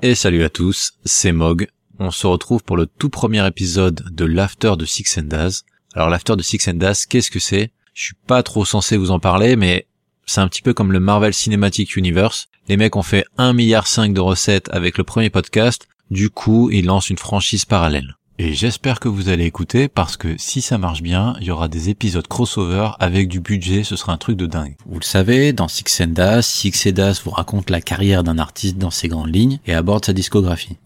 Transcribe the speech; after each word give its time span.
Et 0.00 0.14
salut 0.14 0.44
à 0.44 0.48
tous, 0.48 0.92
c'est 1.04 1.32
Mog. 1.32 1.66
On 1.98 2.12
se 2.12 2.28
retrouve 2.28 2.62
pour 2.62 2.76
le 2.76 2.86
tout 2.86 3.10
premier 3.10 3.44
épisode 3.44 4.04
de 4.14 4.24
l'After 4.24 4.74
de 4.78 4.84
Six 4.84 5.18
and 5.18 5.24
Daz. 5.24 5.64
Alors 5.92 6.08
l'After 6.08 6.36
de 6.36 6.42
Six 6.42 6.68
and 6.68 6.74
Daz, 6.74 7.04
qu'est-ce 7.04 7.32
que 7.32 7.40
c'est? 7.40 7.72
Je 7.94 8.04
suis 8.04 8.14
pas 8.28 8.44
trop 8.44 8.64
censé 8.64 8.96
vous 8.96 9.10
en 9.10 9.18
parler, 9.18 9.56
mais 9.56 9.88
c'est 10.24 10.40
un 10.40 10.46
petit 10.46 10.62
peu 10.62 10.72
comme 10.72 10.92
le 10.92 11.00
Marvel 11.00 11.34
Cinematic 11.34 11.96
Universe. 11.96 12.46
Les 12.68 12.76
mecs 12.76 12.94
ont 12.94 13.02
fait 13.02 13.24
1,5 13.38 13.54
milliard 13.54 13.84
de 13.84 14.20
recettes 14.20 14.68
avec 14.72 14.98
le 14.98 15.04
premier 15.04 15.30
podcast, 15.30 15.88
du 16.12 16.30
coup 16.30 16.70
ils 16.70 16.86
lancent 16.86 17.10
une 17.10 17.18
franchise 17.18 17.64
parallèle. 17.64 18.17
Et 18.40 18.54
j'espère 18.54 19.00
que 19.00 19.08
vous 19.08 19.30
allez 19.30 19.46
écouter 19.46 19.88
parce 19.88 20.16
que 20.16 20.36
si 20.38 20.60
ça 20.60 20.78
marche 20.78 21.02
bien, 21.02 21.34
il 21.40 21.48
y 21.48 21.50
aura 21.50 21.66
des 21.66 21.88
épisodes 21.88 22.28
crossover 22.28 22.90
avec 23.00 23.26
du 23.26 23.40
budget, 23.40 23.82
ce 23.82 23.96
sera 23.96 24.12
un 24.12 24.16
truc 24.16 24.36
de 24.36 24.46
dingue. 24.46 24.76
Vous 24.86 25.00
le 25.00 25.04
savez, 25.04 25.52
dans 25.52 25.66
Six 25.66 26.02
and 26.02 26.12
Das, 26.12 26.42
Six 26.42 26.86
and 26.86 26.92
Das 26.92 27.14
vous 27.24 27.32
raconte 27.32 27.68
la 27.68 27.80
carrière 27.80 28.22
d'un 28.22 28.38
artiste 28.38 28.78
dans 28.78 28.92
ses 28.92 29.08
grandes 29.08 29.34
lignes 29.34 29.58
et 29.66 29.74
aborde 29.74 30.04
sa 30.04 30.12
discographie. 30.12 30.76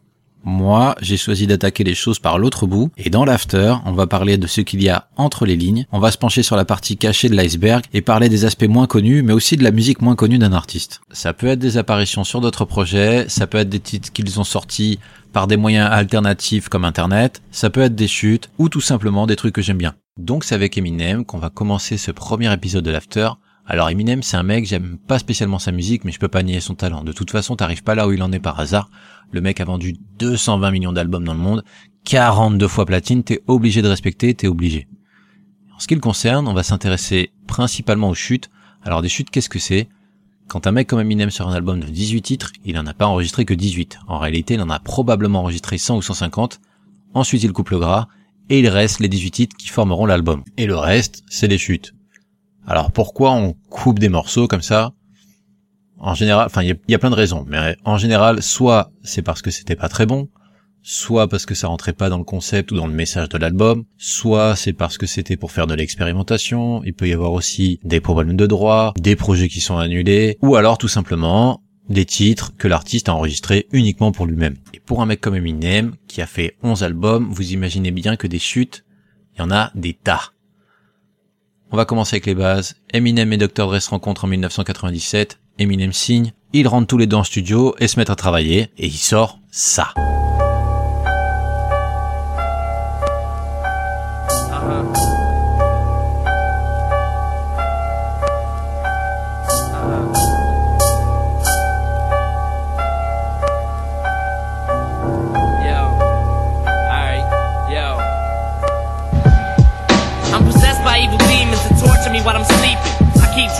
Moi, 0.44 0.96
j'ai 1.00 1.16
choisi 1.16 1.46
d'attaquer 1.46 1.84
les 1.84 1.94
choses 1.94 2.18
par 2.18 2.38
l'autre 2.38 2.66
bout, 2.66 2.90
et 2.96 3.10
dans 3.10 3.24
l'after, 3.24 3.74
on 3.84 3.92
va 3.92 4.06
parler 4.06 4.38
de 4.38 4.46
ce 4.46 4.60
qu'il 4.60 4.82
y 4.82 4.88
a 4.88 5.08
entre 5.16 5.46
les 5.46 5.56
lignes, 5.56 5.86
on 5.92 6.00
va 6.00 6.10
se 6.10 6.18
pencher 6.18 6.42
sur 6.42 6.56
la 6.56 6.64
partie 6.64 6.96
cachée 6.96 7.28
de 7.28 7.36
l'iceberg, 7.36 7.84
et 7.92 8.02
parler 8.02 8.28
des 8.28 8.44
aspects 8.44 8.68
moins 8.68 8.86
connus, 8.86 9.22
mais 9.22 9.32
aussi 9.32 9.56
de 9.56 9.64
la 9.64 9.70
musique 9.70 10.02
moins 10.02 10.16
connue 10.16 10.38
d'un 10.38 10.52
artiste. 10.52 11.00
Ça 11.12 11.32
peut 11.32 11.46
être 11.46 11.60
des 11.60 11.78
apparitions 11.78 12.24
sur 12.24 12.40
d'autres 12.40 12.64
projets, 12.64 13.26
ça 13.28 13.46
peut 13.46 13.58
être 13.58 13.68
des 13.68 13.80
titres 13.80 14.12
qu'ils 14.12 14.40
ont 14.40 14.44
sortis 14.44 14.98
par 15.32 15.46
des 15.46 15.56
moyens 15.56 15.88
alternatifs 15.90 16.68
comme 16.68 16.84
Internet, 16.84 17.40
ça 17.52 17.70
peut 17.70 17.82
être 17.82 17.94
des 17.94 18.08
chutes, 18.08 18.50
ou 18.58 18.68
tout 18.68 18.80
simplement 18.80 19.26
des 19.26 19.36
trucs 19.36 19.54
que 19.54 19.62
j'aime 19.62 19.78
bien. 19.78 19.94
Donc 20.18 20.44
c'est 20.44 20.54
avec 20.54 20.76
Eminem 20.76 21.24
qu'on 21.24 21.38
va 21.38 21.50
commencer 21.50 21.96
ce 21.96 22.10
premier 22.10 22.52
épisode 22.52 22.84
de 22.84 22.90
l'after, 22.90 23.30
alors 23.66 23.88
Eminem, 23.88 24.22
c'est 24.22 24.36
un 24.36 24.42
mec, 24.42 24.66
j'aime 24.66 24.98
pas 24.98 25.18
spécialement 25.18 25.58
sa 25.58 25.70
musique, 25.70 26.04
mais 26.04 26.12
je 26.12 26.18
peux 26.18 26.28
pas 26.28 26.42
nier 26.42 26.60
son 26.60 26.74
talent. 26.74 27.04
De 27.04 27.12
toute 27.12 27.30
façon, 27.30 27.54
t'arrives 27.54 27.84
pas 27.84 27.94
là 27.94 28.08
où 28.08 28.12
il 28.12 28.22
en 28.22 28.32
est 28.32 28.40
par 28.40 28.58
hasard. 28.58 28.90
Le 29.30 29.40
mec 29.40 29.60
a 29.60 29.64
vendu 29.64 29.94
220 30.18 30.70
millions 30.72 30.92
d'albums 30.92 31.24
dans 31.24 31.32
le 31.32 31.38
monde, 31.38 31.64
42 32.04 32.66
fois 32.66 32.86
platine, 32.86 33.22
t'es 33.22 33.40
obligé 33.46 33.80
de 33.80 33.88
respecter, 33.88 34.34
t'es 34.34 34.48
obligé. 34.48 34.88
En 35.74 35.78
ce 35.78 35.86
qui 35.86 35.94
le 35.94 36.00
concerne, 36.00 36.48
on 36.48 36.54
va 36.54 36.62
s'intéresser 36.62 37.30
principalement 37.46 38.10
aux 38.10 38.14
chutes. 38.14 38.50
Alors 38.82 39.00
des 39.00 39.08
chutes, 39.08 39.30
qu'est-ce 39.30 39.48
que 39.48 39.58
c'est? 39.58 39.88
Quand 40.48 40.66
un 40.66 40.72
mec 40.72 40.88
comme 40.88 41.00
Eminem 41.00 41.30
sort 41.30 41.48
un 41.48 41.54
album 41.54 41.80
de 41.80 41.86
18 41.86 42.22
titres, 42.22 42.52
il 42.64 42.76
en 42.78 42.86
a 42.86 42.94
pas 42.94 43.06
enregistré 43.06 43.44
que 43.44 43.54
18. 43.54 44.00
En 44.08 44.18
réalité, 44.18 44.54
il 44.54 44.60
en 44.60 44.70
a 44.70 44.80
probablement 44.80 45.40
enregistré 45.40 45.78
100 45.78 45.96
ou 45.96 46.02
150. 46.02 46.60
Ensuite, 47.14 47.44
il 47.44 47.52
coupe 47.52 47.70
le 47.70 47.78
gras, 47.78 48.08
et 48.50 48.58
il 48.58 48.68
reste 48.68 49.00
les 49.00 49.08
18 49.08 49.30
titres 49.30 49.56
qui 49.56 49.68
formeront 49.68 50.04
l'album. 50.04 50.42
Et 50.56 50.66
le 50.66 50.76
reste, 50.76 51.22
c'est 51.28 51.48
des 51.48 51.58
chutes. 51.58 51.94
Alors 52.66 52.92
pourquoi 52.92 53.32
on 53.32 53.54
coupe 53.70 53.98
des 53.98 54.08
morceaux 54.08 54.48
comme 54.48 54.62
ça? 54.62 54.92
En 55.98 56.14
général, 56.14 56.46
enfin 56.46 56.62
il 56.62 56.76
y, 56.88 56.94
a 56.94 56.98
plein 56.98 57.10
de 57.10 57.14
raisons, 57.14 57.44
mais 57.48 57.76
en 57.84 57.96
général, 57.96 58.42
soit 58.42 58.90
c'est 59.04 59.22
parce 59.22 59.40
que 59.40 59.52
c'était 59.52 59.76
pas 59.76 59.88
très 59.88 60.04
bon, 60.04 60.28
soit 60.82 61.28
parce 61.28 61.46
que 61.46 61.54
ça 61.54 61.68
rentrait 61.68 61.92
pas 61.92 62.08
dans 62.08 62.18
le 62.18 62.24
concept 62.24 62.72
ou 62.72 62.76
dans 62.76 62.88
le 62.88 62.92
message 62.92 63.28
de 63.28 63.38
l'album, 63.38 63.84
soit 63.98 64.56
c'est 64.56 64.72
parce 64.72 64.98
que 64.98 65.06
c'était 65.06 65.36
pour 65.36 65.52
faire 65.52 65.68
de 65.68 65.74
l'expérimentation, 65.74 66.82
il 66.84 66.92
peut 66.92 67.08
y 67.08 67.12
avoir 67.12 67.32
aussi 67.32 67.78
des 67.84 68.00
problèmes 68.00 68.36
de 68.36 68.46
droit, 68.46 68.92
des 68.98 69.14
projets 69.14 69.48
qui 69.48 69.60
sont 69.60 69.78
annulés, 69.78 70.38
ou 70.42 70.56
alors 70.56 70.76
tout 70.76 70.88
simplement 70.88 71.62
des 71.88 72.04
titres 72.04 72.52
que 72.56 72.68
l'artiste 72.68 73.08
a 73.08 73.14
enregistrés 73.14 73.66
uniquement 73.72 74.12
pour 74.12 74.26
lui-même. 74.26 74.56
Et 74.74 74.80
pour 74.80 75.02
un 75.02 75.06
mec 75.06 75.20
comme 75.20 75.36
Eminem, 75.36 75.94
qui 76.08 76.20
a 76.20 76.26
fait 76.26 76.56
11 76.62 76.82
albums, 76.82 77.28
vous 77.30 77.52
imaginez 77.52 77.90
bien 77.90 78.16
que 78.16 78.26
des 78.26 78.38
chutes, 78.38 78.84
il 79.34 79.40
y 79.40 79.42
en 79.42 79.50
a 79.50 79.70
des 79.74 79.94
tas. 79.94 80.32
On 81.74 81.78
va 81.78 81.86
commencer 81.86 82.16
avec 82.16 82.26
les 82.26 82.34
bases. 82.34 82.76
Eminem 82.92 83.32
et 83.32 83.38
Dr. 83.38 83.66
Dre 83.66 83.80
se 83.80 83.88
rencontrent 83.88 84.26
en 84.26 84.28
1997. 84.28 85.38
Eminem 85.58 85.94
signe, 85.94 86.32
ils 86.52 86.68
rentrent 86.68 86.86
tous 86.86 86.98
les 86.98 87.06
deux 87.06 87.16
en 87.16 87.24
studio 87.24 87.74
et 87.78 87.88
se 87.88 87.98
mettent 87.98 88.10
à 88.10 88.14
travailler, 88.14 88.68
et 88.76 88.86
il 88.86 88.92
sort 88.92 89.38
ça. 89.50 89.94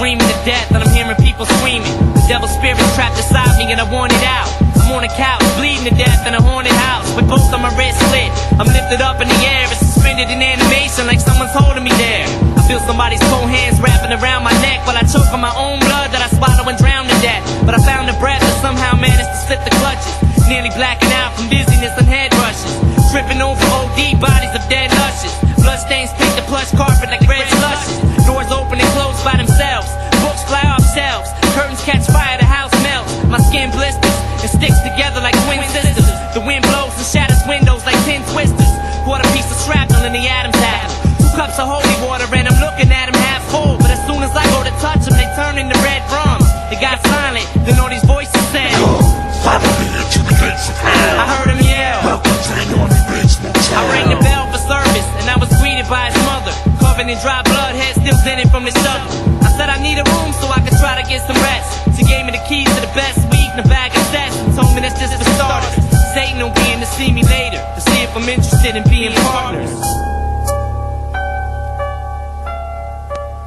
Dreaming 0.03 0.27
to 0.27 0.41
death 0.43 0.67
and 0.75 0.83
I'm 0.83 0.91
hearing 0.91 1.15
people 1.23 1.47
screaming. 1.47 1.95
The 2.19 2.27
devil 2.27 2.51
spirit's 2.51 2.83
trapped 2.99 3.15
inside 3.23 3.55
me 3.55 3.71
and 3.71 3.79
I 3.79 3.87
want 3.87 4.11
it 4.11 4.25
out. 4.27 4.51
I'm 4.83 4.91
on 4.99 5.07
a 5.07 5.13
couch, 5.15 5.39
bleeding 5.55 5.87
to 5.87 5.95
death 5.95 6.27
in 6.27 6.35
a 6.35 6.43
haunted 6.43 6.75
house 6.75 7.07
with 7.15 7.31
both 7.31 7.47
of 7.55 7.63
my 7.63 7.71
wrists 7.79 8.03
slit. 8.11 8.35
I'm 8.59 8.67
lifted 8.67 8.99
up 8.99 9.23
in 9.23 9.31
the 9.31 9.41
air 9.47 9.63
and 9.63 9.79
suspended 9.79 10.27
in 10.27 10.43
animation 10.43 11.07
like 11.07 11.23
someone's 11.23 11.55
holding 11.55 11.87
me 11.87 11.95
there. 12.03 12.27
I 12.59 12.67
feel 12.67 12.83
somebody's 12.83 13.23
cold 13.31 13.47
hands 13.47 13.79
wrapping 13.79 14.11
around 14.11 14.43
my 14.43 14.51
neck, 14.59 14.83
while 14.91 14.99
I 14.99 15.07
choke 15.07 15.31
on 15.31 15.39
my 15.39 15.55
own 15.55 15.79
blood 15.79 16.11
that 16.11 16.19
I 16.19 16.29
swallow 16.35 16.67
and 16.67 16.75
drown 16.83 17.07
to 17.07 17.17
death. 17.23 17.47
But 17.63 17.79
I 17.79 17.81
found 17.87 18.11
a 18.11 18.17
breath 18.19 18.43
and 18.43 18.59
somehow 18.59 18.99
managed 18.99 19.31
to 19.31 19.39
slip 19.47 19.63
the 19.63 19.71
clutches. 19.79 20.19
Nearly 20.51 20.75
blacking 20.75 21.12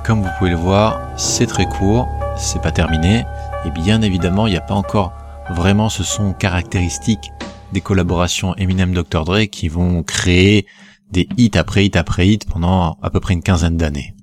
Comme 0.04 0.22
vous 0.22 0.30
pouvez 0.38 0.50
le 0.50 0.58
voir, 0.58 1.00
c'est 1.16 1.46
très 1.46 1.66
court, 1.66 2.10
c'est 2.36 2.62
pas 2.62 2.74
terminé, 2.74 3.24
et 3.66 3.72
bien 3.72 4.02
évidemment, 4.02 4.46
il 4.46 4.52
n'y 4.52 4.58
a 4.58 4.62
pas 4.62 4.74
encore 4.74 5.14
vraiment 5.50 5.88
ce 5.88 6.04
son 6.04 6.34
caractéristique 6.34 7.32
des 7.72 7.80
collaborations 7.80 8.56
Eminem 8.58 8.94
Dr. 8.94 9.24
Dre 9.24 9.46
qui 9.46 9.70
vont 9.70 10.04
créer 10.04 10.66
des 11.12 11.30
hits 11.38 11.52
après 11.56 11.86
hits 11.86 11.98
après 11.98 12.28
hits 12.28 12.40
pendant 12.52 12.98
à 13.02 13.10
peu 13.10 13.22
près 13.22 13.36
une 13.36 13.44
quinzaine 13.44 13.78
d'années. 13.78 14.15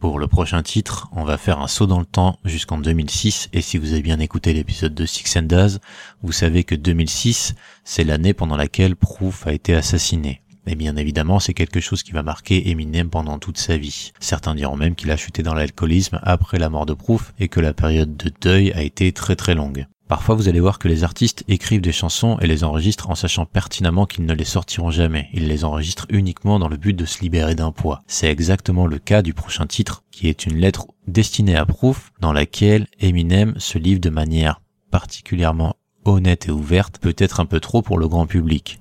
Pour 0.00 0.18
le 0.18 0.28
prochain 0.28 0.62
titre, 0.62 1.08
on 1.12 1.24
va 1.24 1.36
faire 1.36 1.60
un 1.60 1.68
saut 1.68 1.86
dans 1.86 2.00
le 2.00 2.06
temps 2.06 2.38
jusqu'en 2.46 2.78
2006 2.78 3.50
et 3.52 3.60
si 3.60 3.76
vous 3.76 3.92
avez 3.92 4.00
bien 4.00 4.18
écouté 4.18 4.54
l'épisode 4.54 4.94
de 4.94 5.04
Six 5.04 5.36
and 5.36 5.42
Daz, 5.42 5.78
vous 6.22 6.32
savez 6.32 6.64
que 6.64 6.74
2006, 6.74 7.54
c'est 7.84 8.04
l'année 8.04 8.32
pendant 8.32 8.56
laquelle 8.56 8.96
Proof 8.96 9.46
a 9.46 9.52
été 9.52 9.74
assassiné. 9.74 10.40
Et 10.66 10.74
bien 10.74 10.96
évidemment, 10.96 11.38
c'est 11.38 11.52
quelque 11.52 11.80
chose 11.80 12.02
qui 12.02 12.12
va 12.12 12.22
marquer 12.22 12.70
Eminem 12.70 13.10
pendant 13.10 13.38
toute 13.38 13.58
sa 13.58 13.76
vie. 13.76 14.12
Certains 14.20 14.54
diront 14.54 14.76
même 14.76 14.94
qu'il 14.94 15.10
a 15.10 15.18
chuté 15.18 15.42
dans 15.42 15.54
l'alcoolisme 15.54 16.18
après 16.22 16.58
la 16.58 16.70
mort 16.70 16.86
de 16.86 16.94
Proof 16.94 17.34
et 17.38 17.48
que 17.48 17.60
la 17.60 17.74
période 17.74 18.16
de 18.16 18.32
deuil 18.40 18.72
a 18.72 18.82
été 18.82 19.12
très 19.12 19.36
très 19.36 19.54
longue. 19.54 19.86
Parfois, 20.10 20.34
vous 20.34 20.48
allez 20.48 20.58
voir 20.58 20.80
que 20.80 20.88
les 20.88 21.04
artistes 21.04 21.44
écrivent 21.46 21.80
des 21.80 21.92
chansons 21.92 22.36
et 22.40 22.48
les 22.48 22.64
enregistrent 22.64 23.10
en 23.10 23.14
sachant 23.14 23.46
pertinemment 23.46 24.06
qu'ils 24.06 24.26
ne 24.26 24.34
les 24.34 24.44
sortiront 24.44 24.90
jamais. 24.90 25.28
Ils 25.32 25.46
les 25.46 25.64
enregistrent 25.64 26.08
uniquement 26.08 26.58
dans 26.58 26.66
le 26.66 26.76
but 26.76 26.94
de 26.94 27.04
se 27.04 27.20
libérer 27.20 27.54
d'un 27.54 27.70
poids. 27.70 28.02
C'est 28.08 28.28
exactement 28.28 28.88
le 28.88 28.98
cas 28.98 29.22
du 29.22 29.34
prochain 29.34 29.68
titre, 29.68 30.02
qui 30.10 30.26
est 30.26 30.46
une 30.46 30.56
lettre 30.56 30.88
destinée 31.06 31.54
à 31.54 31.64
Proof, 31.64 32.10
dans 32.20 32.32
laquelle 32.32 32.88
Eminem 32.98 33.54
se 33.58 33.78
livre 33.78 34.00
de 34.00 34.10
manière 34.10 34.60
particulièrement 34.90 35.76
honnête 36.04 36.48
et 36.48 36.50
ouverte, 36.50 36.98
peut-être 36.98 37.38
un 37.38 37.46
peu 37.46 37.60
trop 37.60 37.80
pour 37.80 37.96
le 37.96 38.08
grand 38.08 38.26
public. 38.26 38.80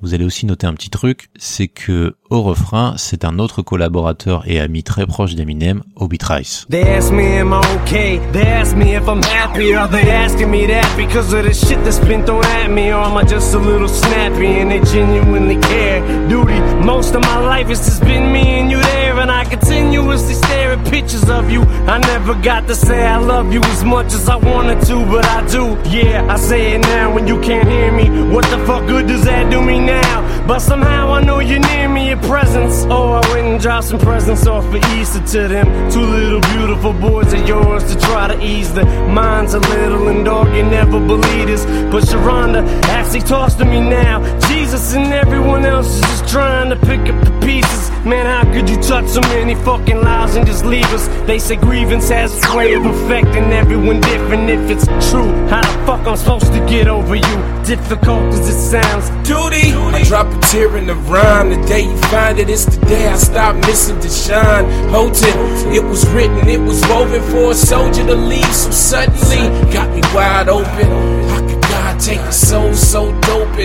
Vous 0.00 0.12
allez 0.12 0.24
aussi 0.24 0.44
noter 0.44 0.66
un 0.66 0.74
petit 0.74 0.90
truc, 0.90 1.30
c'est 1.36 1.68
que 1.68 2.16
au 2.30 2.42
refrain, 2.42 2.94
c'est 2.96 3.24
un 3.24 3.38
autre 3.38 3.62
collaborateur 3.62 4.42
et 4.46 4.58
ami 4.60 4.82
très 4.82 5.06
proche 5.06 5.34
d'Eminem, 5.34 5.82
Obi 5.96 6.18
Trice. 6.18 6.66
They 6.70 6.82
ask 6.82 7.12
me 7.12 7.38
am 7.38 7.52
I 7.52 7.60
okay? 7.82 8.20
They 8.32 8.46
ask 8.46 8.74
me 8.76 8.94
if 8.96 9.06
I'm 9.06 9.22
happy. 9.22 9.74
Are 9.74 9.88
they 9.88 10.10
asking 10.10 10.50
me 10.50 10.66
that 10.66 10.86
because 10.96 11.32
of 11.32 11.44
the 11.44 11.52
shit 11.52 11.82
that's 11.84 12.00
been 12.00 12.24
thrown 12.24 12.44
at 12.44 12.70
me? 12.70 12.92
Or 12.92 13.04
am 13.04 13.16
I 13.16 13.24
just 13.24 13.54
a 13.54 13.58
little 13.58 13.88
snappy 13.88 14.60
and 14.60 14.70
they 14.70 14.80
genuinely 14.80 15.58
care? 15.60 16.00
Duty, 16.28 16.58
most 16.84 17.14
of 17.14 17.22
my 17.22 17.38
life 17.40 17.68
just 17.68 18.00
been 18.02 18.32
me 18.32 18.60
and 18.60 18.70
you 18.70 18.80
there. 18.80 19.18
And 19.18 19.30
I 19.30 19.44
continuously 19.44 20.34
stare 20.34 20.72
at 20.72 20.84
pictures 20.90 21.28
of 21.30 21.50
you. 21.50 21.62
I 21.86 21.98
never 21.98 22.34
got 22.34 22.66
to 22.68 22.74
say 22.74 23.06
I 23.06 23.18
love 23.18 23.52
you 23.52 23.60
as 23.60 23.84
much 23.84 24.12
as 24.12 24.28
I 24.28 24.36
wanted 24.36 24.80
to, 24.86 25.04
but 25.06 25.24
I 25.26 25.46
do. 25.46 25.76
Yeah, 25.88 26.26
I 26.28 26.36
say 26.36 26.72
it 26.74 26.80
now 26.80 27.14
when 27.14 27.28
you 27.28 27.40
can't 27.40 27.68
hear 27.68 27.92
me. 27.92 28.32
What 28.34 28.44
the 28.50 28.58
fuck 28.66 28.86
good 28.86 29.06
does 29.06 29.24
that 29.24 29.50
do 29.50 29.62
me 29.62 29.78
now? 29.78 30.46
But 30.46 30.60
somehow 30.60 31.12
I 31.12 31.22
know 31.22 31.38
you're 31.38 31.60
near 31.60 31.88
me, 31.88 32.13
your 32.14 32.22
presence. 32.28 32.84
Oh, 32.88 33.12
I 33.12 33.32
went 33.32 33.46
and 33.46 33.60
dropped 33.60 33.88
some 33.88 33.98
presents 33.98 34.46
off 34.46 34.64
for 34.70 34.78
Easter 34.96 35.20
to 35.20 35.48
them. 35.48 35.90
Two 35.90 36.00
little 36.00 36.40
beautiful 36.40 36.92
boys 36.92 37.32
of 37.32 37.46
yours 37.46 37.84
to 37.92 37.98
try 38.00 38.28
to 38.28 38.40
ease 38.42 38.72
the 38.72 38.84
minds 38.84 39.54
a 39.54 39.60
little. 39.60 40.08
And 40.08 40.24
dog, 40.24 40.54
you 40.54 40.62
never 40.62 41.00
believe 41.00 41.46
this. 41.46 41.64
But 41.64 42.04
Sharonda 42.04 42.66
actually 42.84 43.20
talks 43.20 43.54
to 43.54 43.64
me 43.64 43.80
now. 43.80 44.20
Jesus 44.48 44.94
and 44.94 45.12
everyone 45.12 45.64
else 45.64 45.94
is 45.94 46.00
just 46.00 46.28
trying 46.28 46.70
to 46.70 46.76
pick 46.76 47.00
up 47.00 47.24
the 47.24 47.40
pieces. 47.44 47.93
Man, 48.04 48.26
how 48.26 48.52
could 48.52 48.68
you 48.68 48.76
touch 48.82 49.06
so 49.08 49.22
many 49.22 49.54
fucking 49.54 49.98
lives 49.98 50.36
and 50.36 50.46
just 50.46 50.62
leave 50.62 50.84
us? 50.92 51.08
They 51.26 51.38
say 51.38 51.56
grievance 51.56 52.10
has 52.10 52.36
its 52.36 52.54
way 52.54 52.74
of 52.74 52.84
affecting 52.84 53.50
everyone 53.50 54.02
different. 54.02 54.50
If 54.50 54.68
it's 54.68 54.84
true, 55.10 55.32
how 55.48 55.62
the 55.62 55.86
fuck 55.86 56.06
I'm 56.06 56.16
supposed 56.16 56.52
to 56.52 56.58
get 56.68 56.86
over 56.86 57.14
you? 57.14 57.36
Difficult 57.64 58.24
as 58.34 58.46
it 58.46 58.60
sounds. 58.60 59.08
Duty. 59.26 59.72
I 59.72 60.02
drop 60.04 60.26
a 60.26 60.38
tear 60.48 60.76
in 60.76 60.86
the 60.86 60.94
rhyme. 60.94 61.48
The 61.48 61.66
day 61.66 61.84
you 61.84 61.96
find 62.12 62.38
it, 62.38 62.50
it's 62.50 62.66
the 62.66 62.84
day 62.84 63.08
I 63.08 63.16
stop 63.16 63.56
missing 63.56 63.98
to 64.00 64.08
shine. 64.10 64.66
Hold 64.90 65.12
it. 65.14 65.82
Was 65.84 66.06
written, 66.10 66.46
it 66.46 66.60
was 66.60 66.82
woven 66.88 67.22
for 67.30 67.52
a 67.52 67.54
soldier 67.54 68.04
to 68.04 68.14
leave. 68.14 68.54
So 68.54 68.70
suddenly, 68.70 69.72
got 69.72 69.88
me 69.94 70.02
wide 70.14 70.50
open. 70.50 71.24
How 71.30 71.40
could 71.48 71.62
God 71.62 72.00
take 72.00 72.18
a 72.18 72.32
soul 72.32 72.74
so 72.74 73.18
dope 73.22 73.58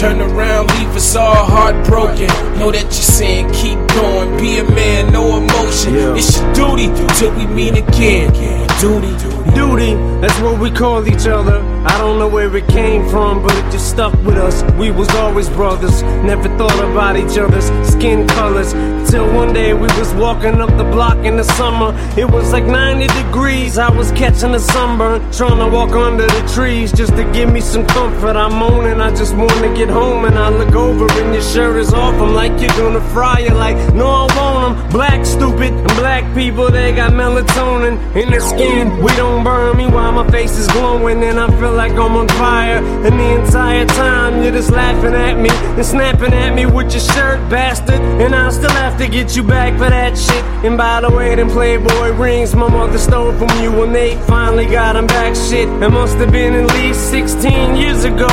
turn 0.00 0.18
around, 0.22 0.66
leave 0.78 0.96
us 0.96 1.14
all 1.14 1.44
heartbroken? 1.44 2.26
Know 2.58 2.70
that 2.72 2.84
you're 2.84 2.92
saying 2.92 3.52
keep 3.52 3.78
going, 3.88 4.34
be 4.38 4.56
a 4.56 4.64
man, 4.64 5.12
no 5.12 5.36
emotion. 5.36 5.92
Yeah. 5.92 6.16
It's 6.16 6.38
your 6.38 6.54
duty 6.54 6.86
till 7.16 7.36
we 7.36 7.46
meet 7.46 7.76
again. 7.76 8.69
Duty. 8.80 9.14
Duty, 9.54 9.92
that's 10.22 10.40
what 10.40 10.58
we 10.58 10.70
call 10.70 11.06
each 11.06 11.26
other. 11.26 11.58
I 11.84 11.98
don't 11.98 12.18
know 12.18 12.28
where 12.28 12.54
it 12.56 12.66
came 12.68 13.06
from, 13.10 13.42
but 13.42 13.54
it 13.54 13.70
just 13.70 13.90
stuck 13.90 14.14
with 14.24 14.38
us. 14.38 14.62
We 14.78 14.90
was 14.90 15.08
always 15.16 15.50
brothers, 15.50 16.02
never 16.02 16.48
thought 16.56 16.78
about 16.90 17.16
each 17.16 17.36
other's 17.36 17.66
skin 17.86 18.26
colors. 18.28 18.72
Till 19.10 19.30
one 19.34 19.52
day 19.52 19.74
we 19.74 19.88
was 19.98 20.14
walking 20.14 20.62
up 20.62 20.70
the 20.78 20.84
block 20.84 21.18
in 21.26 21.36
the 21.36 21.44
summer. 21.44 21.94
It 22.18 22.30
was 22.30 22.52
like 22.52 22.64
90 22.64 23.06
degrees, 23.22 23.76
I 23.76 23.90
was 23.90 24.12
catching 24.12 24.54
a 24.54 24.58
sunburn. 24.58 25.20
Trying 25.32 25.58
to 25.58 25.68
walk 25.68 25.90
under 25.90 26.26
the 26.26 26.52
trees 26.54 26.90
just 26.90 27.14
to 27.16 27.24
give 27.32 27.52
me 27.52 27.60
some 27.60 27.86
comfort. 27.86 28.34
I'm 28.34 28.54
moaning, 28.54 29.00
I 29.00 29.10
just 29.14 29.34
wanna 29.34 29.74
get 29.74 29.90
home 29.90 30.24
and 30.24 30.38
I 30.38 30.48
look 30.48 30.74
over 30.74 31.06
and 31.20 31.34
your 31.34 31.42
shirt 31.42 31.76
is 31.76 31.92
off. 31.92 32.14
I'm 32.14 32.34
like, 32.34 32.52
you're 32.60 32.76
gonna 32.78 33.06
fry 33.12 33.40
it. 33.40 33.52
Like, 33.52 33.76
no, 33.94 34.06
I 34.06 34.36
won't. 34.36 34.90
Black, 34.90 35.26
stupid. 35.26 35.72
And 35.72 35.88
black 35.96 36.34
people, 36.34 36.70
they 36.70 36.94
got 36.94 37.12
melatonin 37.12 37.94
in 38.16 38.30
their 38.30 38.40
skin. 38.40 38.69
We 38.70 39.12
don't 39.16 39.42
burn 39.42 39.76
me 39.76 39.86
while 39.86 40.12
my 40.12 40.30
face 40.30 40.56
is 40.56 40.68
glowing 40.68 41.24
and 41.24 41.40
I 41.40 41.48
feel 41.58 41.72
like 41.72 41.92
I'm 41.92 42.14
on 42.16 42.28
fire. 42.28 42.78
And 42.78 43.18
the 43.18 43.42
entire 43.42 43.84
time 43.84 44.42
you're 44.42 44.52
just 44.52 44.70
laughing 44.70 45.14
at 45.14 45.34
me 45.38 45.50
and 45.50 45.84
snapping 45.84 46.32
at 46.32 46.54
me 46.54 46.66
with 46.66 46.92
your 46.92 47.00
shirt, 47.00 47.40
bastard. 47.50 48.00
And 48.22 48.32
I'll 48.32 48.52
still 48.52 48.70
have 48.70 48.96
to 48.98 49.08
get 49.08 49.34
you 49.34 49.42
back 49.42 49.72
for 49.72 49.90
that 49.90 50.16
shit. 50.16 50.44
And 50.64 50.78
by 50.78 51.00
the 51.00 51.10
way, 51.10 51.34
them 51.34 51.48
Playboy 51.48 52.10
rings 52.10 52.54
my 52.54 52.68
mother 52.68 52.98
stole 52.98 53.32
from 53.32 53.48
you 53.60 53.72
when 53.72 53.92
they 53.92 54.16
finally 54.26 54.66
got 54.66 54.92
them 54.92 55.08
back. 55.08 55.34
Shit, 55.34 55.68
it 55.68 55.90
must 55.90 56.16
have 56.18 56.30
been 56.30 56.54
at 56.54 56.72
least 56.74 57.10
16 57.10 57.76
years 57.76 58.04
ago. 58.04 58.28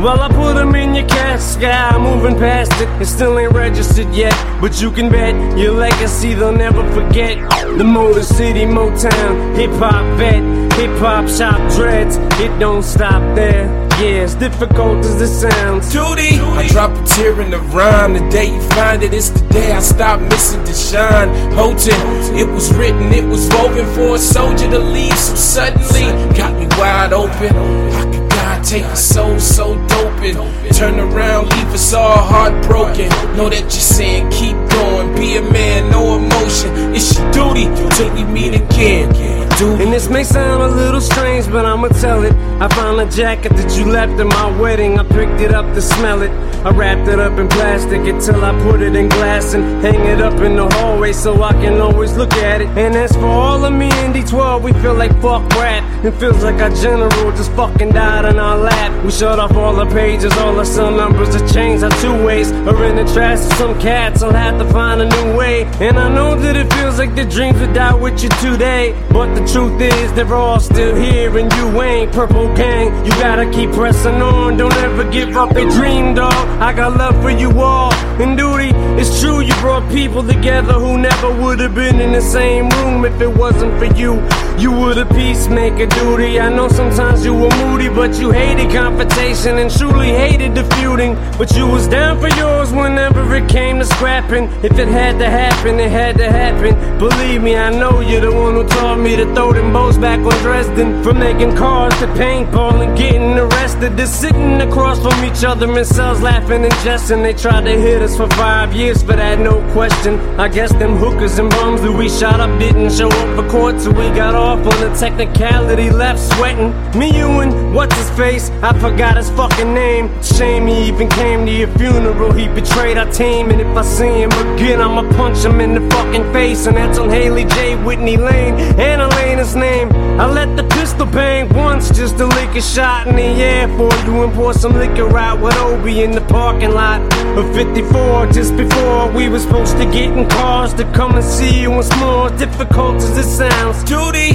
Well, 0.00 0.20
I 0.20 0.28
put 0.28 0.54
them 0.54 0.74
in 0.74 0.94
your 0.94 1.06
casket, 1.06 1.68
I'm 1.68 2.02
moving 2.02 2.38
past 2.38 2.72
it. 2.80 2.88
It 3.00 3.06
still 3.06 3.38
ain't 3.38 3.52
registered 3.52 4.12
yet, 4.14 4.32
but 4.60 4.80
you 4.80 4.90
can 4.90 5.10
bet 5.10 5.34
your 5.58 5.74
legacy 5.74 6.32
they'll 6.32 6.52
never 6.52 6.82
forget. 6.92 7.36
The 7.78 7.84
Motor 7.84 8.22
City 8.22 8.64
Motown, 8.64 9.56
hip 9.56 9.70
hop 9.72 10.04
vet, 10.18 10.42
hip 10.74 10.96
hop 10.98 11.28
shop 11.28 11.58
dreads. 11.74 12.16
It 12.40 12.56
don't 12.58 12.82
stop 12.82 13.22
there. 13.34 13.66
Yeah, 14.00 14.22
as 14.22 14.34
difficult 14.34 15.04
as 15.04 15.20
it 15.20 15.28
sounds. 15.28 15.92
duty. 15.92 16.38
I 16.40 16.66
drop 16.68 16.90
a 16.90 17.04
tear 17.06 17.40
in 17.40 17.50
the 17.50 17.58
rhyme. 17.58 18.12
The 18.12 18.28
day 18.30 18.52
you 18.54 18.60
find 18.70 19.02
it, 19.02 19.14
it's 19.14 19.30
the 19.30 19.46
day 19.48 19.72
I 19.72 19.80
stop 19.80 20.20
missing 20.20 20.62
to 20.64 20.72
shine. 20.74 21.28
Hold 21.52 21.76
it. 21.80 22.48
Was 22.52 22.74
written, 22.74 23.12
it 23.12 23.24
was 23.24 23.48
woven 23.54 23.86
for 23.94 24.16
a 24.16 24.18
soldier 24.18 24.68
to 24.70 24.78
leave. 24.78 25.16
So 25.16 25.34
suddenly, 25.34 26.36
got 26.36 26.52
me 26.58 26.66
wide 26.78 27.12
open. 27.14 27.54
How 27.92 28.04
could 28.12 28.30
God 28.30 28.64
take 28.64 28.84
a 28.84 28.96
soul 28.96 29.38
so 29.40 29.74
dope 29.88 30.20
and 30.20 30.74
turn 30.76 31.00
around, 31.00 31.48
leave 31.50 31.68
us 31.68 31.94
all 31.94 32.18
heartbroken? 32.18 33.08
Know 33.36 33.48
that 33.48 33.62
you're 33.62 33.70
saying 33.70 34.30
keep 34.30 34.56
going, 34.56 34.91
be 35.22 35.36
a 35.36 35.42
man, 35.42 35.88
no 35.88 36.16
emotion. 36.16 36.94
It's 36.96 37.16
your 37.16 37.30
duty 37.32 37.64
till 37.94 38.12
we 38.14 38.24
meet 38.24 38.54
again. 38.54 39.31
And 39.62 39.92
this 39.92 40.08
may 40.08 40.24
sound 40.24 40.60
a 40.60 40.68
little 40.68 41.00
strange, 41.00 41.46
but 41.46 41.64
I'ma 41.64 41.88
tell 41.88 42.24
it. 42.24 42.32
I 42.60 42.68
found 42.68 43.00
a 43.00 43.08
jacket 43.08 43.50
that 43.50 43.76
you 43.78 43.84
left 43.84 44.18
at 44.18 44.26
my 44.26 44.60
wedding. 44.60 44.98
I 44.98 45.04
picked 45.04 45.40
it 45.40 45.54
up 45.54 45.66
to 45.74 45.80
smell 45.80 46.22
it. 46.22 46.30
I 46.64 46.70
wrapped 46.70 47.08
it 47.08 47.18
up 47.18 47.38
in 47.38 47.48
plastic 47.48 48.00
until 48.00 48.44
I 48.44 48.52
put 48.62 48.82
it 48.82 48.94
in 48.94 49.08
glass 49.08 49.54
and 49.54 49.84
hang 49.84 50.06
it 50.06 50.20
up 50.20 50.34
in 50.40 50.56
the 50.56 50.68
hallway 50.74 51.12
so 51.12 51.42
I 51.42 51.52
can 51.52 51.80
always 51.80 52.16
look 52.16 52.32
at 52.34 52.60
it. 52.60 52.68
And 52.78 52.94
as 52.94 53.12
for 53.12 53.26
all 53.26 53.64
of 53.64 53.72
me 53.72 53.86
in 53.86 54.12
D12, 54.12 54.62
we 54.62 54.72
feel 54.74 54.94
like 54.94 55.12
fuck 55.20 55.48
rap. 55.54 55.82
It 56.04 56.12
feels 56.12 56.42
like 56.42 56.60
our 56.60 56.70
general 56.70 57.10
just 57.32 57.52
fucking 57.52 57.90
died 57.90 58.24
in 58.24 58.38
our 58.38 58.56
lap. 58.56 59.04
We 59.04 59.10
shut 59.10 59.38
off 59.40 59.56
all 59.56 59.74
the 59.74 59.86
pages, 59.86 60.32
all 60.38 60.54
the 60.54 60.64
cell 60.64 60.90
numbers 60.90 61.34
have 61.34 61.52
changed 61.52 61.82
our 61.82 61.90
two 62.00 62.24
ways. 62.24 62.52
Or 62.52 62.84
in 62.84 62.96
the 62.96 63.12
trash 63.12 63.40
to 63.40 63.54
some 63.56 63.80
cats, 63.80 64.22
I'll 64.22 64.32
have 64.32 64.58
to 64.58 64.72
find 64.72 65.00
a 65.00 65.08
new 65.08 65.36
way. 65.36 65.64
And 65.80 65.98
I 65.98 66.08
know 66.12 66.36
that 66.36 66.56
it 66.56 66.72
feels 66.74 66.98
like 66.98 67.16
the 67.16 67.24
dreams 67.24 67.58
would 67.60 67.72
die 67.72 67.94
with 67.94 68.22
you 68.22 68.28
today. 68.40 68.94
But 69.10 69.34
the 69.34 69.44
truth 69.52 69.80
is, 69.82 70.12
they're 70.14 70.34
all 70.34 70.58
still 70.58 70.96
here 70.96 71.36
and 71.36 71.52
you 71.52 71.82
ain't 71.82 72.10
purple 72.12 72.52
gang. 72.56 73.04
You 73.04 73.10
gotta 73.12 73.50
keep 73.50 73.70
pressing 73.72 74.22
on, 74.22 74.56
don't 74.56 74.74
ever 74.76 75.04
give 75.10 75.36
up 75.36 75.50
a 75.50 75.68
dream, 75.70 76.14
dog. 76.14 76.32
I 76.60 76.72
got 76.72 76.96
love 76.96 77.20
for 77.22 77.30
you 77.30 77.50
all. 77.60 77.92
And 78.22 78.36
duty, 78.36 78.70
it's 78.98 79.20
true 79.20 79.40
you 79.40 79.54
brought 79.56 79.90
people 79.92 80.26
together 80.26 80.74
who 80.74 80.96
never 80.96 81.30
would 81.42 81.60
have 81.60 81.74
been 81.74 82.00
in 82.00 82.12
the 82.12 82.20
same 82.22 82.68
room 82.70 83.04
if 83.04 83.20
it 83.20 83.28
wasn't 83.28 83.78
for 83.78 83.94
you. 83.94 84.14
You 84.58 84.70
were 84.70 84.94
the 84.94 85.06
peacemaker, 85.06 85.86
duty. 85.86 86.38
I 86.38 86.48
know 86.48 86.68
sometimes 86.68 87.24
you 87.24 87.34
were 87.34 87.50
moody, 87.56 87.88
but 87.88 88.18
you 88.20 88.30
hated 88.30 88.70
confrontation 88.70 89.58
and 89.58 89.70
truly 89.70 90.08
hated 90.08 90.54
the 90.54 90.64
feuding. 90.76 91.14
But 91.36 91.56
you 91.56 91.66
was 91.66 91.88
down 91.88 92.20
for 92.20 92.28
yours 92.36 92.72
whenever 92.72 93.34
it 93.34 93.48
came 93.48 93.78
to 93.80 93.84
scrapping. 93.84 94.44
If 94.62 94.78
it 94.78 94.88
had 94.88 95.18
to 95.18 95.28
happen, 95.28 95.80
it 95.80 95.90
had 95.90 96.16
to 96.18 96.30
happen. 96.30 96.98
Believe 96.98 97.42
me, 97.42 97.56
I 97.56 97.70
know 97.70 98.00
you're 98.00 98.20
the 98.20 98.32
one 98.32 98.54
who 98.54 98.66
taught 98.68 98.98
me 98.98 99.16
to 99.16 99.31
throw 99.34 99.52
them 99.52 99.72
bows 99.72 99.98
back 99.98 100.20
on 100.20 100.42
Dresden. 100.42 101.02
From 101.02 101.18
making 101.18 101.56
cars 101.56 101.92
to 101.98 102.06
paintball 102.08 102.86
and 102.86 102.96
getting 102.96 103.38
arrested. 103.38 103.96
They're 103.96 104.06
sitting 104.06 104.60
across 104.60 105.00
from 105.00 105.24
each 105.24 105.44
other 105.44 105.66
in 105.78 105.84
cells 105.84 106.20
laughing 106.20 106.64
and 106.64 106.74
jesting. 106.84 107.22
They 107.22 107.32
tried 107.32 107.64
to 107.64 107.70
hit 107.70 108.02
us 108.02 108.16
for 108.16 108.28
five 108.30 108.72
years 108.74 109.02
for 109.02 109.14
that, 109.14 109.38
no 109.38 109.60
question. 109.72 110.18
I 110.38 110.48
guess 110.48 110.72
them 110.74 110.96
hookers 110.96 111.38
and 111.38 111.50
bums 111.50 111.80
who 111.80 111.96
we 111.96 112.08
shot 112.08 112.40
up 112.40 112.58
didn't 112.58 112.92
show 112.92 113.08
up 113.08 113.36
for 113.36 113.48
court, 113.50 113.80
so 113.80 113.90
we 113.90 114.08
got 114.10 114.34
off 114.34 114.58
on 114.58 114.80
the 114.80 114.94
technicality, 114.98 115.90
left 115.90 116.20
sweating. 116.34 116.72
Me, 116.98 117.16
you, 117.16 117.28
and 117.40 117.74
what's 117.74 117.96
his 117.96 118.10
face? 118.10 118.50
I 118.62 118.78
forgot 118.78 119.16
his 119.16 119.30
fucking 119.30 119.72
name. 119.74 120.10
Shame 120.22 120.66
he 120.66 120.88
even 120.88 121.08
came 121.08 121.46
to 121.46 121.52
your 121.52 121.68
funeral. 121.78 122.32
He 122.32 122.48
betrayed 122.48 122.98
our 122.98 123.10
team, 123.10 123.50
and 123.50 123.60
if 123.60 123.76
I 123.76 123.82
see 123.82 124.22
him 124.22 124.30
again, 124.30 124.80
I'ma 124.80 125.10
punch 125.16 125.38
him 125.44 125.60
in 125.60 125.74
the 125.74 125.94
fucking 125.94 126.32
face. 126.32 126.66
And 126.66 126.76
that's 126.76 126.98
on 126.98 127.10
Hailie 127.10 127.44
J. 127.44 127.82
Whitney 127.82 128.16
Lane 128.16 128.54
and 128.78 129.02
Elena's 129.22 129.54
name. 129.54 129.88
I 130.20 130.26
let 130.26 130.56
the 130.56 130.64
pistol 130.64 131.06
bang 131.06 131.48
once 131.54 131.90
just 131.96 132.18
to 132.18 132.26
lick 132.26 132.56
a 132.56 132.60
shot 132.60 133.06
in 133.06 133.14
the 133.14 133.22
air 133.22 133.68
for 133.76 133.88
you 134.04 134.24
and 134.24 134.32
pour 134.34 134.52
some 134.52 134.72
liquor 134.72 135.16
out 135.16 135.40
with 135.40 135.56
Obi 135.58 136.02
in 136.02 136.10
the 136.10 136.20
parking 136.22 136.72
lot 136.72 137.00
of 137.38 137.54
54. 137.54 138.26
Just 138.32 138.56
before 138.56 139.10
we 139.12 139.28
were 139.28 139.38
supposed 139.38 139.76
to 139.76 139.84
get 139.84 140.10
in 140.10 140.28
cars 140.28 140.74
to 140.74 140.84
come 140.92 141.14
and 141.14 141.24
see 141.24 141.62
you 141.62 141.70
once 141.70 141.94
more. 141.98 142.30
Difficult 142.30 142.96
as 142.96 143.16
it 143.16 143.24
sounds. 143.24 143.84
Duty. 143.84 144.34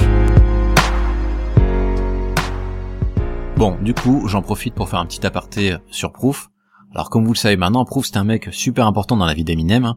Bon, 3.56 3.76
du 3.82 3.92
coup, 3.92 4.26
j'en 4.26 4.40
profite 4.40 4.74
pour 4.74 4.88
faire 4.88 5.00
un 5.00 5.06
petit 5.06 5.26
aparté 5.26 5.76
sur 5.90 6.12
Proof. 6.12 6.48
Alors 6.94 7.10
comme 7.10 7.26
vous 7.26 7.34
le 7.34 7.38
savez 7.38 7.56
maintenant, 7.56 7.84
Proof 7.84 8.06
c'est 8.06 8.16
un 8.16 8.24
mec 8.24 8.48
super 8.52 8.86
important 8.86 9.16
dans 9.18 9.26
la 9.26 9.34
vie 9.34 9.44
d'Eminem. 9.44 9.94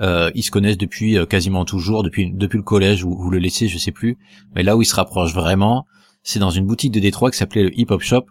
Euh, 0.00 0.30
ils 0.34 0.42
se 0.42 0.50
connaissent 0.50 0.78
depuis 0.78 1.18
euh, 1.18 1.26
quasiment 1.26 1.64
toujours, 1.64 2.02
depuis 2.02 2.30
depuis 2.32 2.56
le 2.56 2.62
collège 2.62 3.04
ou, 3.04 3.10
ou 3.12 3.30
le 3.30 3.38
lycée, 3.38 3.68
je 3.68 3.76
sais 3.78 3.92
plus. 3.92 4.16
Mais 4.54 4.62
là 4.62 4.76
où 4.76 4.82
ils 4.82 4.86
se 4.86 4.94
rapprochent 4.94 5.34
vraiment, 5.34 5.84
c'est 6.22 6.38
dans 6.38 6.50
une 6.50 6.66
boutique 6.66 6.92
de 6.92 7.00
Détroit 7.00 7.30
qui 7.30 7.38
s'appelait 7.38 7.64
le 7.64 7.78
Hip 7.78 7.86
Hop 7.90 8.00
Shop. 8.02 8.24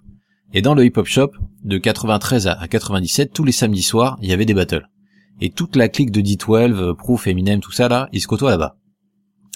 Et 0.53 0.61
dans 0.63 0.73
le 0.73 0.83
Hip 0.85 0.93
Hop 0.97 1.05
Shop, 1.05 1.31
de 1.63 1.77
93 1.77 2.47
à 2.47 2.53
à 2.53 2.67
97, 2.67 3.33
tous 3.33 3.43
les 3.43 3.51
samedis 3.51 3.83
soirs, 3.83 4.17
il 4.21 4.29
y 4.29 4.33
avait 4.33 4.45
des 4.45 4.55
battles. 4.55 4.89
Et 5.41 5.51
toute 5.51 5.75
la 5.75 5.89
clique 5.89 6.11
de 6.11 6.21
D12, 6.21 6.73
euh, 6.73 6.93
Proof, 6.95 7.27
Eminem, 7.27 7.59
tout 7.61 7.71
ça 7.71 7.87
là, 7.87 8.09
ils 8.13 8.21
se 8.21 8.27
côtoient 8.27 8.49
là-bas. 8.51 8.75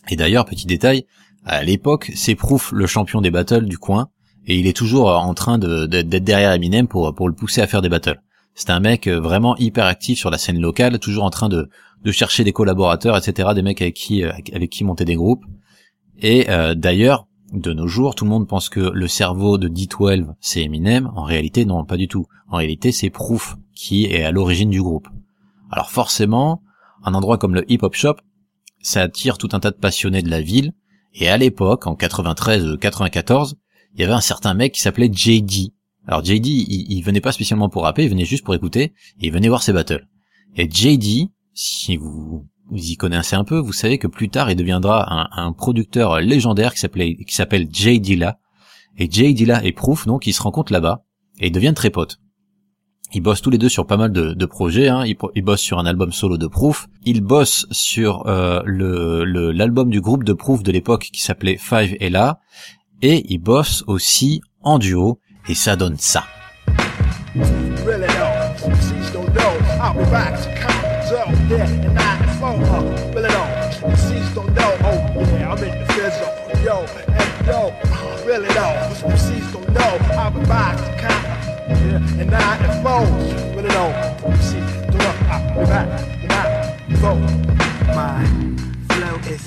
Et 0.10 0.16
d'ailleurs, 0.16 0.46
petit 0.46 0.68
détail, 0.68 1.06
à 1.46 1.64
l'époque, 1.64 2.12
c'est 2.16 2.36
Proof 2.36 2.72
le 2.74 2.86
champion 2.86 3.22
des 3.22 3.32
battles 3.32 3.66
du 3.66 3.78
coin, 3.80 4.10
et 4.46 4.58
il 4.60 4.68
est 4.68 4.76
toujours 4.78 5.10
euh, 5.10 5.16
en 5.16 5.34
train 5.34 5.58
de- 5.58 5.86
de- 5.88 6.02
d'être 6.04 6.24
derrière 6.24 6.52
Eminem 6.52 6.88
pour, 6.88 7.14
pour 7.16 7.28
le 7.28 7.34
pousser 7.34 7.62
à 7.62 7.68
faire 7.68 7.82
des 7.82 7.90
battles. 7.90 8.22
C'est 8.56 8.70
un 8.70 8.80
mec 8.80 9.08
vraiment 9.08 9.58
hyper 9.58 9.86
actif 9.86 10.20
sur 10.20 10.30
la 10.30 10.38
scène 10.38 10.60
locale, 10.60 11.00
toujours 11.00 11.24
en 11.24 11.32
train 11.32 11.50
de, 11.50 11.70
de 12.04 12.12
chercher 12.12 12.44
des 12.44 12.52
collaborateurs, 12.52 13.18
etc., 13.18 13.50
des 13.56 13.62
mecs 13.62 13.82
avec 13.82 13.96
qui, 13.96 14.24
euh, 14.24 14.32
avec 14.54 14.70
qui 14.70 14.84
monter 14.84 15.06
des 15.06 15.16
groupes. 15.16 15.44
Et 16.20 16.50
euh, 16.50 16.76
d'ailleurs, 16.76 17.28
de 17.54 17.72
nos 17.72 17.88
jours, 17.88 18.16
tout 18.16 18.26
le 18.26 18.32
monde 18.32 18.48
pense 18.48 18.70
que 18.70 18.80
le 18.80 19.08
cerveau 19.08 19.58
de 19.58 19.70
D12 19.70 20.34
c'est 20.40 20.64
Eminem. 20.64 21.12
En 21.16 21.24
réalité, 21.24 21.66
non, 21.66 21.86
pas 21.86 21.98
du 21.98 22.08
tout. 22.08 22.26
En 22.50 22.58
réalité, 22.58 22.92
c'est 22.92 23.10
Proof 23.10 23.56
qui 23.76 24.06
est 24.06 24.24
à 24.24 24.32
l'origine 24.32 24.70
du 24.70 24.82
groupe. 24.82 25.08
Alors 25.72 25.92
forcément, 25.92 26.62
un 27.04 27.14
endroit 27.14 27.38
comme 27.38 27.56
le 27.56 27.70
Hip 27.72 27.80
Hop 27.84 27.96
Shop, 27.96 28.16
ça 28.82 29.02
attire 29.02 29.38
tout 29.38 29.50
un 29.54 29.60
tas 29.60 29.72
de 29.72 29.78
passionnés 29.78 30.22
de 30.22 30.30
la 30.30 30.42
ville. 30.42 30.74
Et 31.14 31.30
à 31.30 31.38
l'époque, 31.38 31.86
en 31.86 31.94
93-94, 31.96 33.54
il 33.94 34.02
y 34.02 34.04
avait 34.04 34.14
un 34.14 34.22
certain 34.22 34.56
mec 34.56 34.74
qui 34.74 34.82
s'appelait 34.82 35.12
JD. 35.12 35.74
Alors 36.08 36.24
JD, 36.24 36.48
il, 36.48 36.92
il 36.92 37.02
venait 37.02 37.22
pas 37.22 37.32
spécialement 37.32 37.70
pour 37.70 37.84
rapper, 37.84 38.04
il 38.04 38.10
venait 38.10 38.26
juste 38.26 38.44
pour 38.44 38.56
écouter, 38.56 38.94
et 39.20 39.28
il 39.28 39.32
venait 39.32 39.48
voir 39.48 39.62
ses 39.62 39.74
battles. 39.74 40.08
Et 40.56 40.70
JD, 40.70 41.30
si 41.54 41.98
vous, 41.98 42.48
vous 42.70 42.78
y 42.78 42.96
connaissez 42.96 43.36
un 43.36 43.44
peu, 43.44 43.58
vous 43.58 43.74
savez 43.74 43.98
que 43.98 44.08
plus 44.08 44.30
tard 44.30 44.50
il 44.50 44.56
deviendra 44.56 45.06
un, 45.14 45.46
un 45.46 45.54
producteur 45.54 46.20
légendaire 46.20 46.74
qui 46.74 46.80
s'appelait, 46.80 47.16
qui 47.16 47.36
s'appelle 47.36 47.68
Jay 47.72 48.00
Dilla. 48.00 48.40
Et 48.98 49.10
Jay 49.10 49.34
Dilla 49.34 49.64
et 49.64 49.72
Proof, 49.72 50.06
donc, 50.06 50.28
ils 50.28 50.34
se 50.34 50.42
rencontrent 50.42 50.72
là-bas, 50.72 51.04
et 51.40 51.48
ils 51.48 51.52
deviennent 51.52 51.74
très 51.74 51.90
potes. 51.90 52.20
Ils 53.16 53.22
bossent 53.22 53.42
tous 53.42 53.52
les 53.52 53.60
deux 53.60 53.70
sur 53.70 53.86
pas 53.86 53.98
mal 53.98 54.12
de, 54.12 54.34
de 54.34 54.46
projets. 54.48 54.90
Hein. 54.90 55.04
Ils, 55.06 55.44
bossent 55.44 55.62
sur 55.62 55.78
un 55.78 55.86
album 55.86 56.12
solo 56.12 56.38
de 56.38 56.48
Proof. 56.48 56.88
Ils 57.06 57.22
bossent 57.22 57.68
sur 57.70 58.26
euh, 58.26 58.62
le 58.66 59.52
l'album 59.52 59.92
du 59.92 60.02
groupe 60.02 60.24
de 60.24 60.34
Proof 60.34 60.64
de 60.64 60.72
l'époque 60.72 61.10
qui 61.14 61.22
s'appelait 61.22 61.58
Five 61.58 61.96
Ella. 62.00 62.40
Et 63.04 63.24
ils 63.32 63.38
bossent 63.38 63.84
aussi 63.86 64.42
en 64.62 64.80
duo. 64.80 65.20
Et 65.48 65.54
ça 65.54 65.76
donne 65.76 65.98
ça. 65.98 66.24
The. 71.58 71.64
Yeah, 71.64 71.90
and 71.90 72.00
I 72.00 72.18
and 72.18 72.40
four. 72.40 72.50
Uh, 72.50 73.12
really 73.14 73.30
though. 73.30 73.90
MCs 73.90 74.36
don't 74.36 74.54
know. 74.54 74.78
Oh 74.84 74.98
yeah, 75.16 75.52
I'm 75.52 75.64
in 75.64 75.80
the 75.80 75.94
fizzle. 75.94 76.64
Yo, 76.64 76.86
and 77.08 77.48
yo, 77.48 78.26
really 78.26 78.48
though. 78.48 78.76
MCs 79.08 79.54
don't 79.54 79.70
know. 79.70 80.40
Be 80.40 80.46
back 80.46 80.78
to 80.78 80.92
count. 81.00 81.24
Yeah, 81.70 82.22
and 82.22 82.36
I 82.36 82.58
and 82.58 82.84
four. 82.84 83.02
Really 83.56 83.70
though. 83.70 83.94
MCs 84.30 84.92
don't 84.92 84.98
know. 84.98 85.60
Be 85.60 85.66
back. 85.66 85.88
And 86.24 86.32
I 86.32 86.78
and. 86.90 87.16
My 87.96 88.26
flow 88.96 89.16
is 89.32 89.44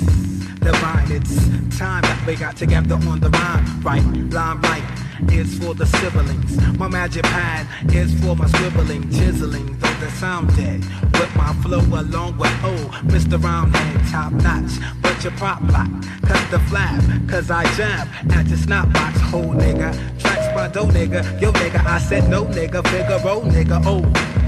divine. 0.60 1.10
It's 1.10 1.78
time 1.78 2.02
that 2.02 2.24
we 2.26 2.36
got 2.36 2.56
together 2.56 2.94
on 2.94 3.20
the 3.20 3.30
rhyme. 3.30 3.80
Right, 3.82 4.02
Line, 4.32 4.60
right 4.60 5.06
is 5.30 5.58
for 5.58 5.74
the 5.74 5.86
siblings. 5.86 6.56
My 6.78 6.88
magic 6.88 7.24
pad 7.24 7.66
is 7.94 8.12
for 8.20 8.36
my 8.36 8.46
scribbling, 8.48 9.10
chiseling, 9.10 9.76
though 9.78 9.94
the 10.00 10.10
sound 10.10 10.54
dead. 10.56 10.84
With 11.18 11.34
my 11.36 11.52
flow 11.62 11.80
along 11.80 12.36
with 12.36 12.64
old 12.64 12.92
Mr. 13.12 13.42
Roundhead, 13.42 14.06
top 14.10 14.32
notch. 14.32 14.72
But 15.00 15.22
your 15.24 15.32
prop 15.32 15.62
block, 15.62 15.88
cut 16.22 16.50
the 16.50 16.58
flap, 16.68 17.02
cause 17.28 17.50
I 17.50 17.64
jam 17.74 18.08
at 18.30 18.46
your 18.48 18.58
snap 18.58 18.92
box, 18.92 19.20
whole 19.20 19.54
nigga. 19.54 19.90
Tracks 20.20 20.54
by 20.54 20.68
dough 20.68 20.86
nigga, 20.86 21.40
yo 21.40 21.52
nigga, 21.52 21.84
I 21.86 21.98
said 21.98 22.28
no 22.28 22.44
nigga, 22.44 22.86
Figaro 22.88 23.40
nigga, 23.42 23.82
oh 23.86 24.02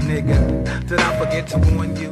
nigga. 0.05 0.87
Did 0.87 0.99
I 0.99 1.17
forget 1.17 1.47
to 1.49 1.57
warn 1.57 1.95
you? 1.95 2.09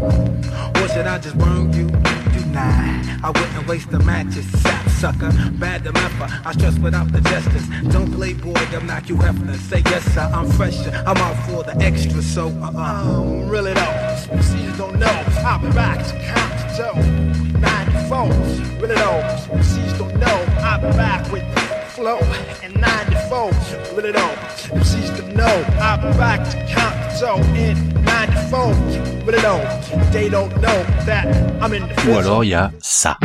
Or 0.00 0.88
should 0.88 1.06
I 1.06 1.18
just 1.18 1.38
burn 1.38 1.72
you? 1.72 2.15
I 2.58 3.32
wouldn't 3.34 3.66
waste 3.68 3.90
the 3.90 3.98
matches, 4.00 4.46
sap 4.60 4.88
sucker. 4.88 5.32
Bad 5.52 5.84
the 5.84 5.92
mapper, 5.92 6.28
I 6.44 6.52
stress 6.52 6.78
without 6.78 7.12
the 7.12 7.20
gestures. 7.20 7.68
Don't 7.92 8.12
play 8.12 8.32
boy, 8.32 8.54
I'm 8.54 8.86
knock 8.86 9.08
you 9.08 9.16
Hefner. 9.16 9.56
Say 9.56 9.82
yes 9.86 10.04
sir, 10.14 10.30
I'm 10.32 10.50
fresher. 10.52 10.90
I'm 11.06 11.16
out 11.16 11.36
for 11.46 11.64
the 11.64 11.76
extra, 11.84 12.22
so 12.22 12.48
uh 12.48 12.72
uh. 12.74 13.16
Um, 13.16 13.48
really 13.48 13.74
though, 13.74 13.96
MCs 14.30 14.78
don't 14.78 14.98
know. 14.98 15.24
I'll 15.44 15.60
be 15.60 15.70
back 15.72 16.06
to 16.06 16.14
count 16.18 16.52
the 16.60 16.76
dough. 16.78 17.58
94, 17.60 18.80
really 18.80 18.94
though, 18.94 19.22
MCs 19.52 19.98
don't 19.98 20.16
know. 20.18 20.44
I'll 20.60 20.80
be 20.80 20.96
back 20.96 21.30
with 21.30 21.75
flow. 21.96 22.18
And 22.62 22.74
94, 22.78 23.50
really 23.96 24.12
though, 24.12 24.36
MCs 24.76 25.16
don't 25.16 25.34
know. 25.34 25.56
I'll 25.80 25.98
back 26.18 26.40
to 26.50 26.56
count 26.68 26.94
the 27.10 27.18
dough 27.20 27.42
in 27.56 27.76
94, 28.04 28.72
it 29.34 29.42
though. 29.42 29.64
They 30.12 30.28
don't 30.28 30.52
know 30.60 30.78
that 31.08 31.26
I'm 31.62 31.72
in 31.72 31.88
the 31.88 31.94
Ou 31.94 32.00
fizzle. 32.04 32.18
alors 32.18 32.44
il 32.44 32.50
y 32.50 32.54
a 32.54 32.70
ça. 32.82 33.16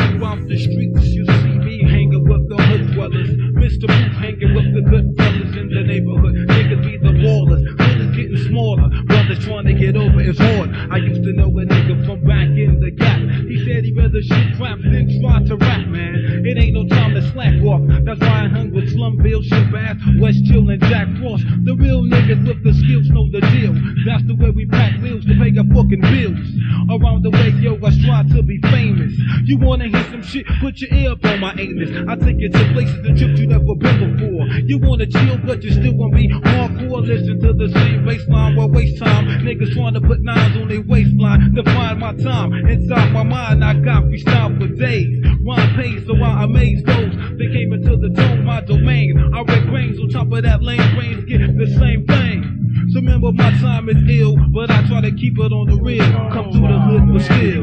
the 0.48 0.56
streets, 0.56 1.04
you 1.16 1.24
see 1.26 1.58
me 1.66 1.84
hanging 1.84 2.24
with 2.24 2.48
the 2.48 2.56
hood 2.68 2.92
dwellers. 2.94 3.30
Mr. 3.62 3.86
Booth 3.86 4.16
hanging 4.24 4.54
with 4.56 4.68
the 4.74 4.82
good 4.90 5.06
fellas 5.18 5.52
in 5.60 5.68
the 5.68 5.82
neighborhood. 5.92 6.34
Niggas 6.48 6.82
be 6.82 6.96
the 6.96 7.12
ballers, 7.22 7.76
brothers 7.76 8.01
getting 8.12 8.36
smaller. 8.48 8.88
Brothers 9.04 9.44
trying 9.44 9.66
to 9.66 9.74
get 9.74 9.96
over 9.96 10.20
is 10.20 10.38
hard. 10.38 10.70
I 10.90 10.96
used 10.98 11.22
to 11.24 11.32
know 11.32 11.48
a 11.48 11.64
nigga 11.64 12.06
from 12.06 12.24
back 12.24 12.48
in 12.48 12.80
the 12.80 12.90
gap. 12.90 13.20
He 13.48 13.64
said 13.64 13.84
he'd 13.84 13.96
rather 13.96 14.22
shoot 14.22 14.56
crap 14.56 14.78
than 14.80 15.08
try 15.20 15.42
to 15.44 15.56
rap, 15.56 15.86
man. 15.88 16.44
It 16.44 16.58
ain't 16.58 16.74
no 16.74 16.86
time 16.88 17.14
to 17.14 17.22
slack 17.32 17.60
off. 17.62 17.82
That's 18.04 18.20
why 18.20 18.44
I 18.44 18.48
hung 18.48 18.70
with 18.72 18.92
Slumville, 18.92 19.42
Shabazz, 19.48 20.20
West 20.20 20.44
Chill, 20.46 20.68
and 20.68 20.80
Jack 20.82 21.08
Frost. 21.18 21.44
The 21.64 21.74
real 21.74 22.04
niggas 22.04 22.46
with 22.46 22.62
the 22.62 22.72
skills 22.74 23.08
know 23.08 23.30
the 23.30 23.40
deal. 23.52 23.74
That's 24.04 24.24
the 24.26 24.36
way 24.36 24.50
we 24.50 24.66
pack 24.66 25.00
wheels 25.00 25.24
to 25.26 25.34
pay 25.34 25.52
our 25.56 25.66
fucking 25.72 26.00
bills. 26.00 26.46
Around 26.90 27.22
the 27.24 27.30
way, 27.30 27.50
yo, 27.60 27.78
I 27.82 27.90
strive 27.90 28.28
to 28.36 28.42
be 28.42 28.58
famous. 28.70 29.12
You 29.44 29.58
wanna 29.58 29.88
hear 29.88 30.04
some 30.10 30.22
shit? 30.22 30.46
Put 30.60 30.80
your 30.80 30.92
ear 30.92 31.12
up 31.12 31.24
on 31.24 31.40
my 31.40 31.54
anus. 31.58 31.90
I 32.08 32.16
take 32.16 32.38
you 32.38 32.50
to 32.50 32.72
places 32.72 32.98
and 33.06 33.16
trips 33.16 33.40
you 33.40 33.46
never 33.46 33.74
been 33.74 34.16
before. 34.16 34.46
You 34.66 34.78
wanna 34.78 35.06
chill, 35.06 35.38
but 35.38 35.62
you 35.62 35.70
still 35.70 35.94
wanna 35.94 36.16
be 36.16 36.28
hardcore. 36.28 37.06
Listen 37.06 37.40
to 37.40 37.52
the 37.52 37.68
same 37.72 38.01
baseline 38.02 38.56
while 38.56 38.68
waste 38.68 38.98
time. 38.98 39.26
Niggas 39.42 39.72
trying 39.74 39.94
to 39.94 40.00
put 40.00 40.20
nines 40.20 40.56
on 40.56 40.68
their 40.68 40.82
waistline 40.82 41.54
to 41.54 41.62
find 41.64 41.98
my 42.00 42.14
time. 42.16 42.52
Inside 42.52 43.12
my 43.12 43.22
mind, 43.22 43.64
I 43.64 43.74
got 43.74 44.04
freestyle 44.04 44.58
for 44.58 44.68
days. 44.74 45.24
Rhyme 45.44 45.74
pays, 45.74 46.06
so 46.06 46.14
I 46.22 46.44
amaze 46.44 46.82
those 46.84 47.14
that 47.14 47.50
came 47.52 47.72
into 47.72 47.96
the 47.96 48.10
dome, 48.10 48.44
my 48.44 48.60
domain. 48.60 49.18
I 49.34 49.42
read 49.42 49.66
brains 49.68 49.98
on 49.98 50.08
top 50.08 50.32
of 50.32 50.42
that 50.42 50.62
lane, 50.62 50.94
brains 50.94 51.24
get 51.24 51.40
the 51.56 51.66
same 51.78 52.06
thing. 52.06 52.88
So 52.92 53.00
remember 53.00 53.32
my 53.32 53.50
time 53.58 53.88
is 53.88 53.96
ill, 54.08 54.36
but 54.52 54.70
I 54.70 54.86
try 54.86 55.00
to 55.00 55.12
keep 55.12 55.38
it 55.38 55.52
on 55.52 55.66
the 55.66 55.80
real. 55.80 56.04
Come 56.32 56.52
through 56.52 56.68
the 56.68 56.78
hood 56.78 57.08
with 57.10 57.24
skill. 57.24 57.62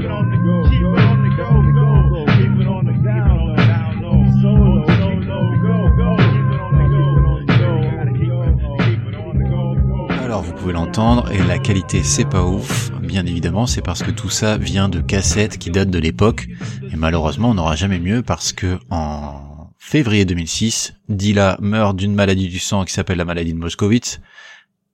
Vous 10.42 10.54
pouvez 10.54 10.74
l'entendre, 10.74 11.32
et 11.32 11.38
la 11.38 11.60
qualité 11.60 12.04
c'est 12.04 12.26
pas 12.26 12.44
ouf, 12.44 12.92
bien 13.02 13.26
évidemment 13.26 13.68
c'est 13.68 13.82
parce 13.82 14.04
que 14.04 14.12
tout 14.12 14.30
ça 14.30 14.58
vient 14.58 14.88
de 14.88 15.02
cassettes 15.02 15.58
qui 15.58 15.70
datent 15.70 15.90
de 15.90 16.00
l'époque, 16.00 16.48
et 16.92 16.96
malheureusement 16.96 17.50
on 17.50 17.54
n'aura 17.56 17.76
jamais 17.76 18.00
mieux 18.00 18.22
parce 18.22 18.54
que 18.54 18.80
en 18.90 19.72
février 19.78 20.26
2006, 20.26 20.94
Dilla 21.10 21.58
meurt 21.60 21.96
d'une 21.96 22.14
maladie 22.14 22.48
du 22.48 22.60
sang 22.60 22.86
qui 22.86 22.94
s'appelle 22.94 23.18
la 23.18 23.26
maladie 23.26 23.54
de 23.54 23.60
Moscovitz, 23.60 24.22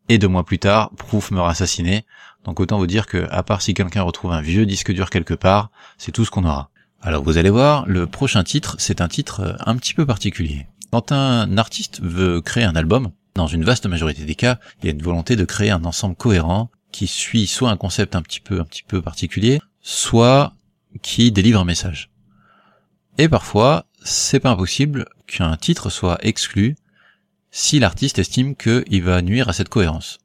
et 0.09 0.17
deux 0.17 0.27
mois 0.27 0.43
plus 0.43 0.59
tard, 0.59 0.91
Proof 0.97 1.31
meurt 1.31 1.49
assassiné, 1.49 2.05
donc 2.43 2.59
autant 2.59 2.77
vous 2.77 2.87
dire 2.87 3.05
que 3.05 3.27
à 3.29 3.43
part 3.43 3.61
si 3.61 3.73
quelqu'un 3.73 4.01
retrouve 4.01 4.31
un 4.31 4.41
vieux 4.41 4.65
disque 4.65 4.91
dur 4.91 5.09
quelque 5.09 5.35
part, 5.35 5.69
c'est 5.97 6.11
tout 6.11 6.25
ce 6.25 6.31
qu'on 6.31 6.45
aura. 6.45 6.69
Alors 7.01 7.23
vous 7.23 7.37
allez 7.37 7.51
voir, 7.51 7.85
le 7.87 8.07
prochain 8.07 8.43
titre, 8.43 8.77
c'est 8.79 8.99
un 8.99 9.07
titre 9.07 9.41
euh, 9.41 9.53
un 9.59 9.75
petit 9.77 9.93
peu 9.93 10.05
particulier. 10.05 10.65
Quand 10.91 11.11
un 11.11 11.57
artiste 11.57 12.01
veut 12.01 12.41
créer 12.41 12.63
un 12.63 12.75
album, 12.75 13.11
dans 13.35 13.47
une 13.47 13.65
vaste 13.65 13.85
majorité 13.85 14.23
des 14.23 14.35
cas, 14.35 14.59
il 14.79 14.85
y 14.85 14.89
a 14.89 14.93
une 14.93 15.01
volonté 15.01 15.35
de 15.35 15.45
créer 15.45 15.69
un 15.69 15.83
ensemble 15.83 16.15
cohérent 16.15 16.71
qui 16.91 17.07
suit 17.07 17.47
soit 17.47 17.69
un 17.69 17.77
concept 17.77 18.15
un 18.15 18.21
petit 18.21 18.39
peu 18.39 18.59
un 18.59 18.63
petit 18.63 18.83
peu 18.83 19.01
particulier, 19.01 19.61
soit 19.81 20.53
qui 21.01 21.31
délivre 21.31 21.59
un 21.59 21.65
message. 21.65 22.09
Et 23.17 23.27
parfois, 23.27 23.85
c'est 24.03 24.39
pas 24.39 24.51
impossible 24.51 25.05
qu'un 25.27 25.55
titre 25.57 25.89
soit 25.89 26.17
exclu 26.21 26.75
si 27.51 27.79
l'artiste 27.79 28.19
estime 28.19 28.55
qu'il 28.55 29.03
va 29.03 29.21
nuire 29.21 29.49
à 29.49 29.53
cette 29.53 29.69
cohérence. 29.69 30.19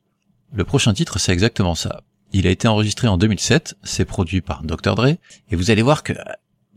Le 0.53 0.65
prochain 0.65 0.95
titre, 0.95 1.19
c'est 1.19 1.33
exactement 1.33 1.75
ça. 1.75 2.03
Il 2.33 2.47
a 2.47 2.51
été 2.51 2.69
enregistré 2.69 3.09
en 3.09 3.19
2007, 3.19 3.77
c'est 3.83 4.05
produit 4.05 4.41
par 4.41 4.63
Dr. 4.63 4.95
Dre, 4.95 5.17
et 5.51 5.57
vous 5.57 5.71
allez 5.71 5.83
voir 5.83 6.03
que 6.03 6.13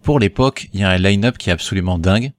pour 0.02 0.20
l'époque, 0.20 0.70
il 0.74 0.80
y 0.80 0.84
a 0.84 0.90
un 0.90 0.98
line-up 0.98 1.38
qui 1.38 1.50
est 1.50 1.54
absolument 1.54 1.98
dingue. 1.98 2.34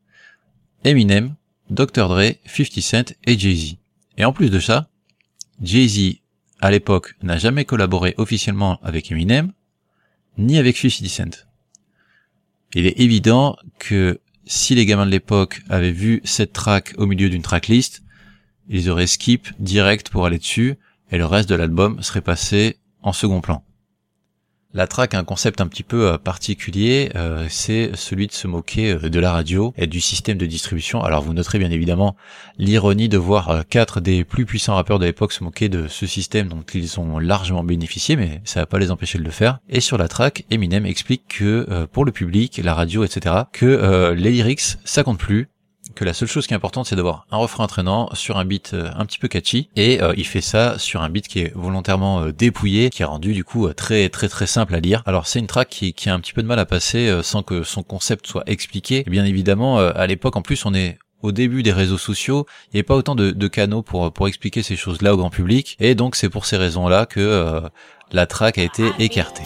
Eminem, 0.85 1.35
Dr. 1.71 2.09
Dre, 2.09 2.35
50 2.47 2.81
Cent 2.81 3.15
et 3.25 3.39
Jay-Z. 3.39 3.77
Et 4.16 4.25
en 4.25 4.33
plus 4.33 4.50
de 4.50 4.61
ça, 4.61 4.88
Jay-Z, 5.62 6.21
à 6.61 6.71
l'époque, 6.71 7.14
n'a 7.23 7.37
jamais 7.37 7.64
collaboré 7.64 8.14
officiellement 8.16 8.80
avec 8.83 9.11
Eminem, 9.11 9.52
ni 10.38 10.59
avec 10.59 10.76
50 10.76 11.09
Cent. 11.09 11.47
Il 12.75 12.87
est 12.87 13.00
évident 13.00 13.56
que 13.78 14.21
si 14.47 14.75
les 14.75 14.87
gamins 14.87 15.06
de 15.06 15.11
l'époque 15.11 15.62
avaient 15.68 15.92
vu 15.92 16.21
cette 16.25 16.52
track 16.52 16.94
au 16.99 17.06
milieu 17.06 17.30
d'une 17.30 17.42
tracklist, 17.42 18.02
ils 18.68 18.90
auraient 18.90 19.06
skip 19.06 19.49
direct 19.59 20.11
pour 20.11 20.26
aller 20.26 20.38
dessus, 20.38 20.76
et 21.11 21.18
le 21.18 21.26
reste 21.26 21.49
de 21.49 21.54
l'album 21.54 22.02
serait 22.02 22.21
passé 22.21 22.78
en 23.02 23.12
second 23.12 23.40
plan. 23.40 23.64
La 24.76 24.88
track 24.88 25.14
a 25.14 25.19
un 25.21 25.25
concept 25.25 25.61
un 25.61 25.69
petit 25.69 25.85
peu 25.85 26.09
euh, 26.09 26.19
particulier, 26.19 27.12
euh, 27.14 27.47
c'est 27.49 27.93
celui 27.95 28.26
de 28.26 28.33
se 28.33 28.49
moquer 28.49 28.95
euh, 28.95 29.09
de 29.09 29.21
la 29.21 29.31
radio 29.31 29.73
et 29.78 29.87
du 29.87 30.00
système 30.00 30.37
de 30.37 30.47
distribution. 30.47 31.00
Alors 31.04 31.23
vous 31.23 31.33
noterez 31.33 31.61
bien 31.61 31.71
évidemment 31.71 32.16
l'ironie 32.59 33.09
de 33.09 33.16
voir 33.16 33.62
quatre 33.71 34.00
des 34.00 34.25
plus 34.25 34.47
puissants 34.47 34.75
rappeurs 34.75 34.99
de 34.99 35.04
l'époque 35.04 35.33
se 35.33 35.45
moquer 35.45 35.69
de 35.69 35.87
ce 35.87 36.07
système 36.09 36.49
dont 36.49 36.64
ils 36.75 36.99
ont 36.99 37.21
largement 37.21 37.62
bénéficié, 37.62 38.16
mais 38.16 38.40
ça 38.43 38.61
va 38.61 38.66
pas 38.66 38.81
les 38.81 38.90
empêcher 38.90 39.16
de 39.19 39.23
le 39.23 39.31
faire. 39.31 39.61
Et 39.69 39.78
sur 39.78 39.97
la 39.97 40.09
track, 40.09 40.45
Eminem 40.50 40.87
explique 40.87 41.38
que 41.38 41.87
pour 41.93 42.04
le 42.04 42.11
public, 42.11 42.61
la 42.62 42.75
radio, 42.75 43.04
etc., 43.04 43.43
que 43.52 44.12
les 44.16 44.31
lyrics 44.33 44.78
ça 44.85 45.04
compte 45.04 45.19
plus, 45.19 45.49
que 45.95 46.05
la 46.05 46.13
seule 46.13 46.29
chose 46.29 46.47
qui 46.47 46.55
est 46.55 46.57
importante 46.57 46.87
c'est 46.87 46.97
d'avoir 46.97 47.27
un 47.31 47.37
refrain 47.37 47.65
entraînant 47.65 48.09
sur 48.15 48.37
un 48.37 48.45
beat 48.45 48.73
euh, 48.75 48.91
un 48.97 49.07
petit 49.07 49.19
peu 49.19 49.29
catchy. 49.29 49.69
Et 49.77 50.03
euh, 50.03 50.13
il 50.17 50.27
fait 50.27 50.41
ça 50.41 50.79
sur 50.79 51.03
un 51.03 51.09
beat 51.09 51.29
qui 51.29 51.41
est 51.41 51.53
volontairement 51.55 52.23
euh, 52.23 52.33
dépouillé 52.33 52.91
qui 52.91 53.03
est 53.03 53.07
rendu 53.07 53.33
du 53.33 53.45
coup 53.45 53.73
très 53.73 54.09
très 54.09 54.29
très 54.29 54.47
simple 54.47 54.75
à 54.75 54.81
lire. 54.81 55.03
Alors 55.07 55.27
c'est 55.27 55.39
une 55.39 55.47
track 55.47 55.69
qui, 55.69 56.09
a 56.09 56.15
un 56.15 56.21
petit 56.21 56.33
peu 56.33 56.43
de 56.43 56.47
mal 56.47 56.59
à 56.59 56.67
passer 56.67 57.21
sans 57.23 57.43
que 57.43 57.63
son 57.63 57.83
concept 57.83 58.27
soit 58.27 58.45
expliqué. 58.47 59.05
Et 59.07 59.11
bien 59.11 59.25
évidemment 59.25 59.79
à 59.79 60.07
l'époque 60.07 60.37
en 60.37 60.43
plus 60.43 60.65
on 60.67 60.75
est 60.75 60.99
au 61.23 61.33
début 61.33 61.63
des 61.63 61.73
réseaux 61.73 61.97
sociaux, 61.97 62.47
il 62.67 62.75
n'y 62.75 62.79
avait 62.81 62.83
pas 62.83 62.97
autant 62.97 63.15
de, 63.15 63.49
canaux 63.49 63.83
pour 63.83 64.13
pour 64.13 64.29
expliquer 64.29 64.63
ces 64.63 64.77
choses-là 64.77 65.15
au 65.15 65.17
grand 65.17 65.31
public, 65.31 65.77
et 65.81 65.95
donc 65.95 66.17
c'est 66.17 66.29
pour 66.29 66.45
ces 66.45 66.59
raisons-là 66.59 67.07
que 67.07 67.63
la 68.13 68.27
track 68.27 68.59
a 68.59 68.63
été 68.63 68.93
écartée. 68.99 69.45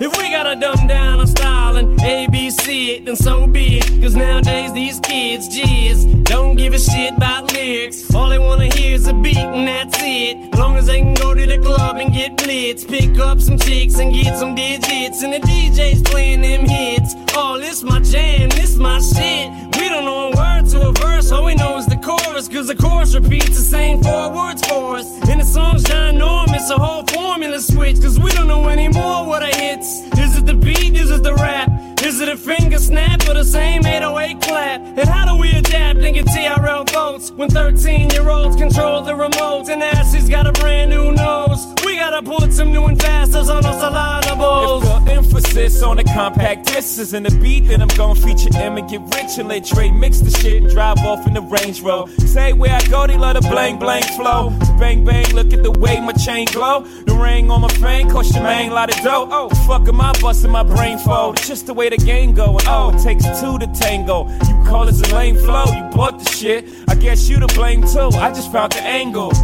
If 0.00 0.18
we 0.18 0.28
gotta 0.28 0.58
dumb 0.58 0.88
down 0.88 1.20
our 1.20 1.26
style 1.26 1.76
and 1.76 1.96
ABC 2.00 2.96
it, 2.96 3.04
then 3.04 3.14
so 3.14 3.46
be 3.46 3.78
it. 3.78 4.02
Cause 4.02 4.16
nowadays 4.16 4.72
these 4.72 4.98
kids 4.98 5.48
jizz 5.48 6.24
don't 6.24 6.56
give 6.56 6.74
a 6.74 6.80
shit 6.80 7.16
about 7.16 7.52
lyrics. 7.52 8.12
All 8.12 8.28
they 8.28 8.40
wanna 8.40 8.74
hear 8.74 8.96
is 8.96 9.06
a 9.06 9.14
beat 9.14 9.36
and 9.36 9.68
that's 9.68 9.96
it. 10.00 10.52
Long 10.58 10.76
as 10.76 10.86
they 10.86 11.00
can 11.00 11.14
go 11.14 11.32
to 11.32 11.46
the 11.46 11.58
club 11.58 11.98
and 11.98 12.12
get 12.12 12.36
blitz, 12.36 12.82
pick 12.82 13.20
up 13.20 13.40
some 13.40 13.56
chicks 13.56 14.00
and 14.00 14.12
get 14.12 14.36
some 14.36 14.56
digits. 14.56 15.22
And 15.22 15.32
the 15.32 15.38
DJ's 15.38 16.02
playing 16.02 16.40
them 16.40 16.66
hits. 16.66 17.14
Oh, 17.36 17.56
this 17.60 17.84
my 17.84 18.00
jam, 18.00 18.48
this 18.48 18.74
my 18.74 18.98
shit. 18.98 19.48
We 19.78 19.88
don't 19.88 20.04
know 20.04 20.32
a 20.32 20.36
word 20.36 20.68
to 20.70 20.88
a 20.88 20.92
verse, 20.92 21.30
all 21.30 21.44
we 21.44 21.54
know 21.54 21.78
is 21.78 21.86
the 21.86 21.98
chorus. 21.98 22.48
Cause 22.48 22.66
the 22.66 22.74
chorus 22.74 23.14
repeats 23.14 23.56
the 23.56 23.66
same 23.76 24.02
four 24.02 24.28
words 24.32 24.66
for 24.66 24.96
us. 24.96 25.06
And 25.28 25.40
the 25.40 25.44
song's 25.44 25.84
ginormous, 25.84 26.68
a 26.70 26.78
whole 26.80 27.04
formula 27.04 27.60
switch. 27.60 28.00
Cause 28.00 28.18
we 28.18 28.32
don't 28.32 28.48
know 28.48 28.68
anymore 28.68 29.24
what 29.24 29.44
I 29.44 29.50
hit 29.50 29.83
hits? 29.84 30.18
Is 30.18 30.44
the 30.44 30.54
beat? 30.54 30.94
This 30.94 31.10
is 31.10 31.22
the 31.22 31.34
rap? 31.34 31.93
Is 32.04 32.20
it 32.20 32.28
a 32.28 32.36
finger 32.36 32.78
snap 32.78 33.26
or 33.26 33.32
the 33.32 33.44
same 33.44 33.86
808 33.86 34.42
clap? 34.42 34.80
And 34.82 35.08
how 35.08 35.24
do 35.24 35.40
we 35.40 35.52
adapt 35.52 36.00
and 36.00 36.14
get 36.14 36.26
TRL 36.26 36.92
votes 36.92 37.30
when 37.30 37.48
13 37.48 38.10
year 38.10 38.28
olds 38.28 38.56
control 38.56 39.00
the 39.00 39.14
remote 39.14 39.70
and 39.70 39.82
Ashlee's 39.82 40.28
got 40.28 40.46
a 40.46 40.52
brand 40.52 40.90
new 40.90 41.12
nose? 41.12 41.64
We 41.82 41.96
gotta 41.96 42.22
put 42.22 42.52
some 42.52 42.72
new 42.72 42.84
and 42.84 43.00
fasters 43.00 43.48
on 43.48 43.64
our 43.64 43.80
syllables. 43.80 44.84
If 44.84 45.04
the 45.06 45.12
emphasis 45.12 45.82
on 45.82 45.96
the 45.96 46.04
compact 46.04 46.66
disc 46.66 47.00
is 47.00 47.14
in 47.14 47.22
the 47.22 47.30
beat, 47.40 47.68
then 47.68 47.80
I'm 47.80 47.88
gonna 47.88 48.20
feature 48.20 48.50
M 48.54 48.76
and 48.76 48.86
get 48.86 49.00
rich 49.00 49.38
and 49.38 49.48
let 49.48 49.64
Trey 49.64 49.90
mix 49.90 50.20
the 50.20 50.30
shit 50.30 50.62
and 50.62 50.70
drive 50.70 50.98
off 50.98 51.26
in 51.26 51.32
the 51.32 51.40
Range 51.40 51.80
Rover. 51.80 52.12
Say 52.26 52.52
where 52.52 52.74
I 52.74 52.82
go, 52.88 53.06
they 53.06 53.16
love 53.16 53.42
the 53.42 53.48
blank 53.48 53.80
blank 53.80 54.04
flow. 54.04 54.50
Bang 54.78 55.06
bang, 55.06 55.34
look 55.34 55.54
at 55.54 55.62
the 55.62 55.70
way 55.70 56.00
my 56.00 56.12
chain 56.12 56.46
glow. 56.52 56.82
The 57.06 57.14
ring 57.14 57.50
on 57.50 57.62
my 57.62 57.68
fang 57.68 58.10
cost 58.10 58.34
your 58.34 58.44
main 58.44 58.72
lot 58.72 58.94
of 58.94 59.02
dough. 59.02 59.26
Oh, 59.30 59.48
fuck 59.66 59.88
am 59.88 60.02
I 60.02 60.12
busting 60.20 60.50
my 60.50 60.62
brain? 60.62 60.98
It's 61.04 61.48
just 61.48 61.66
the 61.66 61.74
way 61.74 61.88
the 61.96 62.04
game 62.04 62.34
go. 62.34 62.58
And 62.58 62.68
oh, 62.68 62.92
it 62.94 63.02
takes 63.02 63.24
two 63.40 63.58
to 63.58 63.66
tango. 63.68 64.28
You 64.28 64.64
call 64.66 64.86
this 64.86 65.00
a 65.02 65.14
lame 65.14 65.36
flow, 65.36 65.64
you 65.66 65.82
bought 65.94 66.18
the 66.18 66.30
shit. 66.30 66.66
I 66.88 66.94
guess 66.94 67.28
you 67.28 67.38
to 67.40 67.46
blame 67.48 67.82
too. 67.82 68.10
I 68.14 68.30
just 68.30 68.50
found 68.52 68.72
the 68.72 68.82
angle. 68.82 69.32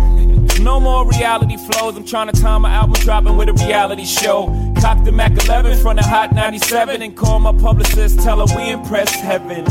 No 0.61 0.78
more 0.78 1.09
reality 1.09 1.57
flows. 1.57 1.97
I'm 1.97 2.04
trying 2.04 2.30
to 2.30 2.38
time 2.38 2.62
my 2.62 2.71
album 2.71 3.00
dropping 3.00 3.38
with 3.38 3.49
a 3.49 3.54
reality 3.54 4.04
show. 4.04 4.49
Cock 4.78 5.02
the 5.04 5.12
Mac 5.12 5.33
11 5.33 5.78
from 5.78 5.97
the 5.97 6.02
Hot 6.02 6.35
97 6.35 7.00
and 7.00 7.16
call 7.16 7.38
my 7.38 7.52
publicist, 7.52 8.21
tell 8.21 8.47
her 8.47 8.57
we 8.57 8.71
impressed 8.71 9.14
heaven. 9.14 9.64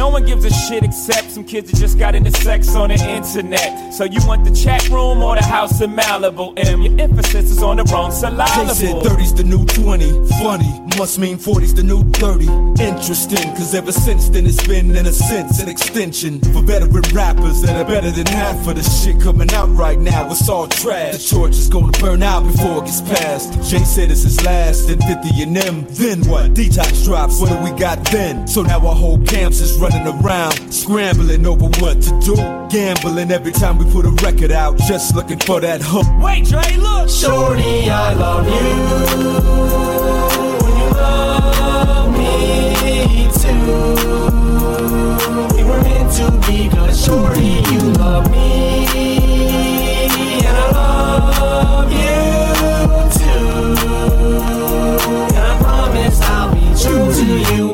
No 0.00 0.08
one 0.08 0.24
gives 0.24 0.46
a 0.46 0.50
shit 0.50 0.82
except 0.82 1.30
some 1.30 1.44
kids 1.44 1.70
that 1.70 1.78
just 1.78 1.98
got 1.98 2.14
into 2.14 2.32
sex 2.32 2.74
on 2.74 2.88
the 2.88 2.94
internet. 2.94 3.92
So 3.92 4.04
you 4.04 4.26
want 4.26 4.46
the 4.46 4.50
chat 4.50 4.88
room 4.88 5.22
or 5.22 5.36
the 5.36 5.44
house 5.44 5.82
in 5.82 5.90
Malibu? 5.90 6.54
M, 6.56 6.80
your 6.80 6.98
emphasis 6.98 7.50
is 7.50 7.62
on 7.62 7.76
the 7.76 7.84
wrong 7.92 8.10
syllable. 8.10 8.46
They 8.64 8.72
said 8.72 8.96
30's 9.02 9.34
the 9.34 9.44
new 9.44 9.66
20. 9.66 10.26
Funny, 10.40 10.80
must 10.96 11.18
mean 11.18 11.36
40's 11.36 11.74
the 11.74 11.82
new 11.82 12.02
30. 12.12 12.46
Interesting, 12.82 13.50
cause 13.50 13.74
ever 13.74 13.92
since 13.92 14.30
then 14.30 14.46
it's 14.46 14.66
been, 14.66 14.96
in 14.96 15.04
a 15.04 15.12
sense, 15.12 15.60
an 15.60 15.68
extension 15.68 16.40
for 16.40 16.62
veteran 16.62 17.04
rappers 17.12 17.60
that 17.60 17.76
are 17.76 17.84
better 17.84 18.10
than 18.10 18.24
half 18.24 18.66
of 18.66 18.76
the 18.76 18.82
shit 18.82 19.20
coming 19.20 19.52
out 19.52 19.68
right 19.76 19.98
now. 19.98 20.30
It's 20.30 20.48
all 20.48 20.66
trash. 20.66 21.28
The 21.28 21.36
torch 21.36 21.50
is 21.50 21.68
gonna 21.68 21.92
burn 21.98 22.22
out 22.22 22.44
before 22.44 22.78
it 22.78 22.86
gets 22.86 23.02
passed. 23.02 23.52
Jay 23.70 23.84
said 23.84 24.10
it's 24.10 24.22
his 24.22 24.42
last, 24.46 24.88
then 24.88 24.98
50 25.02 25.42
and 25.42 25.54
them. 25.54 25.86
Then 25.90 26.26
what? 26.26 26.54
Detox 26.54 27.04
drops, 27.04 27.38
what 27.38 27.50
do 27.50 27.58
we 27.62 27.78
got 27.78 28.02
then? 28.06 28.48
So 28.48 28.62
now 28.62 28.78
our 28.78 28.94
whole 28.94 29.18
camps 29.26 29.60
is 29.60 29.78
running 29.78 29.89
around, 29.94 30.72
scrambling 30.72 31.46
over 31.46 31.66
what 31.80 32.00
to 32.02 32.20
do. 32.20 32.36
Gambling 32.70 33.30
every 33.30 33.52
time 33.52 33.78
we 33.78 33.84
put 33.92 34.04
a 34.06 34.10
record 34.24 34.52
out, 34.52 34.76
just 34.78 35.14
looking 35.14 35.38
for 35.38 35.60
that 35.60 35.80
hook. 35.82 36.06
Wait, 36.22 36.44
Dre, 36.46 36.76
look! 36.76 37.08
Shorty, 37.08 37.90
I 37.90 38.14
love 38.14 38.46
you. 38.46 38.52
You 40.78 40.90
love 40.94 42.12
me 42.16 43.28
too. 43.40 43.58
We 45.56 45.62
were 45.64 45.82
meant 45.82 46.12
to 46.14 46.30
be 46.46 46.68
good. 46.68 46.94
Shorty, 46.94 47.62
you 47.72 47.80
love 47.92 48.30
me. 48.30 48.79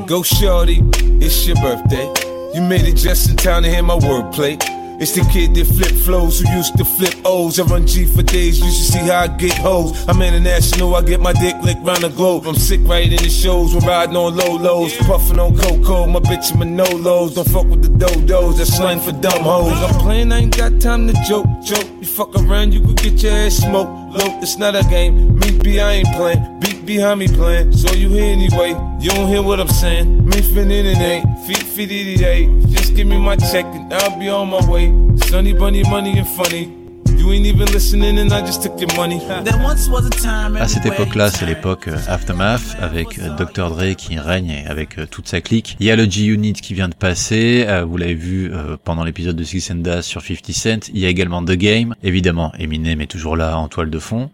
Go 0.06 0.22
shorty, 0.22 0.78
it's 1.20 1.48
your 1.48 1.56
birthday. 1.56 2.06
You 2.54 2.62
made 2.62 2.86
it 2.86 2.94
just 2.94 3.28
in 3.28 3.34
time 3.34 3.64
to 3.64 3.68
hear 3.68 3.82
my 3.82 3.96
wordplay. 3.96 4.56
It's 5.00 5.12
the 5.16 5.28
kid 5.32 5.56
that 5.56 5.66
flip 5.66 5.90
flows 6.04 6.38
who 6.38 6.48
used 6.52 6.78
to 6.78 6.84
flip 6.84 7.12
O's. 7.24 7.58
I 7.58 7.64
run 7.64 7.88
G 7.88 8.04
for 8.06 8.22
days, 8.22 8.60
you 8.60 8.70
should 8.70 8.92
see 8.92 8.98
how 9.00 9.24
I 9.24 9.26
get 9.26 9.58
hoes. 9.58 10.08
I'm 10.08 10.22
international, 10.22 10.94
I 10.94 11.02
get 11.02 11.20
my 11.20 11.32
dick 11.32 11.56
licked 11.60 11.82
round 11.82 12.04
the 12.04 12.08
globe. 12.10 12.46
I'm 12.46 12.54
sick 12.54 12.80
right 12.84 13.10
in 13.10 13.20
the 13.20 13.28
shows, 13.28 13.74
we're 13.74 13.80
riding 13.80 14.14
on 14.14 14.36
low 14.36 14.54
lows. 14.54 14.96
Puffing 14.98 15.40
on 15.40 15.58
cocoa, 15.58 16.06
my 16.06 16.20
bitch 16.20 16.52
and 16.52 16.60
my 16.60 16.66
no 16.66 16.84
lows. 16.84 17.34
Don't 17.34 17.48
fuck 17.48 17.66
with 17.66 17.82
the 17.82 17.88
dodos, 17.88 18.58
that's 18.58 18.76
slang 18.76 19.00
for 19.00 19.10
dumb 19.10 19.42
hoes. 19.42 19.72
I'm 19.72 20.00
playing, 20.00 20.30
I 20.30 20.38
ain't 20.38 20.56
got 20.56 20.80
time 20.80 21.08
to 21.08 21.14
joke, 21.26 21.48
joke. 21.64 21.88
You 21.98 22.06
fuck 22.06 22.32
around, 22.36 22.72
you 22.72 22.80
could 22.80 22.98
get 22.98 23.20
your 23.24 23.32
ass 23.32 23.56
smoked. 23.56 24.05
Low, 24.16 24.38
it's 24.40 24.56
not 24.56 24.74
a 24.74 24.82
game. 24.84 25.38
Me 25.38 25.58
be, 25.58 25.78
I 25.78 25.92
ain't 25.92 26.08
playing. 26.14 26.60
Beat 26.60 26.86
behind 26.86 27.20
me 27.20 27.28
playing. 27.28 27.72
So 27.72 27.92
you 27.92 28.08
hear 28.08 28.32
anyway. 28.32 28.70
You 28.98 29.10
don't 29.10 29.28
hear 29.28 29.42
what 29.42 29.60
I'm 29.60 29.68
saying. 29.68 30.24
Me 30.24 30.38
finna 30.40 30.84
it 30.84 30.96
ain't. 30.96 31.38
Feet, 31.40 31.58
feet, 31.58 31.90
it 31.90 32.22
ain't. 32.22 32.66
Just 32.70 32.94
give 32.94 33.06
me 33.06 33.18
my 33.18 33.36
check 33.36 33.66
and 33.66 33.92
I'll 33.92 34.18
be 34.18 34.30
on 34.30 34.48
my 34.48 34.66
way. 34.70 34.86
Sunny 35.28 35.52
bunny, 35.52 35.82
money 35.82 36.18
and 36.18 36.28
funny. 36.28 36.85
You 37.26 37.32
ain't 37.32 37.46
even 37.46 37.66
listening 37.72 38.20
and 38.20 38.32
I 38.32 38.40
just 38.40 38.62
took 38.62 38.80
your 38.80 38.94
money. 38.94 39.18
There 39.18 39.58
once 39.60 39.88
was 39.88 40.06
a 40.06 40.10
time 40.10 40.56
À 40.56 40.68
cette 40.68 40.86
époque-là, 40.86 41.28
c'est 41.28 41.44
l'époque 41.44 41.88
euh, 41.88 41.98
Aftermath 42.06 42.76
avec 42.78 43.18
euh, 43.18 43.34
Dr 43.36 43.70
Dre 43.70 43.96
qui 43.96 44.16
règne 44.16 44.50
et 44.50 44.66
avec 44.68 44.96
euh, 44.96 45.06
toute 45.10 45.26
sa 45.26 45.40
clique. 45.40 45.76
Il 45.80 45.86
y 45.86 45.90
a 45.90 45.96
le 45.96 46.04
G-Unit 46.04 46.52
qui 46.52 46.72
vient 46.72 46.88
de 46.88 46.94
passer, 46.94 47.66
vous 47.84 47.96
l'avez 47.96 48.14
vu 48.14 48.52
pendant 48.84 49.02
l'épisode 49.02 49.34
de 49.34 49.42
Six 49.42 49.72
and 49.72 49.76
Das 49.76 50.02
sur 50.02 50.22
50 50.22 50.52
Cent. 50.52 50.88
Il 50.94 51.00
y 51.00 51.06
a 51.06 51.08
également 51.08 51.44
The 51.44 51.56
Game. 51.56 51.96
Évidemment, 52.04 52.52
Eminem 52.60 53.00
est 53.00 53.10
toujours 53.10 53.36
là 53.36 53.58
en 53.58 53.66
toile 53.66 53.90
de 53.90 53.98
fond. 53.98 54.30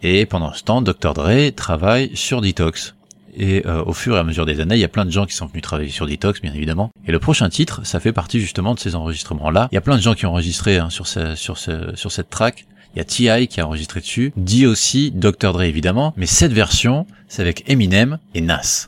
Et 0.00 0.24
pendant 0.24 0.52
ce 0.52 0.62
temps, 0.62 0.82
Dr 0.82 1.14
Dre 1.14 1.50
travaille 1.50 2.12
sur 2.14 2.40
Detox. 2.40 2.94
Et 3.38 3.64
euh, 3.66 3.82
au 3.84 3.92
fur 3.92 4.16
et 4.16 4.18
à 4.18 4.24
mesure 4.24 4.44
des 4.44 4.60
années, 4.60 4.74
il 4.74 4.80
y 4.80 4.84
a 4.84 4.88
plein 4.88 5.04
de 5.04 5.10
gens 5.10 5.24
qui 5.24 5.34
sont 5.34 5.46
venus 5.46 5.62
travailler 5.62 5.90
sur 5.90 6.06
Detox, 6.06 6.42
bien 6.42 6.52
évidemment. 6.52 6.90
Et 7.06 7.12
le 7.12 7.20
prochain 7.20 7.48
titre, 7.48 7.80
ça 7.84 8.00
fait 8.00 8.12
partie 8.12 8.40
justement 8.40 8.74
de 8.74 8.80
ces 8.80 8.96
enregistrements-là. 8.96 9.68
Il 9.70 9.76
y 9.76 9.78
a 9.78 9.80
plein 9.80 9.96
de 9.96 10.02
gens 10.02 10.14
qui 10.14 10.26
ont 10.26 10.30
enregistré 10.30 10.78
hein, 10.78 10.90
sur, 10.90 11.06
ce, 11.06 11.36
sur, 11.36 11.56
ce, 11.56 11.94
sur 11.94 12.10
cette 12.10 12.30
track. 12.30 12.66
Il 12.94 12.98
y 12.98 13.00
a 13.00 13.04
T.I. 13.04 13.48
qui 13.48 13.60
a 13.60 13.66
enregistré 13.66 14.00
dessus, 14.00 14.32
dit 14.36 14.66
aussi 14.66 15.12
Dr. 15.12 15.52
Dre 15.52 15.62
évidemment, 15.62 16.14
mais 16.16 16.26
cette 16.26 16.52
version, 16.52 17.06
c'est 17.28 17.42
avec 17.42 17.68
Eminem 17.70 18.18
et 18.34 18.40
Nas. 18.40 18.86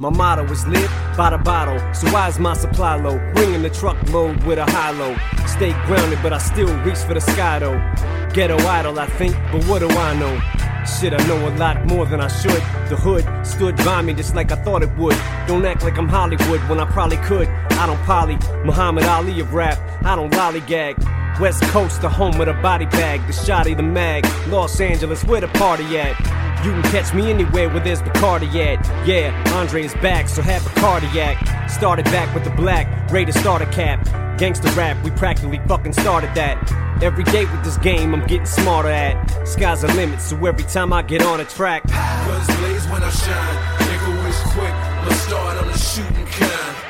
Shit, 10.87 11.13
I 11.13 11.27
know 11.27 11.49
a 11.49 11.53
lot 11.57 11.87
more 11.87 12.07
than 12.07 12.21
I 12.21 12.29
should. 12.29 12.63
The 12.89 12.97
hood 12.97 13.25
stood 13.47 13.77
by 13.79 14.03
me 14.03 14.15
just 14.15 14.35
like 14.35 14.51
I 14.51 14.57
thought 14.57 14.83
it 14.83 14.91
would. 14.97 15.17
Don't 15.47 15.65
act 15.65 15.83
like 15.83 15.99
I'm 15.99 16.09
Hollywood 16.09 16.61
when 16.69 16.81
I 16.81 16.85
probably 16.91 17.19
could. 17.19 17.49
I 17.49 17.87
don't 17.87 18.03
poly, 18.05 18.37
Muhammad 18.65 19.05
Ali 19.05 19.41
of 19.41 19.53
rap. 19.53 19.79
I 20.05 20.17
don't 20.17 20.33
lollygag. 20.33 21.39
West 21.39 21.63
Coast, 21.65 22.03
the 22.03 22.09
home 22.09 22.39
of 22.41 22.47
the 22.47 22.55
body 22.55 22.87
bag, 22.87 23.27
the 23.27 23.33
shotty, 23.33 23.77
the 23.77 23.83
mag. 23.83 24.27
Los 24.49 24.81
Angeles, 24.81 25.25
where 25.25 25.41
the 25.41 25.49
party 25.49 25.99
at? 25.99 26.19
You 26.65 26.73
can 26.73 26.83
catch 26.83 27.15
me 27.15 27.31
anywhere 27.31 27.71
where 27.71 27.81
there's 27.81 28.03
Bacardi 28.03 28.55
at. 28.57 29.07
Yeah, 29.07 29.33
Andre 29.55 29.85
is 29.85 29.95
back, 29.95 30.29
so 30.29 30.43
have 30.43 30.67
a 30.67 30.81
cardiac. 30.81 31.71
Started 31.71 32.05
back 32.07 32.35
with 32.35 32.45
the 32.45 32.51
black, 32.51 33.11
Raiders 33.11 33.37
starter 33.37 33.65
cap. 33.67 34.05
Gangsta 34.39 34.75
rap, 34.77 35.03
we 35.03 35.11
practically 35.13 35.59
fucking 35.67 35.95
started 35.95 36.35
that. 36.35 36.59
Every 37.03 37.25
day 37.25 37.47
with 37.47 37.65
this 37.65 37.79
game, 37.79 38.15
I'm 38.15 38.27
getting 38.27 38.45
smarter 38.45 38.91
at. 38.91 39.49
Sky's 39.49 39.81
the 39.81 39.89
limit, 39.95 40.21
so 40.21 40.37
every 40.45 40.65
time 40.65 40.93
I 40.93 41.01
get 41.01 41.23
on 41.23 41.41
a 41.41 41.47
track. 41.47 41.87
Guns 41.87 42.47
blaze 42.59 42.87
when 42.89 43.03
I 43.03 43.09
shine. 43.09 43.57
Nigga 43.79 44.25
wish 44.25 44.37
quick, 44.53 45.09
let's 45.09 45.21
start 45.23 45.57
on 45.57 45.67
the 45.69 45.79
shooting 45.79 46.27
kind. 46.27 46.90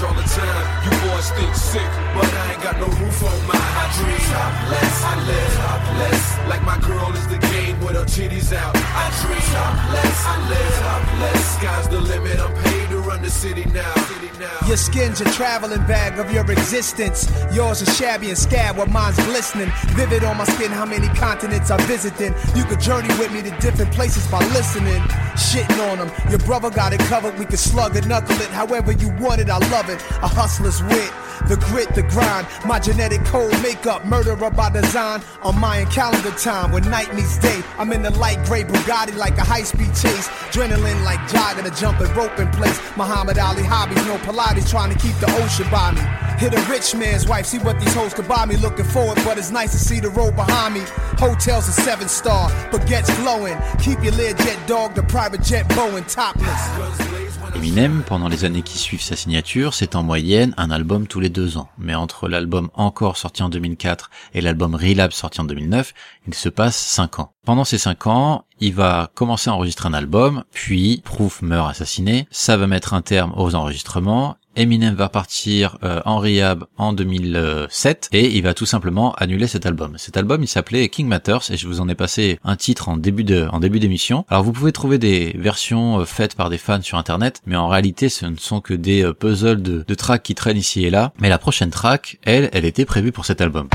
Page 0.00 0.08
all 0.08 0.14
the 0.14 0.22
time. 0.22 0.84
You 0.84 0.90
boys 1.10 1.30
think 1.30 1.54
sick, 1.54 1.90
but 2.14 2.24
I 2.24 2.52
ain't 2.52 2.62
got 2.62 2.78
no 2.78 2.86
roof 2.86 3.22
on 3.22 3.46
mine. 3.46 3.56
I 3.56 3.86
dream 3.98 4.18
topless, 4.32 5.04
I 5.04 5.14
live 5.26 5.54
topless. 5.54 6.48
Like 6.48 6.62
my 6.64 6.78
girl 6.86 7.12
is 7.14 7.26
the 7.28 7.38
game 7.52 7.78
with 7.80 7.96
her 7.96 8.04
titties 8.04 8.52
out. 8.52 8.74
I 8.76 9.10
dream 9.22 9.40
topless, 9.40 10.26
I 10.26 10.48
live 10.48 10.74
topless. 10.80 11.46
Sky's 11.56 11.88
the 11.88 12.00
limit, 12.00 12.40
I'm 12.40 12.54
paid 12.62 12.88
to 12.90 12.98
run 12.98 13.22
the 13.22 13.30
city 13.30 13.64
now. 13.66 13.94
City 13.94 14.30
now. 14.38 14.66
Your 14.66 14.76
skin's 14.76 15.20
a 15.20 15.24
traveling 15.32 15.84
bag 15.86 16.18
of 16.18 16.32
your 16.32 16.50
existence. 16.50 17.30
Yours 17.52 17.82
is 17.82 17.96
shabby 17.96 18.28
and 18.28 18.38
scab, 18.38 18.76
while 18.76 18.86
mine's 18.86 19.16
glistening. 19.26 19.70
Vivid 19.96 20.24
on 20.24 20.36
my 20.38 20.44
skin, 20.44 20.70
how 20.70 20.86
many 20.86 21.08
continents 21.08 21.70
I 21.70 21.76
visited. 21.86 22.34
You 22.56 22.64
could 22.64 22.80
journey 22.80 23.08
with 23.18 23.32
me 23.32 23.42
to 23.42 23.50
different 23.58 23.92
places 23.92 24.26
by 24.28 24.40
listening. 24.48 25.02
Shitting 25.36 25.90
on 25.90 25.98
them. 25.98 26.10
Your 26.30 26.38
brother 26.40 26.70
got 26.70 26.92
it 26.92 27.00
covered, 27.00 27.38
we 27.38 27.44
could 27.44 27.58
slug 27.58 27.96
it, 27.96 28.06
knuckle 28.06 28.40
it. 28.40 28.48
However 28.48 28.92
you 28.92 29.08
want 29.20 29.40
it, 29.40 29.50
I 29.50 29.58
love 29.70 29.88
it. 29.88 29.89
A 29.98 30.28
hustler's 30.28 30.82
wit. 30.82 31.12
The 31.48 31.56
grit, 31.56 31.94
the 31.94 32.02
grind, 32.02 32.46
my 32.66 32.78
genetic 32.78 33.24
code 33.24 33.50
makeup, 33.62 34.04
murderer 34.04 34.50
by 34.50 34.70
design. 34.70 35.22
On 35.42 35.58
Mayan 35.58 35.88
calendar 35.88 36.30
time, 36.32 36.70
when 36.70 36.88
night 36.90 37.14
meets 37.14 37.38
day, 37.38 37.62
I'm 37.78 37.92
in 37.92 38.02
the 38.02 38.10
light 38.10 38.44
gray 38.44 38.62
Bugatti 38.62 39.16
like 39.16 39.38
a 39.38 39.44
high 39.44 39.62
speed 39.62 39.94
chase. 39.94 40.28
Adrenaline 40.50 41.02
like 41.02 41.20
jogging 41.30 41.66
a 41.66 41.74
jumping 41.74 42.12
rope 42.14 42.38
in 42.38 42.48
place. 42.50 42.78
Muhammad 42.96 43.38
Ali 43.38 43.62
hobbies, 43.62 44.04
no 44.06 44.18
Pilates, 44.18 44.68
trying 44.68 44.92
to 44.92 44.98
keep 44.98 45.16
the 45.16 45.32
ocean 45.42 45.66
by 45.70 45.92
me. 45.92 46.02
Hit 46.38 46.54
a 46.54 46.70
rich 46.70 46.94
man's 46.94 47.26
wife, 47.26 47.46
see 47.46 47.58
what 47.58 47.80
these 47.80 47.94
hoes 47.94 48.14
could 48.14 48.28
buy 48.28 48.44
me. 48.44 48.56
Looking 48.56 48.84
forward, 48.84 49.18
but 49.24 49.38
it's 49.38 49.50
nice 49.50 49.72
to 49.72 49.78
see 49.78 50.00
the 50.00 50.10
road 50.10 50.36
behind 50.36 50.74
me. 50.74 50.82
Hotels 51.18 51.68
a 51.68 51.72
seven 51.72 52.08
star, 52.08 52.50
baguettes 52.70 53.14
glowing. 53.22 53.56
Keep 53.78 54.02
your 54.02 54.12
lear 54.12 54.34
jet 54.34 54.58
dog, 54.66 54.94
the 54.94 55.02
private 55.04 55.42
jet 55.42 55.66
Boeing 55.68 56.06
topless. 56.12 57.29
Eminem, 57.56 58.02
pendant 58.06 58.28
les 58.28 58.44
années 58.44 58.62
qui 58.62 58.78
suivent 58.78 59.02
sa 59.02 59.16
signature, 59.16 59.74
c'est 59.74 59.96
en 59.96 60.02
moyenne 60.02 60.54
un 60.56 60.70
album 60.70 61.06
tous 61.06 61.20
les 61.20 61.28
deux 61.28 61.56
ans. 61.56 61.68
Mais 61.78 61.94
entre 61.94 62.28
l'album 62.28 62.70
Encore 62.74 63.16
sorti 63.16 63.42
en 63.42 63.48
2004 63.48 64.10
et 64.34 64.40
l'album 64.40 64.74
Relapse 64.74 65.16
sorti 65.16 65.40
en 65.40 65.44
2009, 65.44 65.92
il 66.26 66.34
se 66.34 66.48
passe 66.48 66.76
cinq 66.76 67.18
ans. 67.18 67.32
Pendant 67.44 67.64
ces 67.64 67.78
cinq 67.78 68.06
ans, 68.06 68.44
il 68.60 68.74
va 68.74 69.10
commencer 69.14 69.50
à 69.50 69.54
enregistrer 69.54 69.88
un 69.88 69.94
album, 69.94 70.44
puis 70.52 71.02
Proof 71.04 71.42
meurt 71.42 71.70
assassiné, 71.70 72.26
ça 72.30 72.56
va 72.56 72.66
mettre 72.66 72.94
un 72.94 73.02
terme 73.02 73.32
aux 73.36 73.54
enregistrements, 73.54 74.36
Eminem 74.56 74.94
va 74.94 75.08
partir 75.08 75.78
euh, 75.82 76.00
en 76.04 76.18
rehab 76.18 76.64
en 76.76 76.92
2007 76.92 78.08
et 78.12 78.36
il 78.36 78.42
va 78.42 78.54
tout 78.54 78.66
simplement 78.66 79.14
annuler 79.14 79.46
cet 79.46 79.66
album. 79.66 79.94
Cet 79.96 80.16
album 80.16 80.42
il 80.42 80.48
s'appelait 80.48 80.88
King 80.88 81.06
Matters 81.06 81.50
et 81.50 81.56
je 81.56 81.66
vous 81.66 81.80
en 81.80 81.88
ai 81.88 81.94
passé 81.94 82.38
un 82.44 82.56
titre 82.56 82.88
en 82.88 82.96
début 82.96 83.24
de 83.24 83.46
en 83.52 83.60
début 83.60 83.78
d'émission. 83.80 84.24
Alors 84.28 84.42
vous 84.42 84.52
pouvez 84.52 84.72
trouver 84.72 84.98
des 84.98 85.34
versions 85.38 86.00
euh, 86.00 86.04
faites 86.04 86.34
par 86.34 86.50
des 86.50 86.58
fans 86.58 86.82
sur 86.82 86.98
internet, 86.98 87.42
mais 87.46 87.56
en 87.56 87.68
réalité 87.68 88.08
ce 88.08 88.26
ne 88.26 88.36
sont 88.36 88.60
que 88.60 88.74
des 88.74 89.04
euh, 89.04 89.12
puzzles 89.12 89.62
de, 89.62 89.84
de 89.86 89.94
tracks 89.94 90.22
qui 90.22 90.34
traînent 90.34 90.56
ici 90.56 90.84
et 90.84 90.90
là. 90.90 91.12
Mais 91.20 91.28
la 91.28 91.38
prochaine 91.38 91.70
track, 91.70 92.18
elle, 92.24 92.50
elle 92.52 92.64
était 92.64 92.84
prévue 92.84 93.12
pour 93.12 93.24
cet 93.24 93.40
album. 93.40 93.68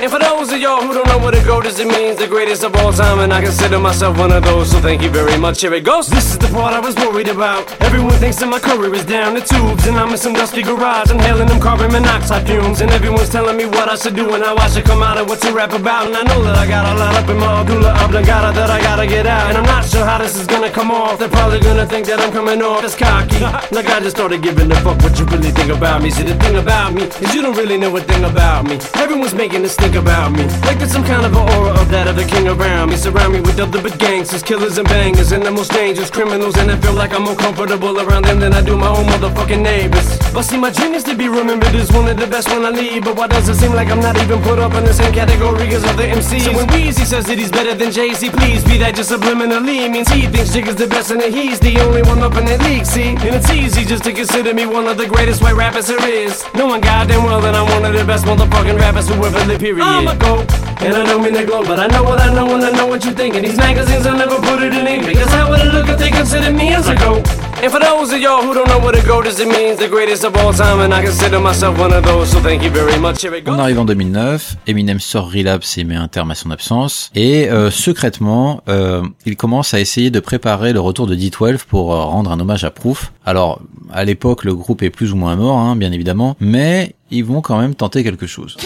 And 0.00 0.08
for 0.12 0.20
those 0.20 0.52
of 0.52 0.60
y'all 0.60 0.80
who 0.80 0.94
don't 0.94 1.08
know 1.08 1.18
what 1.18 1.34
a 1.34 1.42
goat 1.44 1.66
is, 1.66 1.80
it 1.80 1.88
means 1.88 2.18
the 2.18 2.28
greatest 2.28 2.62
of 2.62 2.74
all 2.76 2.92
time. 2.92 3.18
And 3.18 3.32
I 3.32 3.42
consider 3.42 3.80
myself 3.80 4.16
one 4.16 4.30
of 4.30 4.44
those, 4.44 4.70
so 4.70 4.80
thank 4.80 5.02
you 5.02 5.10
very 5.10 5.36
much. 5.36 5.60
Here 5.60 5.74
it 5.74 5.82
goes. 5.82 6.06
This 6.06 6.30
is 6.30 6.38
the 6.38 6.46
part 6.54 6.72
I 6.72 6.78
was 6.78 6.94
worried 6.94 7.26
about. 7.26 7.66
Everyone 7.82 8.14
thinks 8.22 8.36
that 8.36 8.48
my 8.48 8.60
career 8.60 8.94
is 8.94 9.04
down 9.04 9.34
the 9.34 9.40
tubes, 9.40 9.88
and 9.88 9.96
I'm 9.96 10.10
in 10.10 10.18
some 10.18 10.34
dusty 10.34 10.62
garage, 10.62 11.10
inhaling 11.10 11.48
them 11.48 11.60
carbon 11.60 11.90
monoxide 11.90 12.46
fumes. 12.46 12.80
And 12.80 12.92
everyone's 12.92 13.28
telling 13.28 13.56
me 13.56 13.66
what 13.66 13.88
I 13.88 13.96
should 13.96 14.14
do 14.14 14.34
and 14.34 14.44
how 14.44 14.56
I 14.56 14.68
should 14.68 14.84
come 14.84 15.02
out 15.02 15.18
and 15.18 15.28
what 15.28 15.40
to 15.40 15.52
rap 15.52 15.72
about. 15.72 16.06
And 16.06 16.16
I 16.16 16.22
know 16.22 16.44
that 16.44 16.56
I 16.56 16.68
got 16.68 16.86
a 16.86 16.94
lot 16.96 17.16
up 17.16 17.28
in 17.28 17.36
my 17.38 17.64
medulla 17.64 17.92
oblongata 18.04 18.54
that 18.54 18.70
I 18.70 18.80
gotta 18.80 19.06
get 19.06 19.26
out. 19.26 19.48
And 19.48 19.58
I'm 19.58 19.66
not 19.66 19.84
sure 19.84 20.04
how 20.04 20.18
this 20.18 20.36
is 20.36 20.46
gonna 20.46 20.70
come 20.70 20.92
off. 20.92 21.18
They're 21.18 21.28
probably 21.28 21.58
gonna 21.58 21.86
think 21.86 22.06
that 22.06 22.20
I'm 22.20 22.30
coming 22.30 22.62
off 22.62 22.84
as 22.84 22.94
cocky. 22.94 23.40
like 23.74 23.86
I 23.86 23.98
just 23.98 24.14
started 24.14 24.42
giving 24.42 24.70
a 24.70 24.76
fuck 24.76 25.02
what 25.02 25.18
you 25.18 25.24
really 25.26 25.50
think 25.50 25.70
about 25.70 26.02
me. 26.02 26.10
See, 26.10 26.22
the 26.22 26.36
thing 26.36 26.56
about 26.56 26.94
me 26.94 27.02
is 27.02 27.34
you 27.34 27.42
don't 27.42 27.56
really 27.56 27.76
know 27.76 27.96
a 27.96 28.00
thing 28.00 28.22
about 28.22 28.64
me. 28.64 28.78
Everyone's 28.94 29.34
making 29.34 29.62
this 29.62 29.74
think 29.90 30.02
about 30.02 30.32
me. 30.32 30.44
Like 30.68 30.78
there's 30.78 30.92
some 30.92 31.04
kind 31.04 31.24
of 31.24 31.32
an 31.32 31.48
aura 31.48 31.72
of 31.80 31.88
that 31.88 32.08
of 32.08 32.16
the 32.16 32.24
king 32.24 32.46
around 32.46 32.90
me. 32.90 32.96
Surround 32.96 33.32
me 33.32 33.40
other 33.58 33.82
big 33.82 33.98
gangsters, 33.98 34.42
killers 34.42 34.78
and 34.78 34.88
bangers, 34.88 35.32
and 35.32 35.44
the 35.44 35.50
most 35.50 35.72
dangerous 35.72 36.10
criminals. 36.10 36.56
And 36.56 36.70
I 36.70 36.76
feel 36.76 36.92
like 36.94 37.12
I'm 37.12 37.22
more 37.22 37.36
comfortable 37.36 37.98
around 38.00 38.24
them 38.24 38.38
than 38.40 38.52
I 38.52 38.62
do 38.62 38.76
my 38.76 38.88
own 38.88 39.06
motherfucking 39.06 39.62
neighbors. 39.62 40.18
But 40.32 40.42
see, 40.42 40.58
my 40.58 40.70
genius 40.70 41.02
to 41.04 41.16
be 41.16 41.28
remembered 41.28 41.74
as 41.74 41.90
one 41.92 42.08
of 42.08 42.16
the 42.16 42.26
best 42.26 42.48
when 42.48 42.64
I 42.64 42.70
leave. 42.70 43.04
But 43.04 43.16
why 43.16 43.26
does 43.26 43.48
it 43.48 43.56
seem 43.56 43.72
like 43.72 43.88
I'm 43.88 44.00
not 44.00 44.16
even 44.22 44.40
put 44.42 44.58
up 44.58 44.74
in 44.74 44.84
the 44.84 44.92
same 44.92 45.12
category 45.12 45.68
as 45.68 45.84
other 45.84 46.04
MCs? 46.04 46.44
So 46.44 46.52
when 46.52 46.66
Weezy 46.68 47.04
says 47.04 47.26
that 47.26 47.38
he's 47.38 47.50
better 47.50 47.74
than 47.74 47.90
Jay 47.90 48.14
Z, 48.14 48.30
please 48.30 48.64
be 48.64 48.78
that 48.78 48.94
just 48.94 49.10
subliminally. 49.10 49.90
Means 49.90 50.08
he 50.08 50.26
thinks 50.26 50.52
Jig 50.52 50.68
is 50.68 50.76
the 50.76 50.86
best 50.86 51.10
and 51.10 51.20
that 51.20 51.32
he's 51.32 51.58
the 51.60 51.78
only 51.80 52.02
one 52.02 52.20
up 52.22 52.36
in 52.36 52.44
that 52.46 52.62
league. 52.62 52.86
See, 52.86 53.10
and 53.10 53.34
it's 53.34 53.50
easy 53.50 53.84
just 53.84 54.04
to 54.04 54.12
consider 54.12 54.54
me 54.54 54.66
one 54.66 54.86
of 54.86 54.98
the 54.98 55.06
greatest 55.06 55.42
white 55.42 55.56
rappers 55.56 55.86
there 55.86 56.08
is. 56.08 56.44
Knowing 56.54 56.80
goddamn 56.80 57.24
well 57.24 57.40
that 57.40 57.54
I'm 57.54 57.66
one 57.70 57.84
of 57.84 57.92
the 57.92 58.04
best 58.04 58.24
motherfucking 58.24 58.78
rappers 58.78 59.08
who 59.08 59.14
ever 59.14 59.44
lived. 59.46 59.60
Period. 59.60 59.84
I'm 59.84 60.06
a 60.08 60.16
go, 60.16 60.46
and 60.80 60.94
I 60.94 61.04
don't 61.04 61.22
mean 61.22 61.34
to 61.34 61.44
glow, 61.44 61.62
but 61.62 61.78
I 61.78 61.86
know 61.88 62.02
what 62.04 62.20
I 62.20 62.32
know 62.32 62.54
and 62.54 62.64
I 62.64 62.70
know 62.70 62.86
what 62.86 63.04
you 63.04 63.12
think. 63.12 63.34
These 63.34 63.56
magazines 63.56 64.04
will 64.06 64.16
never 64.16 64.36
put 64.36 64.62
it 64.62 64.72
in 64.74 64.86
ink 64.86 65.06
because 65.06 65.30
how 65.32 65.50
would 65.50 65.60
it 65.60 65.72
look 65.74 65.88
if 65.88 65.98
they 65.98 66.10
consider 66.10 66.52
me 66.52 66.74
as 66.74 66.88
a 66.88 66.94
goat? 66.94 67.26
And 67.60 67.72
for 67.72 67.80
those 67.80 68.12
of 68.12 68.20
y'all 68.20 68.42
who 68.42 68.54
don't 68.54 68.68
know 68.68 68.78
what 68.78 68.96
a 68.96 69.04
goat 69.04 69.26
is, 69.26 69.40
it 69.40 69.48
means 69.48 69.78
the 69.78 69.88
greatest 69.88 70.24
of 70.24 70.36
all 70.36 70.52
time, 70.52 70.78
and 70.80 70.94
I 70.94 71.02
consider 71.02 71.40
myself 71.40 71.76
one 71.76 71.92
of 71.92 72.04
those. 72.04 72.30
So 72.30 72.40
thank 72.40 72.62
you 72.62 72.70
very 72.70 72.96
much. 73.00 73.20
Here 73.20 73.34
it 73.34 73.44
goes. 73.44 73.54
On 73.56 73.58
arrive 73.58 73.80
en 73.80 73.84
2009, 73.84 74.56
Eminem 74.68 75.00
sort 75.00 75.32
Relapse 75.32 75.76
et 75.76 75.84
met 75.84 75.96
un 75.96 76.06
terme 76.06 76.30
à 76.30 76.36
son 76.36 76.52
absence. 76.52 77.10
Et 77.16 77.50
euh, 77.50 77.72
secrètement, 77.72 78.62
euh, 78.68 79.02
il 79.26 79.36
commence 79.36 79.74
à 79.74 79.80
essayer 79.80 80.10
de 80.10 80.20
préparer 80.20 80.72
le 80.72 80.78
retour 80.78 81.08
de 81.08 81.16
D12 81.16 81.64
pour 81.68 81.92
euh, 81.92 82.04
rendre 82.04 82.30
un 82.30 82.38
hommage 82.38 82.62
à 82.62 82.70
Proof. 82.70 83.12
Alors, 83.26 83.60
à 83.92 84.04
l'époque, 84.04 84.44
le 84.44 84.54
groupe 84.54 84.82
est 84.82 84.90
plus 84.90 85.12
ou 85.12 85.16
moins 85.16 85.34
mort, 85.34 85.58
hein, 85.58 85.74
bien 85.74 85.90
évidemment, 85.90 86.36
mais 86.38 86.94
ils 87.10 87.24
vont 87.24 87.40
quand 87.40 87.58
même 87.58 87.74
tenter 87.74 88.04
quelque 88.04 88.28
chose. 88.28 88.56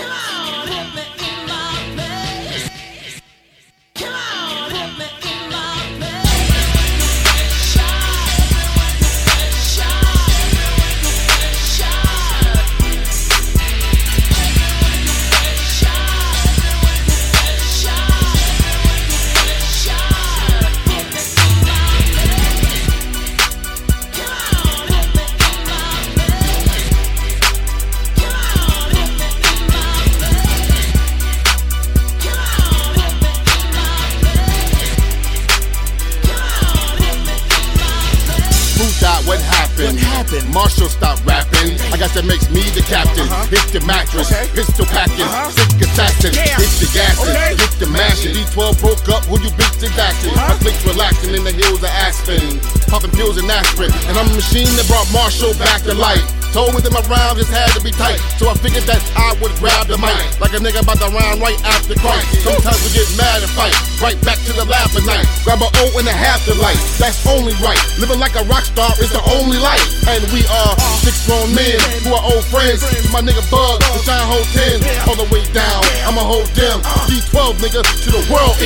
Rapping. 42.13 42.29
That 42.29 42.29
makes 42.29 42.51
me 42.51 42.63
the 42.71 42.83
captain. 42.83 43.27
Uh-huh. 43.27 43.47
Hit 43.47 43.73
the 43.73 43.81
mattress, 43.87 44.29
pistol 44.53 44.87
packing, 44.87 45.25
uh-huh. 45.25 45.51
sick 45.51 45.81
assassin. 45.81 46.33
Hit 46.35 46.73
the 46.81 46.89
gassing, 46.93 47.59
hit 47.59 47.73
the 47.79 47.87
mashing. 47.87 48.35
D12 48.35 48.81
broke 48.81 49.09
up, 49.09 49.25
who 49.25 49.41
you 49.41 49.51
bitch 49.57 49.83
is 49.83 49.97
acting? 49.99 50.35
My 50.37 50.57
click's 50.61 50.85
relaxing 50.87 51.35
in 51.35 51.45
the 51.45 51.53
hills 51.53 51.83
of 51.83 51.91
Aspen. 51.91 52.61
Popping 52.89 53.11
pills 53.13 53.39
and 53.39 53.51
aspirin. 53.51 53.91
And 54.09 54.17
I'm 54.19 54.31
a 54.31 54.35
machine 54.35 54.69
that 54.77 54.87
brought 54.89 55.11
Marshall 55.13 55.55
back 55.55 55.83
to 55.83 55.95
life. 55.95 56.42
Told 56.53 56.77
that 56.77 56.93
my 56.93 57.01
rhyme 57.09 57.41
just 57.41 57.49
had 57.49 57.73
to 57.73 57.81
be 57.81 57.89
tight. 57.97 58.21
So 58.37 58.45
I 58.45 58.55
figured 58.61 58.85
that 58.85 59.01
I 59.17 59.33
would 59.41 59.57
grab 59.57 59.89
the 59.89 59.97
mic. 59.97 60.13
Like 60.37 60.53
a 60.53 60.61
nigga 60.61 60.85
about 60.85 61.01
to 61.01 61.09
rhyme 61.09 61.41
right 61.41 61.57
after 61.65 61.97
Christ. 61.97 62.45
Sometimes 62.45 62.77
we 62.85 62.93
get 62.93 63.09
mad 63.17 63.41
and 63.41 63.49
fight. 63.57 63.73
Right 64.05 64.21
back 64.21 64.37
to 64.45 64.53
the 64.53 64.69
lab 64.69 64.93
at 64.93 65.05
night. 65.09 65.25
Grab 65.49 65.65
a 65.65 65.69
O 65.81 65.85
and 65.97 66.05
a 66.05 66.13
half 66.13 66.45
the 66.45 66.53
light. 66.61 66.77
That's 67.01 67.25
only 67.25 67.57
right. 67.65 67.81
Living 67.97 68.21
like 68.21 68.37
a 68.37 68.45
rock 68.53 68.69
star 68.69 68.93
is 69.01 69.09
the 69.17 69.25
only 69.41 69.57
life. 69.57 69.81
And 70.05 70.21
we 70.29 70.45
are 70.45 70.77
six 71.01 71.25
grown 71.25 71.49
men 71.57 71.81
who 72.05 72.13
are 72.13 72.25
old 72.37 72.45
friends. 72.53 72.85
My 73.09 73.25
nigga 73.25 73.41
Bug, 73.49 73.81
the 73.81 74.05
Shine 74.05 74.29
Hold 74.29 74.45
10. 74.53 75.09
All 75.09 75.17
the 75.17 75.29
way 75.33 75.41
down, 75.57 75.81
I'ma 76.05 76.21
hold 76.21 76.53
them. 76.53 76.85
D12 77.09 77.65
nigga 77.65 77.81
to 77.81 78.09
the 78.13 78.23
world 78.29 78.61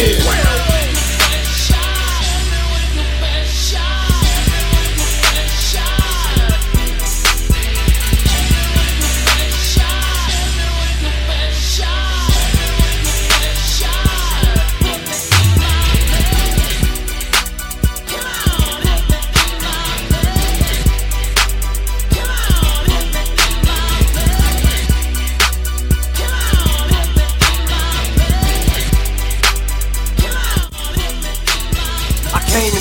end. 32.57 32.77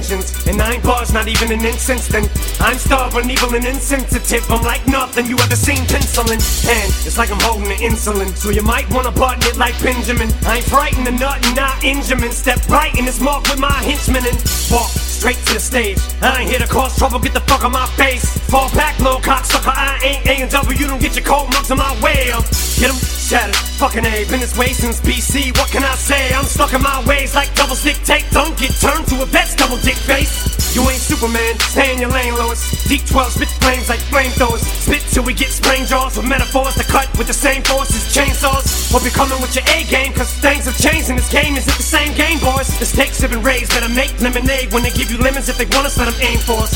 intentions. 0.00 0.46
And 0.46 0.56
nine 0.58 0.80
bars, 0.82 1.12
not 1.12 1.28
even 1.28 1.52
an 1.52 1.64
incense. 1.64 2.08
Then 2.08 2.28
I'm 2.60 2.76
stubborn, 2.76 3.30
evil, 3.30 3.54
and 3.54 3.64
insensitive. 3.64 4.50
I'm 4.50 4.62
like 4.62 4.86
nothing 4.86 5.26
you 5.26 5.36
ever 5.38 5.56
seen 5.56 5.84
penciling. 5.86 6.40
And 6.68 6.88
it's 7.06 7.18
like 7.18 7.30
I'm 7.30 7.40
holding 7.40 7.68
the 7.68 7.76
insulin. 7.76 8.34
So 8.36 8.50
you 8.50 8.62
might 8.62 8.88
wanna 8.90 9.12
button 9.12 9.42
it 9.42 9.56
like 9.56 9.80
Benjamin. 9.82 10.30
I 10.44 10.56
ain't 10.56 10.64
frightened 10.64 11.08
of 11.08 11.18
nothing, 11.18 11.54
not 11.54 11.82
Injamin. 11.84 12.32
Step 12.32 12.66
right 12.68 12.94
in 12.98 13.04
this 13.04 13.20
mark 13.20 13.42
with 13.44 13.58
my 13.58 13.72
henchmen 13.72 14.24
and 14.26 14.38
walk 14.70 15.09
straight 15.20 15.36
to 15.44 15.54
the 15.54 15.60
stage. 15.60 16.00
I 16.22 16.40
ain't 16.40 16.50
here 16.50 16.58
to 16.58 16.66
cause 16.66 16.96
trouble, 16.96 17.18
get 17.18 17.34
the 17.34 17.40
fuck 17.40 17.62
on 17.62 17.72
my 17.72 17.86
face. 18.00 18.24
Fall 18.48 18.70
back, 18.70 18.98
little 19.00 19.20
cocksucker. 19.20 19.68
I 19.68 20.00
ain't 20.02 20.26
A 20.26 20.34
and 20.42 20.50
W. 20.50 20.86
Don't 20.86 21.00
get 21.00 21.14
your 21.14 21.24
cold 21.24 21.52
mugs 21.52 21.70
in 21.70 21.76
my 21.76 21.92
way. 22.00 22.32
Um, 22.32 22.42
get 22.80 22.88
'em 22.88 22.96
shattered. 22.96 23.56
Fucking 23.76 24.06
A, 24.06 24.24
been 24.24 24.40
this 24.40 24.56
way 24.56 24.72
since 24.72 24.98
BC. 25.00 25.52
What 25.58 25.68
can 25.70 25.84
I 25.84 25.94
say? 25.94 26.32
I'm 26.32 26.44
stuck 26.44 26.72
in 26.72 26.80
my 26.80 27.04
ways 27.04 27.34
like 27.34 27.54
double 27.54 27.76
stick 27.76 27.98
tape. 28.04 28.24
Don't 28.30 28.56
get 28.56 28.72
turned 28.80 29.06
to 29.08 29.22
a 29.22 29.26
vet's 29.26 29.54
double 29.54 29.76
dick 29.84 29.96
face. 29.96 30.59
You 30.72 30.86
ain't 30.88 31.02
Superman, 31.02 31.58
stay 31.58 31.92
in 31.94 32.00
your 32.00 32.10
lane, 32.10 32.34
Lois. 32.34 32.62
D12 32.86 33.30
spit 33.34 33.48
flames 33.58 33.88
like 33.88 33.98
flamethrowers. 34.06 34.62
Spit 34.62 35.02
till 35.10 35.24
we 35.24 35.34
get 35.34 35.50
sprain 35.50 35.84
jaws 35.84 36.16
with 36.16 36.28
metaphors 36.28 36.74
to 36.76 36.84
cut 36.84 37.10
with 37.18 37.26
the 37.26 37.34
same 37.34 37.62
force 37.64 37.90
as 37.90 38.06
chainsaws. 38.14 38.92
Hope 38.92 39.02
you're 39.02 39.10
coming 39.10 39.40
with 39.42 39.54
your 39.56 39.64
A 39.74 39.82
game, 39.90 40.12
cause 40.12 40.32
things 40.38 40.66
have 40.66 40.78
changed 40.78 41.10
in 41.10 41.16
this 41.16 41.28
game. 41.28 41.56
Is 41.56 41.66
it 41.66 41.74
the 41.74 41.82
same 41.82 42.14
game, 42.14 42.38
boys? 42.38 42.70
The 42.78 42.86
stakes 42.86 43.20
have 43.20 43.32
been 43.32 43.42
raised, 43.42 43.70
better 43.74 43.92
make 43.92 44.14
lemonade 44.20 44.72
when 44.72 44.84
they 44.84 44.90
give 44.90 45.10
you 45.10 45.18
lemons 45.18 45.48
if 45.48 45.58
they 45.58 45.66
want 45.74 45.86
us, 45.86 45.98
let 45.98 46.06
them 46.06 46.20
aim 46.22 46.38
for 46.38 46.62
us. 46.62 46.72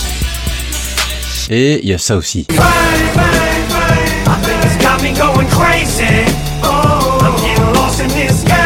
Et 1.48 1.80
il 1.82 1.90
y 1.90 1.94
a 1.94 1.98
ça 1.98 2.16
aussi. 2.16 2.46
I 2.50 2.54
think 4.42 4.64
it's 4.64 4.76
got 4.82 5.02
me 5.02 5.12
going 5.14 5.46
crazy. 5.50 6.24
Oh, 6.64 7.18
I'm 7.22 7.36
getting 7.44 7.72
lost 7.74 8.00
in 8.00 8.08
this 8.08 8.42
game, 8.42 8.54
game, 8.54 8.63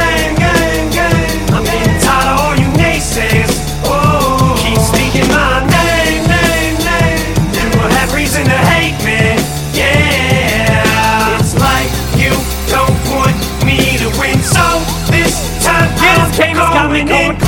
this 16.90 17.08
game 17.08 17.47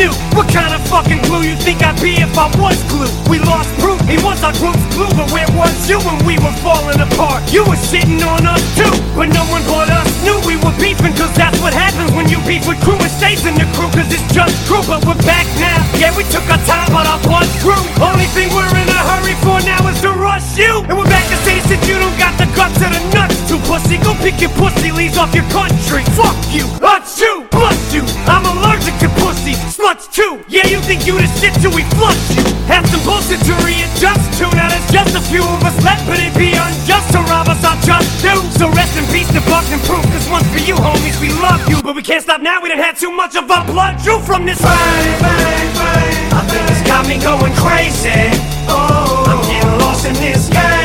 new? 0.00 0.12
What 0.32 0.48
kind 0.48 0.72
of 0.72 0.80
fucking 0.88 1.20
glue 1.28 1.44
you 1.44 1.56
think 1.60 1.84
I'd 1.84 2.00
be 2.00 2.16
if 2.24 2.32
I 2.32 2.48
was 2.56 2.80
glue? 2.88 3.12
We 3.28 3.36
lost 3.44 3.68
proof, 3.76 4.00
he 4.08 4.16
was 4.24 4.40
our 4.40 4.56
group's 4.56 4.80
glue, 4.96 5.12
but 5.12 5.28
where 5.28 5.48
was 5.52 5.76
you 5.84 6.00
when 6.00 6.16
we 6.24 6.40
were 6.40 6.56
falling 6.64 7.00
apart? 7.00 7.44
You 7.52 7.68
were 7.68 7.76
sitting 7.76 8.22
on 8.24 8.48
us 8.48 8.64
too, 8.72 8.90
but 9.12 9.28
no 9.28 9.44
one 9.52 9.64
but 9.68 9.92
us 9.92 10.08
knew 10.24 10.40
we 10.48 10.56
were 10.64 10.72
beefing, 10.80 11.12
cause 11.20 11.32
that's 11.36 11.60
what 11.60 11.76
happens 11.76 12.08
when 12.16 12.32
you 12.32 12.40
beef 12.48 12.64
with 12.64 12.80
crew. 12.80 12.96
It 13.04 13.12
stays 13.12 13.44
in 13.44 13.54
the 13.60 13.68
crew, 13.76 13.92
cause 13.92 14.08
it's 14.08 14.24
just 14.32 14.56
crew, 14.64 14.80
but 14.88 15.04
we're 15.04 15.20
back 15.28 15.44
now. 15.60 15.78
Yeah, 16.00 16.16
we 16.16 16.24
took 16.32 16.48
our 16.48 16.62
time, 16.64 16.88
but 16.96 17.04
our 17.04 17.20
blood 17.20 17.48
grew. 17.60 17.80
Only 18.00 18.26
thing 18.32 18.48
we're 18.56 18.72
in 18.72 18.88
a 18.88 19.00
hurry 19.12 19.36
for 19.44 19.60
now 19.68 19.84
is 19.92 20.00
to 20.00 20.10
rush 20.16 20.56
you. 20.56 20.80
And 20.88 20.96
we're 20.96 21.12
back 21.12 21.28
to 21.28 21.38
say 21.44 21.60
that 21.60 21.80
you 21.84 22.00
don't 22.00 22.16
got 22.16 22.34
the 22.40 22.48
guts 22.56 22.80
or 22.80 22.88
the 22.88 23.02
nuts 23.12 23.36
to 23.52 23.60
pussy. 23.68 24.00
Go 24.00 24.16
pick 24.24 24.40
your 24.40 24.54
pussy 24.56 24.90
leaves 24.90 25.20
off 25.20 25.34
your 25.36 25.46
country. 25.52 26.02
Fuck 26.16 26.38
you, 26.48 26.64
achoo, 26.80 27.44
bust 27.52 27.92
you. 27.92 28.02
I'm 28.24 28.46
allergic 28.48 28.96
to 29.04 29.08
pussy, 29.20 29.52
sluts 29.90 30.12
too. 30.12 30.42
Yeah, 30.48 30.66
you 30.66 30.78
think 30.80 31.06
you 31.06 31.14
the 31.14 31.26
shit 31.38 31.54
till 31.60 31.74
we 31.74 31.82
flush 31.98 32.36
you. 32.36 32.42
Have 32.70 32.86
some 32.88 33.02
bullshit 33.02 33.40
to 33.46 33.54
readjust 33.66 34.38
to. 34.38 34.46
Now 34.54 34.68
there's 34.68 34.90
just 34.90 35.14
a 35.16 35.20
few 35.20 35.42
of 35.42 35.62
us 35.64 35.76
left, 35.84 36.06
but 36.06 36.18
it'd 36.18 36.36
be 36.38 36.54
unjust 36.54 37.12
to 37.12 37.18
rob 37.26 37.48
us. 37.48 37.62
I 37.64 37.74
just 37.82 38.22
do. 38.22 38.34
So 38.58 38.70
rest 38.70 38.96
in 38.96 39.04
peace 39.10 39.28
to 39.34 39.40
Buck 39.50 39.66
and 39.70 39.82
Proof. 39.82 40.04
Cause 40.14 40.28
one's 40.30 40.46
for 40.52 40.62
you, 40.62 40.74
homies, 40.74 41.20
we 41.20 41.30
love 41.42 41.62
you. 41.68 41.82
But 41.82 41.96
we 41.96 42.02
can't 42.02 42.22
stop 42.22 42.40
now, 42.40 42.60
we 42.62 42.68
done 42.68 42.78
had 42.78 42.96
too 42.96 43.10
much 43.10 43.34
of 43.36 43.50
our 43.50 43.66
blood 43.66 43.98
drew 44.02 44.20
from 44.20 44.46
this. 44.46 44.60
Bang, 44.62 45.20
bang, 45.20 45.68
bang. 45.74 46.32
I 46.32 46.40
think 46.46 46.70
it's 46.70 46.82
got 46.86 47.06
me 47.06 47.18
going 47.18 47.54
crazy. 47.58 48.30
Oh, 48.70 49.26
I'm 49.26 49.42
getting 49.50 49.78
lost 49.82 50.06
in 50.06 50.14
this 50.14 50.48
game, 50.48 50.79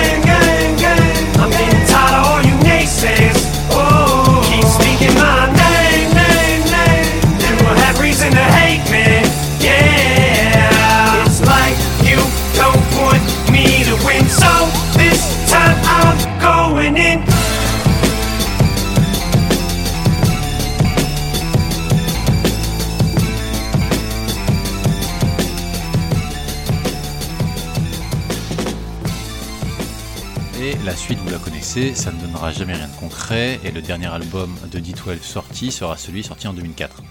ça 31.76 32.10
ne 32.10 32.22
donnera 32.22 32.54
jamais 32.54 32.74
rien 32.74 32.88
de 32.88 32.96
concret, 32.96 33.60
et 33.66 33.72
le 33.72 33.82
dernier 33.82 34.06
album 34.06 34.56
de 34.72 34.80
D12 34.80 35.22
sorti 35.22 35.74
sera 35.74 35.98
celui 35.98 36.24
sorti 36.24 36.48
en 36.48 36.54
2004. 36.54 37.04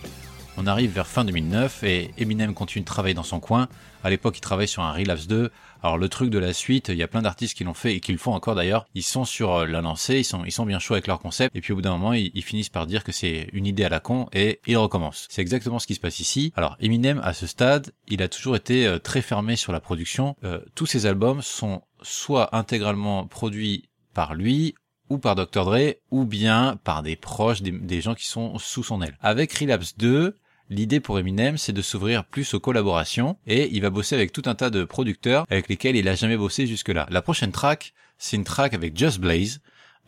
On 0.56 0.66
arrive 0.66 0.90
vers 0.90 1.06
fin 1.06 1.22
2009 1.22 1.84
et 1.84 2.12
Eminem 2.16 2.54
continue 2.54 2.80
de 2.80 2.86
travailler 2.86 3.12
dans 3.12 3.22
son 3.24 3.40
coin. 3.40 3.68
À 4.02 4.08
l'époque, 4.08 4.38
il 4.38 4.40
travaille 4.40 4.66
sur 4.66 4.82
un 4.82 4.92
Relapse 4.92 5.26
2. 5.26 5.50
Alors 5.82 5.98
le 5.98 6.08
truc 6.08 6.30
de 6.30 6.38
la 6.38 6.54
suite, 6.54 6.88
il 6.88 6.96
y 6.96 7.02
a 7.02 7.08
plein 7.08 7.20
d'artistes 7.20 7.54
qui 7.58 7.64
l'ont 7.64 7.74
fait 7.74 7.94
et 7.94 8.00
qui 8.00 8.12
le 8.12 8.16
font 8.16 8.32
encore 8.32 8.54
d'ailleurs. 8.54 8.86
Ils 8.94 9.02
sont 9.02 9.26
sur 9.26 9.52
euh, 9.52 9.66
la 9.66 9.82
lancée, 9.82 10.20
ils 10.20 10.24
sont, 10.24 10.64
bien 10.64 10.78
chauds 10.78 10.94
avec 10.94 11.08
leur 11.08 11.18
concept. 11.18 11.54
Et 11.54 11.60
puis 11.60 11.74
au 11.74 11.76
bout 11.76 11.82
d'un 11.82 11.98
moment, 11.98 12.14
ils, 12.14 12.30
ils 12.34 12.42
finissent 12.42 12.70
par 12.70 12.86
dire 12.86 13.04
que 13.04 13.12
c'est 13.12 13.50
une 13.52 13.66
idée 13.66 13.84
à 13.84 13.90
la 13.90 14.00
con 14.00 14.28
et 14.32 14.60
ils 14.66 14.78
recommencent. 14.78 15.26
C'est 15.28 15.42
exactement 15.42 15.78
ce 15.78 15.86
qui 15.86 15.94
se 15.94 16.00
passe 16.00 16.20
ici. 16.20 16.54
Alors 16.56 16.78
Eminem, 16.80 17.20
à 17.22 17.34
ce 17.34 17.46
stade, 17.46 17.92
il 18.08 18.22
a 18.22 18.28
toujours 18.28 18.56
été 18.56 18.86
euh, 18.86 18.98
très 18.98 19.20
fermé 19.20 19.56
sur 19.56 19.72
la 19.72 19.80
production. 19.80 20.36
Euh, 20.42 20.60
tous 20.74 20.86
ses 20.86 21.04
albums 21.04 21.42
sont 21.42 21.82
soit 22.00 22.56
intégralement 22.56 23.26
produits 23.26 23.90
par 24.14 24.34
lui 24.34 24.74
ou 25.10 25.18
par 25.18 25.34
Dr. 25.34 25.64
Dre, 25.64 25.96
ou 26.10 26.24
bien 26.24 26.78
par 26.82 27.02
des 27.02 27.16
proches, 27.16 27.60
des, 27.60 28.00
gens 28.00 28.14
qui 28.14 28.26
sont 28.26 28.58
sous 28.58 28.82
son 28.82 29.02
aile. 29.02 29.18
Avec 29.20 29.52
Relapse 29.52 29.96
2, 29.98 30.34
L'idée 30.70 30.98
pour 30.98 31.18
Eminem, 31.18 31.58
c'est 31.58 31.74
de 31.74 31.82
s'ouvrir 31.82 32.24
plus 32.24 32.54
aux 32.54 32.60
collaborations 32.60 33.36
et 33.46 33.68
il 33.76 33.82
va 33.82 33.90
bosser 33.90 34.14
avec 34.14 34.32
tout 34.32 34.42
un 34.46 34.54
tas 34.54 34.70
de 34.70 34.84
producteurs 34.84 35.44
avec 35.50 35.68
lesquels 35.68 35.94
il 35.94 36.08
a 36.08 36.14
jamais 36.14 36.38
bossé 36.38 36.66
jusque-là. 36.66 37.06
La 37.10 37.20
prochaine 37.20 37.52
track, 37.52 37.92
c'est 38.16 38.36
une 38.36 38.44
track 38.44 38.72
avec 38.72 38.96
Just 38.96 39.20
Blaze, 39.20 39.60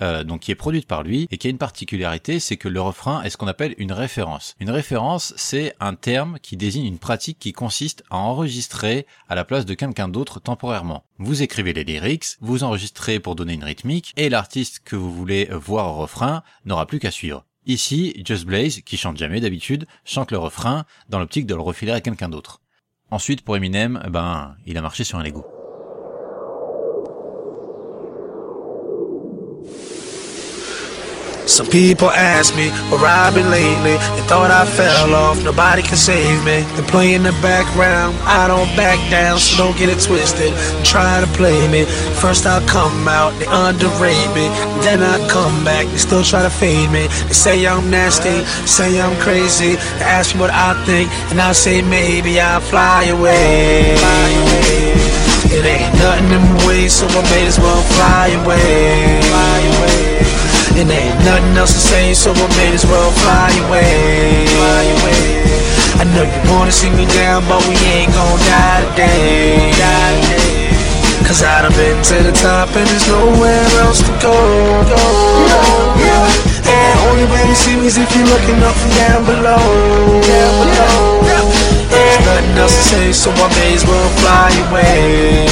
euh, 0.03 0.25
donc 0.25 0.41
qui 0.41 0.51
est 0.51 0.57
produite 0.57 0.87
par 0.87 1.03
lui 1.03 1.27
et 1.31 1.39
qui 1.39 1.47
a 1.47 1.51
une 1.51 1.59
particularité, 1.59 2.39
c'est 2.41 2.57
que 2.57 2.69
le 2.69 2.81
refrain 2.81 3.23
est 3.23 3.31
ce 3.31 3.37
qu'on 3.37 3.47
appelle 3.47 3.75
une 3.79 3.93
référence. 3.93 4.55
Une 4.61 4.71
référence, 4.71 5.33
c'est 5.37 5.75
un 5.81 5.95
terme 5.95 6.39
qui 6.41 6.57
désigne 6.57 6.87
une 6.87 6.99
pratique 6.99 7.39
qui 7.39 7.53
consiste 7.53 8.05
à 8.11 8.17
enregistrer 8.17 9.07
à 9.29 9.35
la 9.35 9.45
place 9.45 9.67
de 9.67 9.75
quelqu'un 9.75 10.09
d'autre 10.09 10.41
temporairement. 10.41 11.05
Vous 11.19 11.43
écrivez 11.43 11.73
les 11.73 11.85
lyrics, 11.85 12.37
vous 12.41 12.65
enregistrez 12.65 13.21
pour 13.21 13.35
donner 13.35 13.55
une 13.55 13.65
rythmique 13.65 14.13
et 14.17 14.29
l'artiste 14.29 14.81
que 14.85 14.97
vous 14.97 15.13
voulez 15.13 15.49
voir 15.51 15.89
au 15.89 15.97
refrain 16.01 16.43
n'aura 16.65 16.87
plus 16.87 16.99
qu'à 16.99 17.11
suivre. 17.11 17.45
Ici, 17.67 18.23
Just 18.25 18.45
Blaze, 18.45 18.81
qui 18.83 18.97
chante 18.97 19.17
jamais 19.17 19.41
d'habitude, 19.41 19.87
chante 20.05 20.31
le 20.31 20.39
refrain 20.39 20.85
dans 21.09 21.19
l'optique 21.19 21.47
de 21.47 21.55
le 21.55 21.61
refiler 21.61 21.93
à 21.93 22.01
quelqu'un 22.01 22.29
d'autre. 22.29 22.61
Ensuite, 23.11 23.43
pour 23.43 23.57
Eminem, 23.57 24.03
ben, 24.11 24.57
il 24.67 24.79
a 24.79 24.83
marché 24.83 25.05
sur 25.05 25.19
un 25.19 25.23
Lego. 25.23 25.56
Some 31.47 31.69
people 31.69 32.11
ask 32.11 32.57
me 32.57 32.71
where 32.91 33.07
I've 33.07 33.33
been 33.33 33.49
lately. 33.51 33.95
They 33.95 34.25
thought 34.27 34.51
I 34.51 34.67
fell 34.67 35.15
off, 35.15 35.43
nobody 35.45 35.81
can 35.81 35.97
save 35.97 36.43
me. 36.43 36.67
They 36.75 36.83
play 36.91 37.15
in 37.15 37.23
the 37.23 37.31
background, 37.39 38.19
I 38.27 38.49
don't 38.49 38.67
back 38.75 38.99
down, 39.11 39.39
so 39.39 39.57
don't 39.57 39.79
get 39.79 39.89
it 39.89 40.03
twisted. 40.03 40.51
Try 40.85 41.23
to 41.23 41.31
play 41.39 41.55
me. 41.71 41.85
First 42.19 42.47
I'll 42.47 42.67
come 42.67 43.07
out, 43.07 43.31
they 43.39 43.47
underrate 43.47 44.27
me. 44.35 44.51
Then 44.83 45.07
I 45.07 45.23
come 45.31 45.65
back, 45.65 45.87
they 45.87 45.99
still 45.99 46.25
try 46.25 46.43
to 46.43 46.51
fade 46.51 46.91
me. 46.91 47.07
They 47.31 47.37
say 47.39 47.65
I'm 47.65 47.91
nasty, 47.91 48.43
say 48.67 49.01
I'm 49.01 49.15
crazy. 49.23 49.79
They 50.03 50.05
ask 50.05 50.35
me 50.35 50.41
what 50.41 50.51
I 50.51 50.75
think, 50.85 51.09
and 51.31 51.41
I 51.41 51.53
say 51.53 51.81
maybe 51.81 52.41
I'll 52.41 52.61
fly 52.61 53.05
away. 53.07 53.95
Fly 54.03 54.29
away. 54.43 54.99
It 55.55 55.65
ain't 55.65 55.95
nothing 55.95 56.27
in 56.35 56.43
my 56.43 56.67
way, 56.67 56.89
so 56.89 57.07
I 57.07 57.23
may 57.31 57.47
as 57.47 57.59
well 57.59 57.83
fly 57.95 58.35
away. 58.35 59.23
Fly 59.31 59.59
away. 59.79 60.16
And 60.77 60.91
ain't 60.91 61.19
nothing 61.25 61.57
else 61.57 61.73
to 61.73 61.81
say, 61.81 62.13
so 62.13 62.33
I 62.33 62.47
may 62.57 62.75
as 62.75 62.85
well 62.85 63.11
fly 63.23 63.49
away. 63.65 64.45
Fly 64.45 64.85
away. 64.97 65.47
I 66.01 66.05
know 66.13 66.25
you 66.29 66.41
wanna 66.53 66.71
see 66.71 66.91
me 66.91 67.07
down, 67.17 67.49
but 67.49 67.65
we 67.67 67.75
ain't 67.97 68.13
gon' 68.13 68.39
die 68.45 68.85
today. 68.91 69.77
Cause 71.27 71.43
I 71.43 71.61
done 71.61 71.73
been 71.73 72.01
to 72.05 72.23
the 72.23 72.33
top 72.33 72.69
and 72.77 72.87
there's 72.87 73.09
nowhere 73.09 73.67
else 73.83 74.01
to 74.01 74.13
go. 74.23 74.33
go, 74.89 75.03
go. 76.01 76.17
And 76.65 77.01
only 77.11 77.25
way 77.25 77.43
to 77.45 77.55
see 77.55 77.77
me 77.77 77.87
is 77.89 77.99
if 77.99 78.09
you're 78.15 78.25
looking 78.25 78.63
up 78.63 78.77
from 78.77 78.91
down 79.01 79.25
below. 79.25 80.21
Down 80.23 80.53
below. 80.61 81.46
There's 82.17 82.33
nothing 82.33 82.57
else 82.57 82.73
to 82.73 82.83
say, 82.89 83.13
so 83.13 83.29
I 83.29 83.49
may 83.61 83.75
as 83.77 83.85
well 83.85 84.09
fly 84.25 84.49
away. 84.73 85.45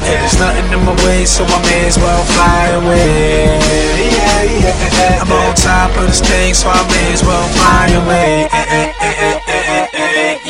There's 0.00 0.36
nothing 0.40 0.64
in 0.72 0.80
my 0.80 0.96
way, 1.04 1.26
so 1.28 1.44
I 1.44 1.60
may 1.68 1.84
as 1.84 1.98
well 2.00 2.24
fly 2.32 2.72
away. 2.80 3.60
I'm 5.20 5.28
on 5.28 5.54
top 5.60 5.92
of 6.00 6.08
this 6.08 6.24
thing, 6.24 6.54
so 6.54 6.72
I 6.72 6.80
may 6.88 7.12
as 7.12 7.20
well 7.20 7.44
fly 7.52 7.92
away. 8.00 8.48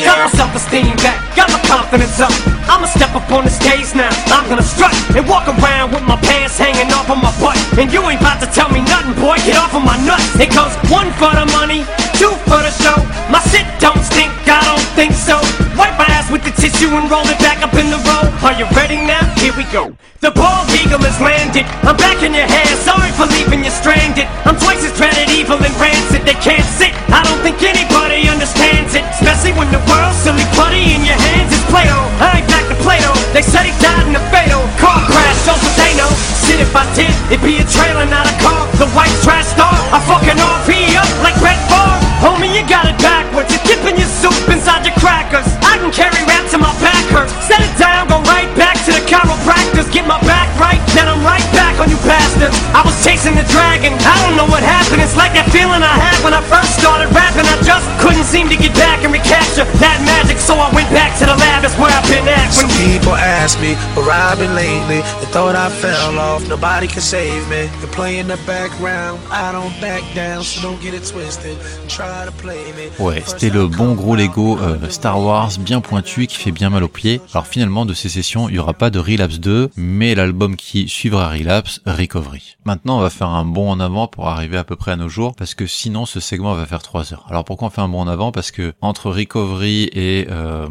Got 0.07 0.23
my 0.23 0.31
self-esteem 0.39 1.03
back, 1.03 1.19
got 1.35 1.51
my 1.51 1.59
confidence 1.67 2.21
up. 2.21 2.31
I'ma 2.71 2.87
step 2.87 3.11
up 3.11 3.27
on 3.35 3.43
the 3.45 3.51
stage 3.51 3.91
now. 3.99 4.15
I'm 4.31 4.47
gonna 4.49 4.63
strut 4.63 4.95
and 5.19 5.27
walk 5.27 5.51
around 5.51 5.91
with 5.91 6.07
my 6.07 6.17
pants 6.23 6.59
hanging 6.59 6.95
off 6.95 7.11
of 7.11 7.19
my 7.19 7.35
butt. 7.43 7.59
And 7.75 7.91
you 7.93 8.01
ain't 8.07 8.21
about 8.21 8.39
to 8.39 8.47
tell 8.47 8.71
me 8.71 8.87
nothing, 8.87 9.19
boy. 9.19 9.35
Get 9.43 9.59
off 9.59 9.75
of 9.75 9.83
my 9.83 9.99
nuts. 10.07 10.39
It 10.39 10.55
goes 10.55 10.71
one 10.87 11.11
for 11.19 11.35
the 11.35 11.45
money, 11.59 11.83
two 12.15 12.31
for 12.47 12.63
the 12.63 12.71
show. 12.71 13.03
My 13.27 13.43
shit 13.51 13.67
don't 13.81 14.04
so. 15.25 15.41
Wipe 15.81 15.97
my 15.97 16.07
ass 16.13 16.29
with 16.29 16.45
the 16.45 16.53
tissue 16.53 16.93
and 16.93 17.09
roll 17.09 17.25
it 17.25 17.41
back 17.41 17.65
up 17.65 17.73
in 17.75 17.89
the 17.89 17.99
row. 18.05 18.29
Are 18.45 18.53
you 18.55 18.69
ready 18.77 19.01
now? 19.01 19.25
Here 19.41 19.57
we 19.57 19.65
go. 19.73 19.97
The 20.21 20.31
bald 20.31 20.69
eagle 20.77 21.01
has 21.01 21.17
landed. 21.19 21.65
I'm 21.83 21.97
back 21.97 22.21
in 22.21 22.37
your 22.37 22.47
hair. 22.47 22.69
Sorry 22.85 23.11
for 23.17 23.25
leaving 23.33 23.65
you 23.65 23.73
stranded. 23.73 24.29
I'm 24.45 24.61
twice 24.61 24.85
as 24.85 24.93
dreaded, 24.95 25.33
evil 25.33 25.57
and 25.57 25.73
rancid. 25.81 26.29
They 26.29 26.37
can't 26.39 26.65
sit. 26.77 26.93
I 27.09 27.25
don't 27.25 27.41
think 27.41 27.61
anybody 27.65 28.29
understands 28.29 28.93
it. 28.93 29.05
Especially 29.17 29.57
when 29.57 29.73
the 29.73 29.81
world's 29.89 30.21
silly 30.21 30.45
putty 30.53 30.93
in 30.93 31.03
your 31.09 31.17
hands 31.17 31.51
is 31.57 31.65
Play-Doh. 31.73 32.05
I 32.21 32.45
ain't 32.45 32.49
back 32.53 32.69
to 32.69 32.77
Play-Doh. 32.85 33.17
They 33.33 33.43
said 33.43 33.65
he 33.65 33.75
died 33.81 34.05
in 34.05 34.15
a 34.15 34.25
fatal 34.29 34.61
car 34.77 35.01
crash. 35.09 35.37
Shows 35.49 35.61
what 35.61 35.75
they 35.81 35.93
know. 35.97 36.13
Shit, 36.45 36.61
if 36.61 36.73
I 36.77 36.85
did, 36.93 37.13
it'd 37.33 37.41
be 37.41 37.57
a 37.61 37.67
trailer, 37.67 38.05
not 38.07 38.29
a 38.29 38.35
car. 38.45 38.69
The 38.77 38.89
white 38.93 39.13
trash 39.25 39.49
star. 39.57 39.73
I 39.89 39.99
fucking 40.05 40.37
RP 40.37 40.93
up 41.01 41.09
like 41.25 41.37
Red 41.41 41.61
Bar. 41.73 41.97
Homie, 42.21 42.53
you 42.53 42.65
got 42.69 42.89
it 42.89 42.97
carry 45.95 46.19
rap 46.27 46.43
till 46.51 46.61
my 46.61 46.75
back. 46.83 47.03
Set 47.47 47.63
it 47.63 47.75
down, 47.79 48.11
go 48.11 48.19
right 48.27 48.51
back 48.59 48.75
to 48.85 48.91
the 48.91 49.03
chiropractors. 49.07 49.87
Get 49.95 50.07
my 50.07 50.19
back 50.27 50.51
right, 50.59 50.83
then 50.99 51.07
I'm 51.07 51.23
right 51.23 51.47
back 51.55 51.79
on 51.79 51.89
you 51.89 51.97
bastards. 52.03 52.59
I 52.75 52.83
was 52.83 52.95
chasing 53.07 53.39
the 53.39 53.47
dragon. 53.55 53.95
I 54.03 54.15
don't 54.27 54.37
know 54.37 54.51
what 54.51 54.63
happened. 54.67 55.01
It's 55.01 55.17
like 55.17 55.33
that 55.39 55.47
feeling 55.55 55.83
I 55.83 55.95
had 55.95 56.19
when 56.27 56.35
I 56.35 56.43
first 56.51 56.75
started 56.79 57.15
rapping. 57.15 57.34
I 57.65 57.67
just 57.67 57.89
couldn't 57.99 58.25
seem 58.25 58.51
to 58.51 58.57
get 58.57 58.75
back 58.75 59.05
and 59.05 59.13
recapture 59.13 59.65
that 59.81 59.97
magic. 60.05 60.37
So 60.37 60.53
I 60.53 60.69
went 60.75 60.91
back 60.93 61.17
to 61.21 61.25
the 61.25 61.33
lab. 61.33 61.63
That's 61.63 61.73
where 61.81 61.89
I've 61.89 62.05
been 62.05 62.29
at. 62.29 62.53
Some 62.53 62.69
people 62.77 63.17
ask 63.17 63.59
me 63.59 63.73
where 63.97 64.13
I've 64.13 64.39
been 64.39 64.55
lately. 64.55 65.01
They 65.01 65.29
thought 65.33 65.57
I 65.57 65.71
fell 65.71 66.19
off, 66.19 66.47
nobody 66.47 66.87
can 66.87 67.01
save 67.01 67.49
me. 67.49 67.71
They 67.81 67.89
play 67.89 68.19
in 68.19 68.29
the 68.29 68.37
background, 68.47 69.19
I 69.31 69.51
don't 69.51 69.73
back 69.81 70.03
down, 70.15 70.45
so 70.45 70.61
don't 70.61 70.79
get 70.83 70.93
it 70.93 71.09
twisted. 71.09 71.57
Try 71.89 72.27
to 72.27 72.33
play 72.33 72.61
me. 72.77 72.91
Ouais, 72.99 73.23
c'était 73.25 73.49
le 73.49 73.67
bon 73.67 73.95
gros 73.95 74.15
Lego 74.15 74.59
euh, 74.59 74.77
Star 74.91 75.19
Wars 75.19 75.53
bien 75.59 75.81
pointu 75.81 76.27
qui 76.27 76.37
fait 76.37 76.53
bien 76.53 76.69
mal 76.69 76.85
aux 76.85 76.89
pieds. 76.89 77.23
Alors 77.33 77.47
finalement 77.47 77.87
de 77.87 77.95
ces 77.95 78.11
sessions, 78.11 78.51
il 78.51 78.57
y 78.57 78.59
aura 78.59 78.75
pas 78.75 78.91
de 78.91 78.99
Relapse 78.99 79.41
2, 79.41 79.71
mais 79.79 80.15
l'album 80.15 80.57
qui 80.57 80.87
suivra 80.89 81.31
Relapse, 81.31 81.81
Recovery. 81.87 82.57
Maintenant, 82.67 82.99
on 82.99 83.01
va 83.01 83.11
faire 83.11 83.29
un 83.29 83.47
bond 83.47 83.71
en 83.71 83.81
avant 83.81 84.07
pour 84.07 84.29
arriver 84.29 84.59
à 84.59 84.65
peu 84.65 84.77
près 84.77 84.93
à 84.93 84.97
nos 84.97 85.09
jours, 85.09 85.35
parce 85.35 85.55
que 85.55 85.67
sinon 85.67 86.05
ce 86.05 86.21
segment 86.21 86.53
va 86.55 86.67
faire 86.67 86.83
3 86.83 87.15
heures. 87.15 87.25
Alors 87.31 87.45
pourquoi 87.55 87.69
on 87.69 87.71
fait 87.71 87.83
un 87.83 87.89
bond 87.89 88.01
en 88.01 88.09
avant? 88.09 88.33
Parce 88.33 88.51
que 88.51 88.75
entre 88.81 89.13
Recovery 89.13 89.89
et 89.93 90.27
euh, 90.29 90.67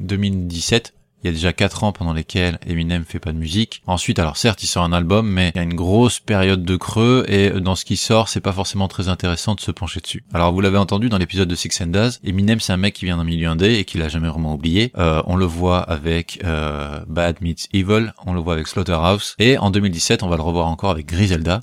2017, 0.00 0.94
il 1.22 1.26
y 1.26 1.28
a 1.28 1.32
déjà 1.32 1.52
4 1.52 1.84
ans 1.84 1.92
pendant 1.92 2.14
lesquels 2.14 2.58
Eminem 2.66 3.04
fait 3.04 3.18
pas 3.18 3.34
de 3.34 3.36
musique. 3.36 3.82
Ensuite, 3.86 4.18
alors 4.18 4.38
certes, 4.38 4.62
il 4.62 4.66
sort 4.66 4.82
un 4.82 4.94
album, 4.94 5.28
mais 5.28 5.52
il 5.54 5.58
y 5.58 5.60
a 5.60 5.62
une 5.62 5.74
grosse 5.74 6.18
période 6.18 6.64
de 6.64 6.76
creux 6.76 7.26
et 7.28 7.50
dans 7.50 7.74
ce 7.74 7.84
qui 7.84 7.98
sort, 7.98 8.30
c'est 8.30 8.40
pas 8.40 8.52
forcément 8.52 8.88
très 8.88 9.10
intéressant 9.10 9.56
de 9.56 9.60
se 9.60 9.70
pencher 9.70 10.00
dessus. 10.00 10.24
Alors 10.32 10.54
vous 10.54 10.62
l'avez 10.62 10.78
entendu 10.78 11.10
dans 11.10 11.18
l'épisode 11.18 11.50
de 11.50 11.54
Six 11.54 11.82
and 11.82 11.88
Daz, 11.88 12.18
Eminem 12.24 12.60
c'est 12.60 12.72
un 12.72 12.78
mec 12.78 12.94
qui 12.94 13.04
vient 13.04 13.18
d'un 13.18 13.24
milieu 13.24 13.48
indé 13.48 13.74
et 13.74 13.84
qui 13.84 13.98
l'a 13.98 14.08
jamais 14.08 14.28
vraiment 14.28 14.54
oublié. 14.54 14.92
Euh, 14.96 15.22
on 15.26 15.36
le 15.36 15.44
voit 15.44 15.80
avec 15.80 16.40
euh, 16.44 17.00
Bad 17.08 17.42
Meets 17.42 17.68
Evil, 17.74 18.14
on 18.24 18.32
le 18.32 18.40
voit 18.40 18.54
avec 18.54 18.68
Slaughterhouse 18.68 19.34
et 19.38 19.58
en 19.58 19.68
2017, 19.68 20.22
on 20.22 20.28
va 20.28 20.36
le 20.36 20.42
revoir 20.42 20.68
encore 20.68 20.92
avec 20.92 21.04
Griselda. 21.04 21.60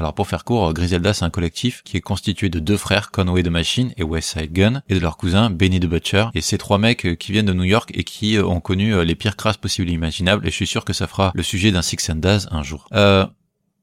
Alors 0.00 0.14
pour 0.14 0.26
faire 0.26 0.44
court, 0.44 0.72
Griselda 0.72 1.12
c'est 1.12 1.26
un 1.26 1.30
collectif 1.30 1.82
qui 1.84 1.98
est 1.98 2.00
constitué 2.00 2.48
de 2.48 2.58
deux 2.58 2.78
frères, 2.78 3.10
Conway 3.10 3.42
the 3.42 3.48
Machine 3.48 3.92
et 3.98 4.02
West 4.02 4.30
Side 4.30 4.50
Gun, 4.50 4.80
et 4.88 4.94
de 4.94 4.98
leur 4.98 5.18
cousin 5.18 5.50
Benny 5.50 5.78
the 5.78 5.84
Butcher. 5.84 6.28
Et 6.34 6.40
ces 6.40 6.56
trois 6.56 6.78
mecs 6.78 7.04
euh, 7.04 7.14
qui 7.16 7.32
viennent 7.32 7.44
de 7.44 7.52
New 7.52 7.64
York 7.64 7.90
et 7.92 8.02
qui 8.02 8.38
euh, 8.38 8.46
ont 8.46 8.60
connu 8.60 8.94
euh, 8.94 9.04
les 9.04 9.14
pires 9.14 9.36
crasses 9.36 9.58
possibles 9.58 9.90
et 9.90 9.92
imaginables. 9.92 10.46
Et 10.46 10.50
je 10.50 10.56
suis 10.56 10.66
sûr 10.66 10.86
que 10.86 10.94
ça 10.94 11.06
fera 11.06 11.32
le 11.34 11.42
sujet 11.42 11.70
d'un 11.70 11.82
Six 11.82 12.08
and 12.08 12.16
Daz 12.16 12.48
un 12.50 12.62
jour. 12.62 12.88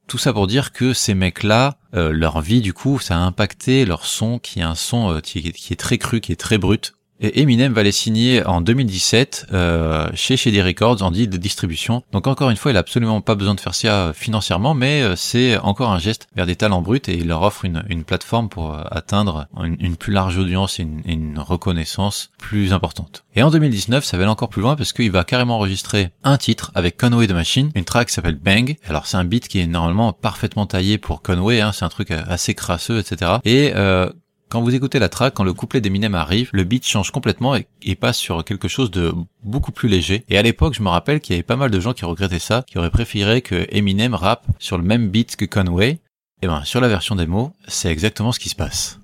Tout 0.08 0.18
ça 0.18 0.32
pour 0.32 0.48
dire 0.48 0.72
que 0.72 0.94
ces 0.94 1.14
mecs-là, 1.14 1.80
leur 1.92 2.40
vie 2.40 2.62
du 2.62 2.74
coup, 2.74 2.98
ça 2.98 3.18
a 3.18 3.20
impacté 3.20 3.84
leur 3.86 4.06
son, 4.06 4.40
qui 4.40 4.60
est 4.60 4.64
un 4.64 4.74
son 4.74 5.20
qui 5.22 5.40
est 5.40 5.76
très 5.76 5.98
cru, 5.98 6.22
qui 6.22 6.32
est 6.32 6.38
très 6.38 6.58
brut. 6.58 6.94
Et 7.20 7.42
Eminem 7.42 7.74
va 7.74 7.84
les 7.84 7.92
signer 7.92 8.46
en 8.46 8.62
2017 8.62 9.48
euh, 9.52 10.08
chez 10.14 10.38
Shady 10.38 10.62
Records 10.62 11.02
en 11.02 11.12
deal 11.12 11.30
de 11.30 11.38
distribution. 11.38 12.04
Donc 12.12 12.28
encore 12.28 12.50
une 12.50 12.58
fois, 12.58 12.72
il 12.72 12.78
a 12.78 12.82
absolument 12.82 13.22
pas 13.22 13.36
besoin 13.36 13.56
de 13.56 13.60
faire 13.60 13.74
ça 13.74 14.12
financièrement, 14.14 14.74
mais 14.74 15.02
euh, 15.02 15.16
c'est 15.16 15.58
encore 15.58 15.92
un 15.92 16.00
geste 16.00 16.28
vers 16.36 16.46
des 16.46 16.56
talents 16.56 16.82
bruts 16.82 17.02
et 17.08 17.16
il 17.16 17.28
leur 17.28 17.42
offre 17.42 17.66
une, 17.66 17.84
une 17.90 18.04
plateforme 18.04 18.50
pour 18.50 18.74
euh, 18.74 18.84
atteindre 18.92 19.48
une, 19.64 19.96
plus 19.98 20.14
large 20.14 20.38
audience 20.38 20.80
et 20.80 20.84
une, 20.84 21.38
reconnaissance 21.38 22.32
plus 22.38 22.74
importante. 22.74 23.24
Et 23.36 23.44
en 23.44 23.52
2019, 23.52 24.04
ça 24.04 24.18
va 24.18 24.24
aller 24.24 24.32
encore 24.32 24.50
plus 24.50 24.62
loin 24.62 24.76
parce 24.76 24.92
qu'il 24.92 25.12
va 25.12 25.24
carrément 25.24 25.56
enregistrer 25.56 26.10
un 26.24 26.38
titre 26.38 26.72
avec 26.76 26.98
Conway 26.98 27.28
the 27.28 27.32
Machine, 27.32 27.72
une 27.76 27.86
track 27.86 28.08
qui 28.08 28.14
s'appelle 28.14 28.36
Bang. 28.36 28.76
Alors 28.88 29.06
c'est 29.06 29.18
un 29.18 29.24
beat 29.24 29.48
qui 29.48 29.60
est 29.60 29.68
normalement 29.68 30.14
parfaitement 30.14 30.66
taillé 30.66 30.98
pour 30.98 31.22
Conway, 31.22 31.62
hein, 31.62 31.72
c'est 31.72 31.86
un 31.86 31.90
truc 31.90 32.12
assez 32.12 32.54
crasseux, 32.56 33.00
etc. 33.00 33.38
Et 33.46 33.72
euh, 33.76 34.10
quand 34.50 34.62
vous 34.62 34.74
écoutez 34.74 35.00
la 35.00 35.10
track, 35.10 35.34
quand 35.34 35.44
le 35.44 35.54
couplet 35.54 35.82
d'Eminem 35.82 36.16
arrive, 36.16 36.50
le 36.54 36.64
beat 36.64 36.86
change 36.86 37.12
complètement 37.12 37.56
et, 37.56 37.96
passe 37.96 38.18
sur 38.18 38.46
quelque 38.46 38.68
chose 38.68 38.92
de 38.92 39.14
beaucoup 39.44 39.72
plus 39.72 39.90
léger. 39.90 40.24
Et 40.30 40.38
à 40.38 40.42
l'époque, 40.42 40.74
je 40.74 40.82
me 40.82 40.90
rappelle 40.90 41.20
qu'il 41.20 41.36
y 41.36 41.38
avait 41.38 41.44
pas 41.44 41.56
mal 41.56 41.72
de 41.72 41.80
gens 41.80 41.94
qui 41.94 42.06
regrettaient 42.06 42.40
ça, 42.40 42.64
qui 42.68 42.78
auraient 42.78 42.92
préféré 42.92 43.42
que 43.42 43.68
Eminem 43.70 44.14
rappe 44.14 44.46
sur 44.60 44.78
le 44.78 44.84
même 44.84 45.10
beat 45.10 45.36
que 45.36 45.46
Conway. 45.46 46.00
Et 46.42 46.48
ben, 46.48 46.64
sur 46.64 46.80
la 46.80 46.88
version 46.88 47.16
démo, 47.16 47.54
c'est 47.68 47.92
exactement 47.92 48.32
ce 48.32 48.40
qui 48.40 48.50
se 48.50 48.56
passe. 48.56 49.00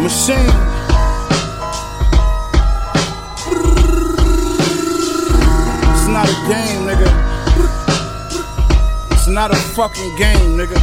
Machine. 0.00 0.77
Not 6.18 6.28
a 6.28 6.48
game, 6.50 6.80
nigga. 6.82 7.10
It's 9.12 9.28
not 9.28 9.52
a 9.52 9.56
fucking 9.76 10.16
game, 10.16 10.58
nigga. 10.58 10.74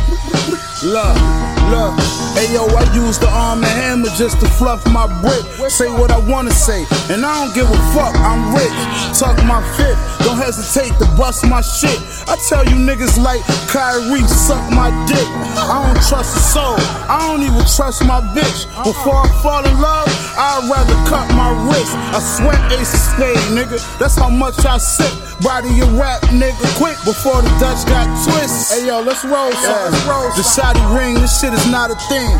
Look, 0.83 1.15
look. 1.71 1.93
Hey 2.35 2.53
yo, 2.53 2.63
I 2.67 2.83
use 2.95 3.19
the 3.19 3.27
arm 3.27 3.63
and 3.63 3.67
hammer 3.67 4.07
just 4.15 4.39
to 4.39 4.47
fluff 4.47 4.85
my 4.93 5.07
brick. 5.19 5.43
Say 5.69 5.89
what 5.89 6.11
I 6.11 6.19
wanna 6.19 6.51
say, 6.51 6.85
and 7.11 7.25
I 7.25 7.31
don't 7.43 7.53
give 7.53 7.67
a 7.69 7.79
fuck. 7.91 8.15
I'm 8.15 8.55
rich. 8.55 9.19
Tuck 9.19 9.35
my 9.43 9.59
fit. 9.75 9.97
Don't 10.23 10.37
hesitate 10.37 10.97
to 10.99 11.05
bust 11.17 11.45
my 11.45 11.59
shit. 11.59 11.99
I 12.27 12.37
tell 12.47 12.63
you 12.63 12.75
niggas 12.75 13.17
like 13.21 13.43
Kyrie, 13.67 14.23
suck 14.27 14.63
my 14.71 14.89
dick. 15.05 15.27
I 15.59 15.83
don't 15.83 16.01
trust 16.07 16.37
a 16.37 16.39
soul. 16.39 16.75
I 17.11 17.27
don't 17.27 17.43
even 17.43 17.65
trust 17.75 18.05
my 18.05 18.21
bitch. 18.31 18.71
Before 18.83 19.19
I 19.19 19.27
fall 19.43 19.65
in 19.65 19.81
love, 19.81 20.07
I'd 20.37 20.67
rather 20.67 20.95
cut 21.07 21.27
my 21.35 21.51
wrist. 21.67 21.95
I 22.11 22.19
sweat 22.19 22.59
ace 22.71 22.93
of 22.93 22.99
spade, 22.99 23.43
nigga. 23.55 23.79
That's 23.99 24.15
how 24.15 24.29
much 24.29 24.65
I 24.65 24.77
sip. 24.77 25.11
Body 25.41 25.69
your 25.75 25.91
rap, 25.99 26.21
nigga, 26.31 26.63
quick 26.79 26.95
before 27.03 27.41
the 27.41 27.51
Dutch 27.59 27.83
got 27.87 28.07
twist. 28.23 28.71
Hey 28.71 28.87
yo, 28.87 29.01
let's 29.01 29.23
roll, 29.23 29.51
son. 29.51 29.91
Let's 29.91 30.05
roll. 30.07 30.31
The 30.31 30.43
shoddy 30.43 30.83
ring, 30.95 31.15
this 31.15 31.39
shit 31.39 31.51
is 31.51 31.67
not 31.71 31.91
a 31.91 31.97
thing. 32.07 32.31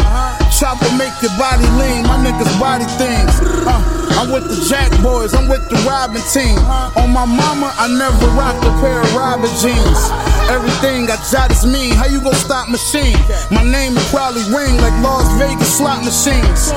Chopper 0.56 0.88
make 0.96 1.12
your 1.20 1.36
body 1.36 1.68
lean, 1.76 2.08
my 2.08 2.16
niggas 2.24 2.52
body 2.60 2.88
things. 2.96 3.36
Uh, 3.68 3.80
I'm 4.16 4.32
with 4.32 4.48
the 4.48 4.60
Jack 4.68 4.92
boys, 5.04 5.34
I'm 5.34 5.48
with 5.50 5.68
the 5.68 5.76
Robin 5.84 6.24
team. 6.32 6.56
On 6.96 7.12
my 7.12 7.26
mama, 7.26 7.76
I 7.76 7.92
never 7.92 8.28
rocked 8.36 8.64
a 8.64 8.72
pair 8.80 9.02
of 9.02 9.12
Robin 9.16 9.52
jeans. 9.60 10.35
Everything 10.50 11.10
I 11.10 11.18
jot 11.32 11.50
is 11.50 11.66
mean. 11.66 11.96
How 11.96 12.06
you 12.06 12.22
gon' 12.22 12.38
stop 12.38 12.70
machine? 12.70 13.18
My 13.50 13.64
name 13.66 13.96
will 13.96 14.10
probably 14.14 14.46
ring 14.54 14.78
like 14.78 14.94
Las 15.02 15.26
Vegas 15.42 15.78
slot 15.78 16.06
machines. 16.06 16.70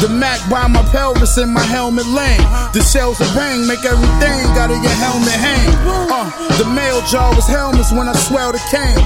The 0.00 0.08
Mac 0.08 0.40
by 0.48 0.66
my 0.66 0.82
pelvis 0.88 1.36
and 1.36 1.52
my 1.52 1.62
helmet 1.62 2.06
lane. 2.06 2.40
The 2.72 2.80
shells 2.80 3.20
of 3.20 3.28
bang 3.34 3.66
make 3.68 3.84
everything 3.84 4.48
out 4.56 4.72
of 4.72 4.80
your 4.80 4.96
helmet 4.96 5.36
hang. 5.36 5.68
Uh, 6.08 6.32
the 6.56 6.64
mail 6.64 7.04
jar 7.06 7.34
was 7.36 7.46
helmets 7.46 7.92
when 7.92 8.08
I 8.08 8.16
swell 8.16 8.50
the 8.50 8.62
cane. 8.72 8.96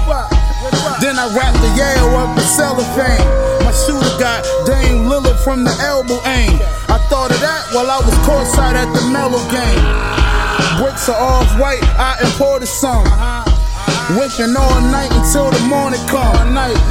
Then 1.03 1.19
I 1.19 1.27
wrapped 1.35 1.59
the 1.59 1.71
Yale 1.75 2.15
up 2.15 2.39
in 2.39 2.47
cellophane. 2.47 3.27
My 3.67 3.75
shooter 3.75 4.15
got 4.23 4.47
Dame 4.67 5.11
Lillard 5.11 5.39
from 5.43 5.65
the 5.65 5.75
elbow 5.83 6.23
aim. 6.31 6.63
I 6.87 7.03
thought 7.11 7.35
of 7.35 7.41
that 7.43 7.75
while 7.75 7.91
I 7.91 7.99
was 7.99 8.15
courtside 8.23 8.79
at 8.79 8.87
the 8.95 9.03
Melo 9.11 9.43
game. 9.51 9.83
Bricks 10.79 11.09
are 11.09 11.19
off 11.19 11.51
white, 11.59 11.83
I 11.99 12.17
imported 12.23 12.69
some. 12.69 13.56
Whipping 14.15 14.55
all 14.55 14.79
night 14.87 15.11
until 15.11 15.51
the 15.51 15.59
morning 15.67 15.99
come. 16.07 16.39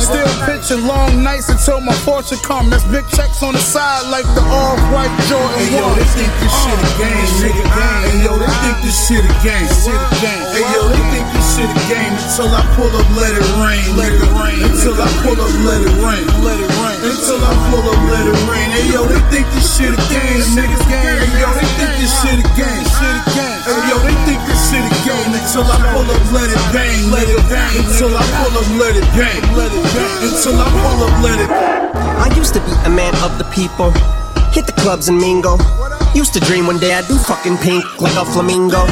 Still 0.03 0.28
pitching 0.43 0.84
long 0.84 1.24
nights 1.24 1.47
until 1.47 1.80
my 1.80 1.95
fortune 2.03 2.43
come. 2.43 2.68
That's 2.68 2.84
big 2.91 3.07
checks 3.07 3.39
on 3.39 3.55
the 3.55 3.63
side 3.63 4.11
like 4.11 4.28
the 4.36 4.43
all-white 4.43 5.16
Jordan 5.32 5.55
Hey 5.55 5.80
yo, 5.80 5.95
they 5.95 6.03
think 6.11 6.28
this 6.43 6.51
shit 6.51 6.76
a 6.76 6.89
game, 6.99 7.16
uh. 7.16 7.39
nigga. 7.39 7.63
Hey 7.72 8.20
yo, 8.20 8.36
they 8.36 8.51
think 8.68 8.78
this 8.84 8.99
shit 9.07 9.24
a 9.24 9.32
game. 9.39 9.63
Hey 9.63 10.68
yo, 10.76 10.91
they 10.91 11.03
think 11.16 11.24
this 11.32 11.47
shit 11.55 11.72
a 11.72 11.80
game 11.88 12.11
until 12.20 12.51
I 12.51 12.68
pull 12.76 12.91
up, 12.91 13.07
let 13.16 13.32
it 13.32 13.47
rain, 13.63 13.88
let 13.95 14.11
it 14.11 14.28
rain. 14.36 14.59
Until 14.68 14.99
I 14.99 15.07
pull 15.24 15.39
up, 15.39 15.55
let 15.63 15.88
it 15.88 15.95
rain, 16.03 16.28
let 16.43 16.59
it 16.59 16.68
rain. 16.84 16.99
Until 16.99 17.39
I 17.39 17.51
pull 17.72 17.95
up, 17.95 18.01
let 18.11 18.28
it 18.28 18.39
rain. 18.43 18.68
Hey 18.76 18.91
yo, 18.91 19.07
they 19.07 19.24
think 19.32 19.47
this 19.55 19.72
shit 19.72 19.95
a 19.95 19.99
game, 20.11 20.43
niggas 20.51 20.84
game. 20.91 21.16
Hey 21.16 21.32
yo, 21.39 21.47
they 21.47 21.68
think 21.80 21.95
this 21.95 22.11
shit 22.20 22.43
a 22.43 22.47
game, 22.59 22.84
shit 22.91 23.16
a 23.16 23.24
game. 23.32 23.59
Uh. 23.63 23.72
Hey 23.72 23.80
yo, 23.88 23.95
they 24.03 24.16
think 24.28 24.43
Until 25.45 25.72
I 25.72 25.78
pull 25.93 26.09
up, 26.09 26.32
let 26.34 26.49
it 26.49 26.57
bang, 26.74 27.11
let 27.11 27.30
it 27.30 27.38
bang. 27.47 27.78
Until 27.78 28.18
I 28.18 28.24
pull 28.34 28.57
up, 28.57 28.68
let 28.82 28.95
it 28.97 29.05
bang, 29.13 29.39
let 29.55 29.72
it 29.72 29.84
bang. 29.93 30.28
Until 30.28 30.57
I 30.57 30.68
pull 30.82 30.99
up, 31.05 31.24
let 31.24 31.39
it 31.39 31.49
I 31.95 32.36
used 32.36 32.53
to 32.55 32.59
be 32.59 32.74
a 32.84 32.89
man 32.89 33.13
of 33.24 33.38
the 33.38 33.45
people. 33.53 33.91
Hit 34.51 34.66
the 34.66 34.74
clubs 34.74 35.07
and 35.07 35.18
mingle. 35.18 35.59
Used 36.16 36.34
to 36.34 36.39
dream 36.41 36.66
one 36.66 36.80
day 36.80 36.93
I'd 36.95 37.07
do 37.07 37.16
fucking 37.16 37.57
pink 37.57 37.86
like 38.01 38.16
a 38.18 38.26
flamingo. 38.26 38.86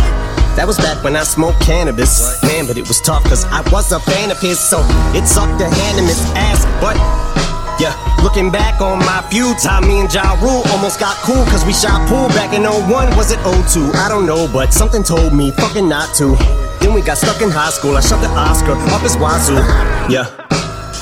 That 0.56 0.68
was 0.68 0.78
back 0.78 1.04
when 1.04 1.16
I 1.16 1.24
smoked 1.24 1.60
cannabis. 1.62 2.42
Man, 2.44 2.68
but 2.68 2.78
it 2.78 2.88
was 2.88 3.02
tough 3.02 3.24
cause 3.24 3.44
I 3.46 3.60
was 3.72 3.92
a 3.92 4.00
fan 4.00 4.30
of 4.30 4.40
his, 4.40 4.60
so 4.60 4.80
it 5.18 5.26
sucked 5.26 5.58
to 5.58 5.68
hand 5.68 5.98
him 5.98 6.06
his 6.06 6.22
ass. 6.38 6.64
But 6.80 6.96
yeah, 7.82 7.98
looking 8.24 8.50
back 8.50 8.80
on 8.82 9.00
my 9.00 9.22
feud, 9.30 9.58
time 9.60 9.88
me 9.88 10.00
and 10.00 10.12
Ja 10.12 10.34
Rule 10.42 10.64
almost 10.72 11.00
got 11.00 11.16
cool 11.18 11.44
cause 11.52 11.66
we 11.66 11.74
shot 11.74 12.08
pool 12.08 12.30
back 12.30 12.54
in 12.54 12.64
01. 12.64 13.16
Was 13.18 13.32
it 13.32 13.40
02? 13.44 13.92
I 13.98 14.08
don't 14.08 14.26
know, 14.26 14.50
but 14.52 14.74
something 14.74 15.04
told 15.04 15.34
me 15.34 15.52
fucking 15.52 15.88
not 15.88 16.16
to. 16.16 16.36
Then 16.80 16.94
we 16.94 17.02
got 17.02 17.18
stuck 17.18 17.42
in 17.42 17.52
high 17.52 17.70
school. 17.70 17.98
I 17.98 18.02
shoved 18.02 18.24
the 18.24 18.30
Oscar 18.30 18.72
up 18.72 19.02
his 19.02 19.18
wazoo. 19.18 19.56
Yeah. 20.10 20.53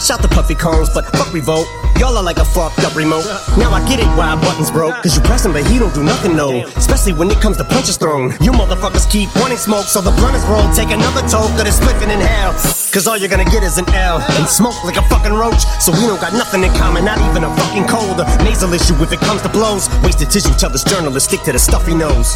Shout 0.01 0.23
the 0.23 0.27
Puffy 0.27 0.55
Combs, 0.55 0.89
but 0.89 1.05
fuck 1.13 1.31
revolt. 1.31 1.67
Y'all 1.99 2.17
are 2.17 2.23
like 2.23 2.37
a 2.37 2.45
fucked 2.45 2.79
up 2.81 2.95
remote. 2.95 3.21
Now 3.53 3.69
I 3.69 3.85
get 3.87 3.99
it 3.99 4.09
why 4.17 4.33
buttons 4.33 4.71
broke. 4.71 4.95
Cause 5.05 5.15
you 5.15 5.21
press 5.21 5.45
him, 5.45 5.53
but 5.53 5.61
he 5.69 5.77
don't 5.77 5.93
do 5.93 6.01
nothing, 6.01 6.35
no. 6.35 6.65
Especially 6.73 7.13
when 7.13 7.29
it 7.29 7.39
comes 7.39 7.57
to 7.57 7.63
punches 7.63 7.97
thrown. 7.97 8.33
You 8.41 8.49
motherfuckers 8.51 9.05
keep 9.05 9.29
wanting 9.35 9.61
smoke, 9.61 9.85
so 9.85 10.01
the 10.01 10.09
blunt 10.17 10.35
is 10.35 10.43
rolled. 10.49 10.73
Take 10.73 10.89
another 10.89 11.21
toke 11.29 11.53
of 11.53 11.65
this 11.69 11.79
spliffing 11.79 12.09
in 12.09 12.19
hell. 12.19 12.53
Cause 12.89 13.05
all 13.05 13.15
you're 13.15 13.29
gonna 13.29 13.45
get 13.45 13.61
is 13.61 13.77
an 13.77 13.87
L. 13.93 14.17
And 14.41 14.49
smoke 14.49 14.83
like 14.83 14.97
a 14.97 15.05
fucking 15.05 15.33
roach. 15.33 15.61
So 15.77 15.93
we 15.93 16.09
don't 16.09 16.19
got 16.19 16.33
nothing 16.33 16.63
in 16.63 16.73
common, 16.81 17.05
not 17.05 17.21
even 17.29 17.43
a 17.43 17.55
fucking 17.55 17.85
cold. 17.85 18.19
A 18.19 18.25
nasal 18.43 18.73
issue 18.73 18.97
if 19.05 19.13
it 19.13 19.19
comes 19.21 19.43
to 19.43 19.49
blows. 19.49 19.85
Wasted 20.01 20.31
tissue, 20.31 20.57
tell 20.57 20.71
this 20.71 20.83
journalist, 20.83 21.27
stick 21.29 21.45
to 21.45 21.51
the 21.51 21.59
stuff 21.59 21.85
he 21.85 21.93
knows. 21.93 22.33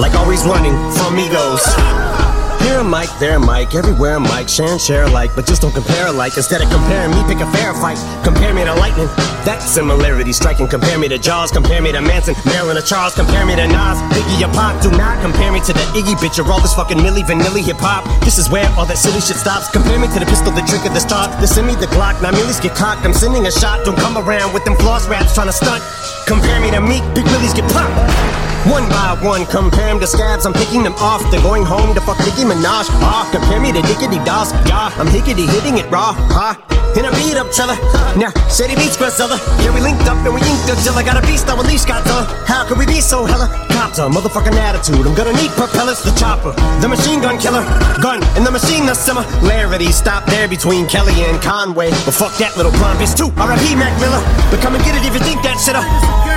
Like 0.00 0.18
always 0.18 0.42
running 0.42 0.74
from 0.98 1.14
egos. 1.14 1.62
Here 2.62 2.78
a 2.78 2.84
mic, 2.84 3.10
there 3.18 3.36
a 3.36 3.40
mic, 3.40 3.74
everywhere 3.74 4.16
a 4.16 4.20
mic, 4.20 4.48
share 4.48 4.70
and 4.70 4.80
share 4.80 5.04
alike, 5.04 5.30
but 5.34 5.46
just 5.46 5.62
don't 5.62 5.74
compare 5.74 6.06
alike. 6.06 6.36
Instead 6.36 6.62
of 6.62 6.70
comparing 6.70 7.10
me, 7.10 7.20
pick 7.26 7.42
a 7.42 7.50
fair 7.50 7.74
fight. 7.74 7.98
Compare 8.22 8.54
me 8.54 8.64
to 8.64 8.74
lightning, 8.74 9.10
that 9.44 9.58
similarity 9.58 10.32
striking. 10.32 10.68
Compare 10.68 10.98
me 10.98 11.08
to 11.08 11.18
Jaws, 11.18 11.50
compare 11.50 11.82
me 11.82 11.90
to 11.92 12.00
Manson, 12.00 12.34
Marilyn 12.46 12.78
or 12.78 12.82
Charles, 12.82 13.14
compare 13.14 13.44
me 13.44 13.56
to 13.56 13.66
Nas, 13.66 13.98
Biggie 14.14 14.46
or 14.46 14.52
Pop. 14.54 14.80
Do 14.82 14.90
not 14.92 15.20
compare 15.22 15.50
me 15.50 15.60
to 15.60 15.72
the 15.72 15.86
Iggy 15.98 16.14
bitch 16.22 16.38
or 16.38 16.50
all 16.50 16.60
this 16.60 16.74
fucking 16.74 16.98
Milli 16.98 17.22
Vanilli 17.22 17.62
hip 17.62 17.78
hop. 17.78 18.06
This 18.24 18.38
is 18.38 18.48
where 18.48 18.68
all 18.78 18.86
that 18.86 18.98
silly 18.98 19.20
shit 19.20 19.36
stops. 19.36 19.68
Compare 19.70 19.98
me 19.98 20.06
to 20.14 20.18
the 20.20 20.26
pistol, 20.26 20.52
the 20.52 20.62
of 20.62 20.94
the 20.94 21.00
start. 21.00 21.34
The 21.40 21.46
send 21.46 21.66
me 21.66 21.74
the 21.74 21.90
Glock, 21.90 22.22
now 22.22 22.30
Millie's 22.30 22.60
get 22.60 22.74
cocked. 22.74 23.04
I'm 23.04 23.12
sending 23.12 23.46
a 23.46 23.50
shot, 23.50 23.84
don't 23.84 23.98
come 23.98 24.16
around 24.16 24.54
with 24.54 24.64
them 24.64 24.76
floss 24.76 25.08
raps 25.08 25.34
trying 25.34 25.48
to 25.48 25.52
stunt. 25.52 25.82
Compare 26.26 26.60
me 26.60 26.70
to 26.70 26.80
Meek, 26.80 27.02
Big 27.14 27.26
Willies 27.26 27.54
get 27.54 27.68
popped. 27.72 28.31
One 28.70 28.88
by 28.88 29.18
one, 29.22 29.44
compare 29.46 29.88
them 29.88 29.98
to 29.98 30.06
scabs, 30.06 30.46
I'm 30.46 30.52
picking 30.52 30.84
them 30.84 30.94
off. 31.02 31.18
They're 31.30 31.42
going 31.42 31.64
home 31.64 31.94
to 31.94 32.00
fuck 32.00 32.18
Nicki 32.20 32.46
Minaj. 32.46 32.86
Ah, 33.02 33.26
compare 33.32 33.58
me 33.58 33.72
to 33.72 33.82
Dickety 33.82 34.22
Doss. 34.24 34.52
Yeah, 34.70 34.94
I'm 35.02 35.08
hickety 35.08 35.50
hitting 35.50 35.78
it 35.78 35.90
raw. 35.90 36.14
Ha. 36.30 36.54
In 36.94 37.08
a 37.08 37.10
beat 37.18 37.34
up, 37.40 37.50
trailer. 37.50 37.74
Now, 38.14 38.30
Shady 38.52 38.76
Beats, 38.76 39.00
Godzilla. 39.00 39.40
Yeah, 39.64 39.74
we 39.74 39.80
linked 39.80 40.04
up 40.06 40.20
and 40.22 40.30
we 40.30 40.44
inked 40.44 40.68
up 40.68 40.78
until 40.78 40.94
I 40.94 41.02
got 41.02 41.16
a 41.16 41.24
beast, 41.26 41.48
I 41.48 41.56
released 41.56 41.88
Godzilla. 41.88 42.22
How 42.46 42.68
could 42.68 42.78
we 42.78 42.86
be 42.86 43.00
so 43.00 43.24
hella? 43.24 43.48
Cops 43.72 43.98
a 43.98 44.06
motherfucking 44.06 44.54
attitude. 44.54 45.10
I'm 45.10 45.14
gonna 45.16 45.32
need 45.32 45.50
propellers, 45.58 46.04
the 46.04 46.12
chopper, 46.14 46.52
the 46.78 46.86
machine 46.86 47.18
gun 47.18 47.42
killer, 47.42 47.64
gun, 47.98 48.22
and 48.36 48.46
the 48.46 48.52
machine 48.52 48.86
the 48.86 48.94
similarity. 48.94 49.90
Stop 49.90 50.26
there 50.26 50.46
between 50.46 50.86
Kelly 50.86 51.16
and 51.24 51.40
Conway. 51.42 51.90
But 52.06 52.14
fuck 52.14 52.36
that 52.38 52.54
little 52.56 52.72
blonde 52.78 53.00
bitch 53.00 53.16
too. 53.16 53.32
R.I.P. 53.40 53.74
Mac 53.74 53.90
Miller. 53.98 54.22
But 54.54 54.60
come 54.60 54.76
and 54.76 54.84
get 54.84 54.94
it 54.94 55.02
if 55.02 55.14
you 55.16 55.24
think 55.24 55.42
that 55.42 55.58
shit 55.58 55.74
up. 55.74 56.31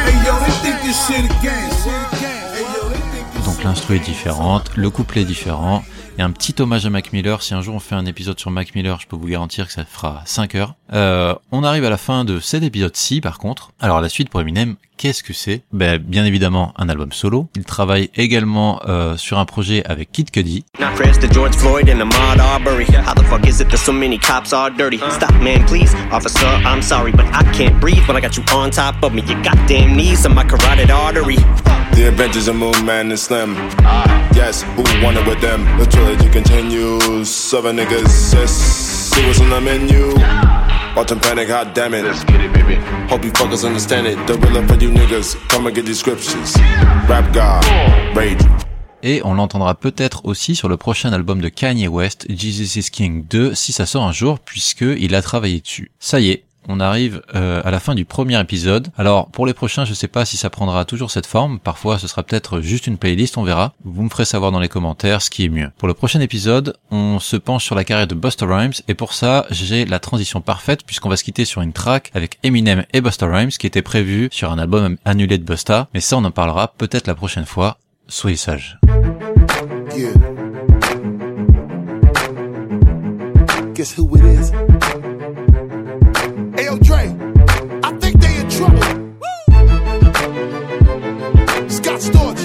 Donc 3.45 3.63
l'instru 3.63 3.95
est 3.97 3.99
différente, 3.99 4.71
le 4.75 4.89
couplet 4.89 5.21
est 5.21 5.25
différent. 5.25 5.83
Et 6.17 6.21
un 6.21 6.31
petit 6.31 6.55
hommage 6.61 6.85
à 6.85 6.89
Mac 6.89 7.11
Miller. 7.11 7.41
Si 7.41 7.53
un 7.53 7.61
jour 7.61 7.75
on 7.75 7.79
fait 7.79 7.95
un 7.95 8.05
épisode 8.05 8.39
sur 8.39 8.49
Mac 8.49 8.73
Miller, 8.73 8.99
je 9.01 9.07
peux 9.07 9.17
vous 9.17 9.27
garantir 9.27 9.67
que 9.67 9.73
ça 9.73 9.83
fera 9.83 10.21
5 10.25 10.55
heures. 10.55 10.75
Euh, 10.93 11.35
on 11.51 11.63
arrive 11.63 11.83
à 11.83 11.89
la 11.89 11.97
fin 11.97 12.23
de 12.23 12.39
cet 12.39 12.63
épisode-ci, 12.63 13.19
par 13.19 13.37
contre. 13.37 13.71
Alors 13.81 13.99
la 13.99 14.09
suite 14.09 14.29
pour 14.29 14.39
Eminem, 14.39 14.75
qu'est-ce 14.97 15.23
que 15.23 15.33
c'est 15.33 15.63
ben, 15.71 15.97
Bien 15.97 16.25
évidemment 16.25 16.73
un 16.77 16.89
album 16.89 17.11
solo. 17.11 17.47
Il 17.55 17.65
travaille 17.65 18.09
également 18.15 18.81
euh, 18.87 19.17
sur 19.17 19.37
un 19.37 19.45
projet 19.45 19.83
avec 19.85 20.11
Kid 20.11 20.31
Cudi. 20.31 20.65
Not 20.79 20.95
prayers 20.95 21.19
to 21.19 21.27
George 21.31 21.55
Floyd 21.55 21.89
and 21.89 22.01
Ahmaud 22.01 22.39
Arbery. 22.39 22.85
How 22.85 23.13
the 23.13 23.23
fuck 23.25 23.47
is 23.47 23.61
it 23.61 23.69
that 23.69 23.77
so 23.77 23.91
many 23.91 24.17
cops 24.17 24.53
are 24.53 24.69
dirty? 24.69 24.97
Stop, 25.11 25.33
man, 25.41 25.65
please. 25.65 25.93
Officer, 26.11 26.45
I'm 26.65 26.81
sorry, 26.81 27.11
but 27.11 27.25
I 27.33 27.43
can't 27.53 27.79
breathe 27.79 28.07
when 28.07 28.17
I 28.17 28.21
got 28.21 28.37
you 28.37 28.43
on 28.53 28.71
top 28.71 29.03
of 29.03 29.13
me. 29.13 29.21
Your 29.23 29.41
goddamn 29.41 29.95
knees 29.95 30.25
on 30.25 30.33
my 30.35 30.43
carotid 30.43 30.91
artery. 30.91 31.37
The 31.95 32.07
adventures 32.09 32.47
of 32.47 32.55
Moon 32.55 32.85
Man 32.85 33.09
and 33.09 33.19
Slim. 33.19 33.55
Yes, 34.35 34.63
who 34.63 34.83
wanted 35.03 35.25
with 35.27 35.39
them? 35.39 35.63
The 35.79 35.85
trilogy 35.85 36.29
continues. 36.29 37.29
Seven 37.29 37.77
niggas, 37.77 38.33
yes, 38.33 38.51
see 38.51 39.25
what's 39.25 39.39
on 39.39 39.49
the 39.49 39.61
menu. 39.61 40.64
Watch 40.95 41.09
them 41.09 41.19
panic, 41.19 41.49
hot 41.49 41.75
damn 41.75 41.93
it. 41.93 42.05
Let's 42.05 42.23
get 42.23 42.39
it, 42.39 42.53
baby. 42.53 42.75
Hope 43.09 43.25
you 43.25 43.31
fuckers 43.31 43.65
understand 43.65 44.07
it. 44.07 44.15
The 44.27 44.37
real 44.37 44.65
for 44.65 44.75
you 44.75 44.91
niggas. 44.91 45.35
Come 45.49 45.67
and 45.67 45.75
get 45.75 45.85
these 45.85 45.99
scriptures. 45.99 46.55
Rap 47.09 47.33
God, 47.33 47.65
rage. 48.15 48.39
Et 49.03 49.21
on 49.25 49.33
l'entendra 49.33 49.75
peut-être 49.75 50.25
aussi 50.25 50.55
sur 50.55 50.69
le 50.69 50.77
prochain 50.77 51.11
album 51.11 51.41
de 51.41 51.49
Kanye 51.49 51.89
West, 51.89 52.25
Jesus 52.29 52.79
is 52.79 52.89
King 52.89 53.25
2, 53.29 53.53
si 53.53 53.73
ça 53.73 53.85
sort 53.85 54.03
un 54.03 54.13
jour, 54.13 54.39
puisque 54.39 54.85
il 54.97 55.13
a 55.15 55.21
travaillé 55.21 55.59
dessus. 55.59 55.91
Ça 55.99 56.21
y 56.21 56.29
est, 56.29 56.43
on 56.67 56.79
arrive 56.79 57.21
euh, 57.35 57.61
à 57.63 57.71
la 57.71 57.79
fin 57.79 57.95
du 57.95 58.05
premier 58.05 58.39
épisode. 58.39 58.89
Alors 58.97 59.27
pour 59.29 59.45
les 59.45 59.53
prochains, 59.53 59.85
je 59.85 59.93
sais 59.93 60.07
pas 60.07 60.25
si 60.25 60.37
ça 60.37 60.49
prendra 60.49 60.85
toujours 60.85 61.11
cette 61.11 61.25
forme. 61.25 61.59
Parfois, 61.59 61.99
ce 61.99 62.07
sera 62.07 62.23
peut-être 62.23 62.61
juste 62.61 62.87
une 62.87 62.97
playlist, 62.97 63.37
on 63.37 63.43
verra. 63.43 63.73
Vous 63.83 64.03
me 64.03 64.09
ferez 64.09 64.25
savoir 64.25 64.51
dans 64.51 64.59
les 64.59 64.69
commentaires 64.69 65.21
ce 65.21 65.29
qui 65.29 65.45
est 65.45 65.49
mieux. 65.49 65.69
Pour 65.77 65.87
le 65.87 65.93
prochain 65.93 66.19
épisode, 66.19 66.75
on 66.91 67.19
se 67.19 67.35
penche 67.35 67.65
sur 67.65 67.75
la 67.75 67.83
carrière 67.83 68.07
de 68.07 68.15
Busta 68.15 68.45
Rhymes 68.45 68.73
et 68.87 68.93
pour 68.93 69.13
ça, 69.13 69.45
j'ai 69.49 69.85
la 69.85 69.99
transition 69.99 70.41
parfaite 70.41 70.83
puisqu'on 70.85 71.09
va 71.09 71.17
se 71.17 71.23
quitter 71.23 71.45
sur 71.45 71.61
une 71.61 71.73
track 71.73 72.11
avec 72.13 72.39
Eminem 72.43 72.85
et 72.93 73.01
Busta 73.01 73.27
Rhymes 73.27 73.49
qui 73.49 73.67
était 73.67 73.81
prévu 73.81 74.29
sur 74.31 74.51
un 74.51 74.57
album 74.57 74.97
annulé 75.05 75.37
de 75.37 75.43
Busta. 75.43 75.87
Mais 75.93 75.99
ça, 75.99 76.17
on 76.17 76.23
en 76.23 76.31
parlera 76.31 76.73
peut-être 76.77 77.07
la 77.07 77.15
prochaine 77.15 77.45
fois. 77.45 77.77
Soyez 78.07 78.37
sages. 78.37 78.77
Ayo, 86.57 86.79
Dre, 86.81 87.11
I 87.83 87.91
think 87.99 88.21
they 88.21 88.37
in 88.39 88.49
trouble. 88.49 88.79
Scott 91.69 91.99
Storch, 91.99 92.41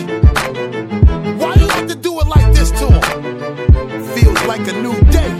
why 1.38 1.54
you 1.54 1.68
have 1.68 1.86
to 1.86 1.94
do 1.94 2.18
it 2.18 2.26
like 2.26 2.52
this 2.52 2.70
to 2.72 2.86
him? 2.90 4.02
Feels 4.14 4.42
like 4.44 4.66
a 4.66 4.72
new 4.82 5.00
day. 5.12 5.32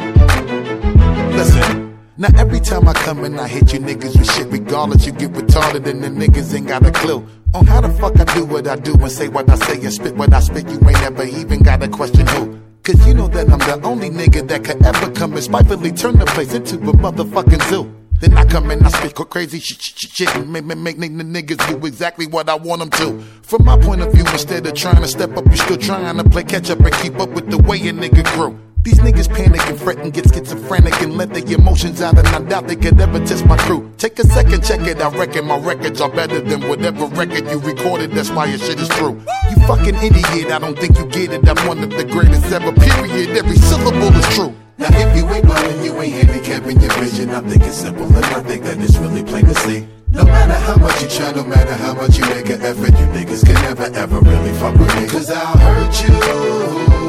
Listen. 1.37 1.99
Now 2.17 2.29
every 2.37 2.61
time 2.61 2.87
I 2.87 2.93
come 2.93 3.25
and 3.25 3.41
I 3.41 3.49
hit 3.49 3.73
you 3.73 3.81
niggas 3.81 4.17
with 4.17 4.31
shit, 4.31 4.47
regardless 4.49 5.07
you 5.07 5.13
get 5.13 5.33
retarded 5.33 5.87
and 5.87 6.05
the 6.05 6.09
niggas 6.09 6.55
ain't 6.55 6.69
got 6.69 6.87
a 6.87 6.93
clue 6.93 7.27
on 7.55 7.67
how 7.67 7.81
the 7.81 7.89
fuck 7.95 8.21
I 8.21 8.25
do 8.35 8.45
what 8.45 8.69
I 8.69 8.77
do 8.77 8.93
and 8.93 9.11
say 9.11 9.29
what 9.29 9.51
I 9.51 9.57
say 9.57 9.81
and 9.81 9.93
spit 9.93 10.15
what 10.15 10.33
I 10.33 10.41
spit. 10.41 10.69
You 10.69 10.75
ain't 10.75 11.01
never 11.01 11.25
even 11.25 11.63
got 11.63 11.83
a 11.83 11.89
question 11.89 12.27
who. 12.29 12.61
Cause 12.83 13.07
you 13.07 13.15
know 13.15 13.27
that 13.29 13.51
I'm 13.51 13.59
the 13.59 13.81
only 13.87 14.11
nigga 14.11 14.47
that 14.49 14.65
could 14.65 14.81
ever 14.85 15.11
come 15.13 15.33
and 15.33 15.43
spitefully 15.43 15.93
turn 15.93 16.19
the 16.19 16.27
place 16.27 16.55
into 16.55 16.77
a 16.77 16.93
motherfucking 16.93 17.69
zoo. 17.69 18.00
Then 18.21 18.37
I 18.37 18.45
come 18.45 18.71
and 18.71 18.85
I 18.85 18.91
spit 18.91 19.15
crazy 19.15 19.61
shit, 19.61 19.81
shit, 19.81 20.11
shit, 20.11 20.37
and 20.37 20.53
make, 20.53 20.65
make, 20.67 20.99
make 20.99 21.17
the 21.17 21.25
niggas 21.25 21.67
do 21.67 21.87
exactly 21.87 22.27
what 22.27 22.51
I 22.51 22.55
want 22.55 22.81
them 22.81 22.91
to. 22.91 23.25
From 23.41 23.65
my 23.65 23.79
point 23.79 24.03
of 24.03 24.13
view, 24.13 24.25
instead 24.31 24.67
of 24.67 24.75
trying 24.75 25.01
to 25.01 25.09
step 25.09 25.35
up, 25.39 25.47
you're 25.47 25.57
still 25.57 25.79
trying 25.79 26.19
to 26.19 26.25
play 26.25 26.45
catch 26.45 26.69
up 26.69 26.81
and 26.81 26.93
keep 26.97 27.19
up 27.19 27.31
with 27.31 27.51
the 27.51 27.57
way 27.57 27.79
a 27.89 27.93
nigga 27.93 28.23
grew. 28.35 28.61
These 28.83 28.99
niggas 29.01 29.29
panic 29.29 29.61
and 29.67 29.79
fret 29.79 29.99
and 29.99 30.11
get 30.11 30.33
schizophrenic 30.33 31.03
and 31.03 31.19
let 31.19 31.35
their 31.35 31.45
emotions 31.45 32.01
out, 32.01 32.17
and 32.17 32.27
I 32.29 32.39
doubt 32.41 32.67
they 32.67 32.77
could 32.77 32.99
ever 32.99 33.19
test 33.27 33.45
my 33.45 33.59
crew. 33.59 33.93
Take 33.99 34.19
a 34.19 34.25
second, 34.25 34.65
check 34.65 34.81
it. 34.87 35.01
I 35.01 35.11
reckon 35.11 35.47
my 35.47 35.59
records 35.59 36.01
are 36.01 36.09
better 36.09 36.41
than 36.41 36.67
whatever 36.67 37.07
record 37.07 37.47
you 37.51 37.59
recorded. 37.59 38.13
That's 38.13 38.31
why 38.31 38.47
your 38.47 38.59
shit 38.59 38.81
is 38.81 38.89
true. 38.89 39.21
You 39.51 39.57
fucking 39.67 39.97
idiot. 39.97 40.51
I 40.51 40.59
don't 40.59 40.79
think 40.79 40.99
you 40.99 41.05
get 41.07 41.33
it. 41.33 41.47
I'm 41.47 41.69
one 41.69 41.83
of 41.83 41.91
the 41.91 42.05
greatest 42.05 42.51
ever. 42.53 42.73
Period. 42.73 43.37
Every 43.37 43.57
syllable 43.57 44.17
is 44.17 44.35
true. 44.35 44.55
Now 44.79 44.89
if 44.93 45.15
you 45.15 45.29
ain't 45.29 45.45
blind, 45.45 45.85
you 45.85 46.01
ain't 46.01 46.15
handicapping 46.15 46.81
your 46.81 46.93
vision. 46.95 47.31
I 47.31 47.41
think 47.43 47.63
it's 47.63 47.77
simple, 47.77 48.07
and 48.07 48.25
I 48.25 48.43
think 48.43 48.65
that 48.65 48.79
it's 48.79 48.97
really 48.97 49.23
plain 49.25 49.45
to 49.45 49.55
see. 49.57 49.87
No 50.09 50.25
matter 50.25 50.55
how 50.55 50.77
much 50.77 51.03
you 51.03 51.09
try, 51.09 51.33
no 51.33 51.45
matter 51.45 51.75
how 51.75 51.93
much 51.93 52.17
you 52.17 52.25
make 52.31 52.49
an 52.49 52.63
effort, 52.63 52.97
you 52.99 53.07
niggas 53.13 53.45
can 53.45 53.55
never 53.57 53.85
ever 53.95 54.21
really 54.21 54.53
fuck 54.55 54.75
with 54.75 54.95
me. 54.97 55.07
Cause 55.07 55.31
I'll 55.31 55.59
hurt 55.59 56.03
you, 56.03 57.00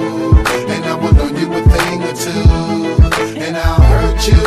will 1.01 1.13
learn 1.19 1.35
you 1.35 1.47
a 1.53 1.61
thing 1.73 2.03
or 2.03 2.15
two, 2.25 3.39
and 3.45 3.57
I'll 3.57 3.81
hurt 3.91 4.27
you, 4.27 4.41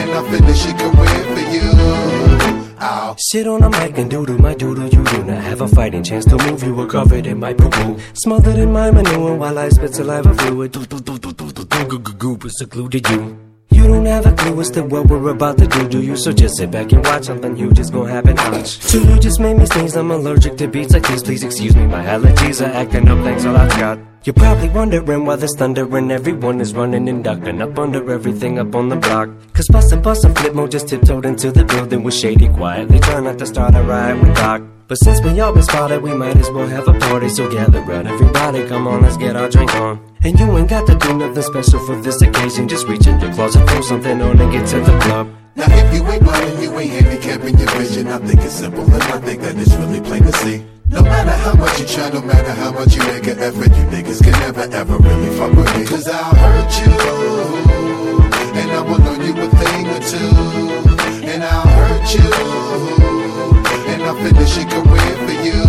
and 0.00 0.10
I'll 0.12 0.24
finish 0.24 0.66
your 0.66 0.76
career 0.78 1.24
for 1.34 1.44
you. 1.54 2.76
I'll 2.78 3.16
Sit 3.18 3.46
on 3.46 3.62
a 3.62 3.70
mic 3.70 3.96
and 3.98 4.10
doodle 4.10 4.38
my 4.38 4.54
doodle 4.54 4.88
you 4.88 5.02
do 5.04 5.24
not 5.24 5.42
have 5.42 5.60
a 5.62 5.68
fighting 5.68 6.02
chance 6.04 6.24
to 6.26 6.36
move 6.44 6.62
you 6.62 6.74
were 6.74 6.86
covered 6.86 7.26
in 7.26 7.38
my 7.40 7.54
poo 7.54 7.70
poo 7.70 7.98
smothered 8.12 8.56
in 8.58 8.70
my 8.70 8.90
manure 8.90 9.34
while 9.34 9.58
I 9.58 9.70
spit 9.70 9.94
saliva 9.94 10.34
fluid 10.34 10.72
do 10.72 10.84
do 10.84 11.00
do 11.00 11.18
do 11.18 11.32
do 11.32 11.50
do 11.52 11.64
do 11.64 11.98
goo 11.98 12.12
goo 12.12 12.36
but 12.36 12.50
secluded 12.50 13.08
you 13.08 13.45
you 13.70 13.82
You 13.82 13.88
don't 13.88 14.06
have 14.06 14.26
a 14.26 14.32
clue 14.32 14.60
as 14.60 14.70
to 14.70 14.82
what 14.82 15.06
we're 15.06 15.30
about 15.30 15.58
to 15.58 15.66
do, 15.66 15.88
do 15.88 16.02
you? 16.02 16.16
So 16.16 16.32
just 16.32 16.56
sit 16.56 16.70
back 16.70 16.90
and 16.92 17.04
watch 17.04 17.24
something 17.24 17.54
huge 17.54 17.78
is 17.78 17.90
gonna 17.90 18.10
happen. 18.10 18.34
Watch. 18.34 18.80
So 18.80 18.98
you 18.98 19.18
just 19.20 19.38
made 19.38 19.56
me 19.56 19.66
sneeze. 19.66 19.96
I'm 19.96 20.10
allergic 20.10 20.56
to 20.58 20.66
beats 20.66 20.92
like 20.92 21.06
these. 21.06 21.22
Please 21.22 21.44
excuse 21.44 21.76
me, 21.76 21.86
my 21.86 22.04
allergies 22.04 22.60
are 22.66 22.72
acting 22.72 23.08
up. 23.08 23.18
Thanks 23.24 23.44
a 23.44 23.52
lot, 23.52 23.70
Scott. 23.72 23.98
You're 24.24 24.34
probably 24.34 24.68
wondering 24.70 25.24
why 25.24 25.36
there's 25.36 25.54
thunder 25.54 25.84
and 25.96 26.10
everyone 26.10 26.60
is 26.60 26.74
running 26.74 27.08
and 27.08 27.22
ducking 27.22 27.62
up 27.62 27.78
under 27.78 28.10
everything 28.10 28.58
up 28.58 28.74
on 28.74 28.88
the 28.88 28.96
block. 28.96 29.28
Cause 29.52 29.68
Busta 29.68 30.02
Busta 30.02 30.34
Flipmo 30.34 30.68
just 30.68 30.88
tiptoed 30.88 31.24
into 31.24 31.52
the 31.52 31.64
building 31.64 32.02
with 32.02 32.14
Shady 32.14 32.48
quietly 32.48 32.98
trying 32.98 33.22
not 33.22 33.38
to 33.38 33.46
start 33.46 33.76
a 33.76 33.82
riot 33.82 34.20
with 34.20 34.34
Doc. 34.34 34.62
But 34.88 34.98
since 34.98 35.20
we 35.20 35.40
all 35.40 35.52
been 35.52 35.64
spotted, 35.64 36.00
we 36.00 36.14
might 36.14 36.36
as 36.36 36.48
well 36.50 36.68
have 36.68 36.86
a 36.86 36.94
party. 36.94 37.28
So 37.28 37.50
gather 37.50 37.80
round, 37.80 38.06
everybody, 38.06 38.64
come 38.68 38.86
on, 38.86 39.02
let's 39.02 39.16
get 39.16 39.34
our 39.34 39.48
drink 39.48 39.74
on. 39.74 40.00
And 40.22 40.38
you 40.38 40.56
ain't 40.56 40.68
got 40.68 40.86
to 40.86 40.94
do 40.94 41.16
nothing 41.16 41.42
special 41.42 41.84
for 41.84 41.96
this 41.96 42.22
occasion. 42.22 42.68
Just 42.68 42.86
reach 42.86 43.06
in 43.06 43.18
your 43.18 43.32
closet, 43.34 43.68
throw 43.68 43.80
something 43.80 44.22
on, 44.22 44.40
and 44.40 44.52
get 44.52 44.66
to 44.68 44.78
the 44.78 44.96
club. 45.00 45.28
Now 45.56 45.66
if 45.68 45.92
you 45.92 46.06
ain't 46.06 46.22
blind 46.22 46.62
you 46.62 46.78
ain't 46.78 46.90
handicapping 46.90 47.58
your 47.58 47.70
vision, 47.70 48.06
I 48.08 48.18
think 48.18 48.40
it's 48.42 48.54
simple 48.54 48.84
and 48.84 49.02
I 49.02 49.18
think 49.18 49.40
that 49.42 49.56
it's 49.56 49.74
really 49.74 50.00
plain 50.00 50.22
to 50.22 50.32
see. 50.32 50.64
No 50.88 51.02
matter 51.02 51.32
how 51.32 51.54
much 51.54 51.80
you 51.80 51.86
try, 51.86 52.10
no 52.10 52.20
matter 52.22 52.52
how 52.52 52.70
much 52.70 52.94
you 52.94 53.02
make 53.06 53.26
an 53.26 53.40
effort, 53.40 53.74
you 53.74 53.84
niggas 53.90 54.22
can 54.22 54.32
never 54.32 54.72
ever 54.72 54.98
really 54.98 55.36
fuck 55.36 55.52
with 55.52 55.76
me. 55.76 55.84
Cause 55.84 56.06
I'll 56.06 56.34
hurt 56.34 56.78
you, 56.78 56.92
and 58.60 58.70
I 58.70 58.80
will 58.82 58.98
learn 58.98 59.20
you 59.26 59.34
a 59.42 59.48
thing 59.48 59.86
or 59.88 60.00
two, 60.06 61.26
and 61.26 61.42
I'll 61.42 61.66
hurt 61.66 62.14
you, 62.14 62.95
and 64.06 64.18
I'll 64.18 64.24
finish 64.24 64.56
your 64.56 64.66
career 64.68 65.16
for 65.26 65.32
you. 65.44 65.62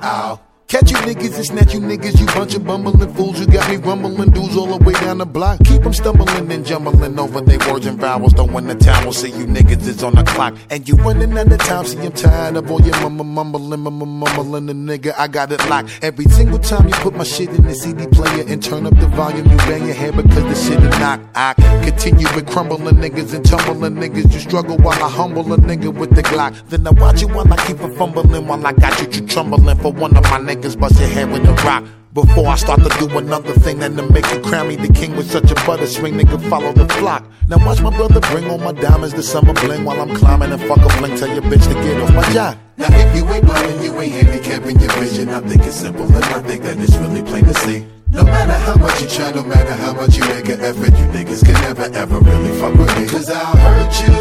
I'll 0.00 0.40
Catch 0.68 0.90
you 0.90 0.96
niggas 0.96 1.36
and 1.36 1.46
snatch 1.46 1.74
you 1.74 1.78
niggas, 1.78 2.18
you 2.18 2.26
bunch 2.26 2.56
of 2.56 2.66
bumbling 2.66 3.14
fools. 3.14 3.38
You 3.38 3.46
got 3.46 3.70
me 3.70 3.76
rumbling 3.76 4.30
dudes 4.30 4.56
all 4.56 4.66
the 4.66 4.84
way 4.84 4.94
down 4.94 5.18
the 5.18 5.24
block. 5.24 5.60
Keep 5.62 5.82
them 5.82 5.92
stumbling 5.92 6.50
and 6.50 6.66
jumbling 6.66 7.16
over 7.20 7.40
their 7.40 7.60
words 7.70 7.86
and 7.86 8.00
vowels. 8.00 8.32
Throwing 8.32 8.66
the 8.66 8.74
towel, 8.74 9.12
see 9.12 9.28
you 9.28 9.46
niggas 9.46 9.86
is 9.86 10.02
on 10.02 10.16
the 10.16 10.24
clock. 10.24 10.56
And 10.68 10.88
you 10.88 10.96
running 10.96 11.38
out 11.38 11.52
of 11.52 11.58
time, 11.60 11.84
see 11.84 11.98
I'm 11.98 12.10
tired 12.10 12.56
of 12.56 12.68
all 12.68 12.82
your 12.82 13.00
mumble 13.00 13.24
mumbling, 13.24 13.78
mumble 13.78 14.06
mumbling. 14.06 14.66
The 14.66 14.72
nigga, 14.72 15.14
I 15.16 15.28
got 15.28 15.52
it 15.52 15.64
locked. 15.68 16.00
Every 16.02 16.24
single 16.24 16.58
time 16.58 16.88
you 16.88 16.94
put 16.94 17.14
my 17.14 17.22
shit 17.22 17.48
in 17.50 17.62
the 17.62 17.74
CD 17.74 18.08
player 18.08 18.44
and 18.48 18.60
turn 18.60 18.86
up 18.86 18.98
the 18.98 19.06
volume, 19.06 19.48
you 19.48 19.56
bang 19.58 19.84
your 19.84 19.94
head 19.94 20.16
because 20.16 20.42
the 20.42 20.54
shit 20.56 20.82
is 20.82 20.98
knock. 20.98 21.20
I 21.36 21.54
continue 21.84 22.26
with 22.34 22.48
crumbling 22.48 22.96
niggas 22.96 23.32
and 23.34 23.46
tumbling 23.46 23.94
niggas. 23.94 24.32
You 24.34 24.40
struggle 24.40 24.78
while 24.78 25.00
I 25.00 25.08
humble 25.08 25.52
a 25.52 25.58
nigga 25.58 25.96
with 25.96 26.16
the 26.16 26.24
Glock. 26.24 26.68
Then 26.70 26.84
I 26.88 26.90
watch 26.90 27.22
you 27.22 27.28
while 27.28 27.52
I 27.52 27.56
keep 27.68 27.78
a 27.78 27.88
fumbling 27.94 28.48
while 28.48 28.66
I 28.66 28.72
got 28.72 29.00
you, 29.00 29.20
you 29.20 29.28
trembling 29.28 29.78
for 29.78 29.92
one 29.92 30.16
of 30.16 30.24
my 30.24 30.40
niggas 30.40 30.55
bust 30.62 30.98
your 30.98 31.08
head 31.08 31.30
with 31.30 31.44
a 31.44 31.52
rock. 31.64 31.84
Before 32.12 32.46
I 32.48 32.56
start 32.56 32.80
to 32.82 32.88
do 32.98 33.18
another 33.18 33.52
thing, 33.52 33.78
then 33.78 33.94
to 33.96 34.02
make 34.10 34.24
you 34.32 34.40
crown 34.40 34.68
me 34.68 34.76
the 34.76 34.90
king 34.92 35.16
with 35.16 35.30
such 35.30 35.50
a 35.50 35.54
butter 35.66 35.86
swing, 35.86 36.14
nigga, 36.14 36.40
follow 36.48 36.72
the 36.72 36.88
flock. 36.94 37.24
Now 37.48 37.58
watch 37.64 37.82
my 37.82 37.94
brother 37.94 38.20
bring 38.20 38.50
all 38.50 38.58
my 38.58 38.72
diamonds 38.72 39.14
to 39.14 39.22
summer 39.22 39.52
bling 39.52 39.84
while 39.84 40.00
I'm 40.00 40.14
climbing 40.16 40.50
and 40.50 40.62
fuck 40.62 40.78
a 40.78 40.88
blink. 40.98 41.18
Tell 41.18 41.28
your 41.28 41.42
bitch 41.42 41.68
to 41.68 41.74
get 41.74 42.00
off 42.00 42.14
my 42.14 42.28
job. 42.32 42.56
Now 42.78 42.88
if 42.90 43.16
you 43.16 43.28
ain't 43.28 43.44
blind 43.44 43.84
you 43.84 44.00
ain't 44.00 44.12
handicapping 44.12 44.80
your 44.80 44.92
vision, 44.92 45.28
I 45.28 45.40
think 45.40 45.62
it's 45.64 45.76
simple 45.76 46.06
and 46.06 46.24
I 46.24 46.40
think 46.42 46.62
that 46.62 46.78
it's 46.78 46.96
really 46.96 47.22
plain 47.22 47.44
to 47.44 47.54
see. 47.54 47.86
No 48.10 48.24
matter 48.24 48.58
how 48.64 48.76
much 48.76 49.02
you 49.02 49.08
try, 49.08 49.30
no 49.32 49.42
matter 49.42 49.74
how 49.74 49.92
much 49.92 50.16
you 50.16 50.24
make 50.28 50.48
an 50.48 50.60
effort, 50.60 50.96
you 50.98 51.06
niggas 51.12 51.44
can 51.44 51.54
never 51.68 51.84
ever 51.94 52.18
really 52.18 52.58
fuck 52.58 52.74
with 52.74 52.98
me. 52.98 53.06
Cause 53.06 53.28
I'll 53.28 53.56
hurt 53.56 53.92
you, 54.00 54.14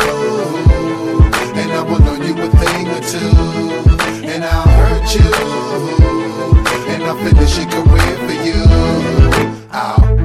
and 1.62 1.72
I 1.72 1.82
will 1.82 2.00
learn 2.00 2.22
you 2.28 2.36
a 2.44 2.50
thing 2.60 2.88
or 2.90 3.02
two, 3.08 4.28
and 4.28 4.44
I'll 4.44 4.68
hurt 4.68 5.16
you 5.16 6.15
and 6.96 7.04
I'll 7.04 7.18
finish 7.18 7.58
your 7.58 7.68
career 7.70 8.18
for 8.26 8.38
you. 8.48 8.64
Ow. 9.74 10.25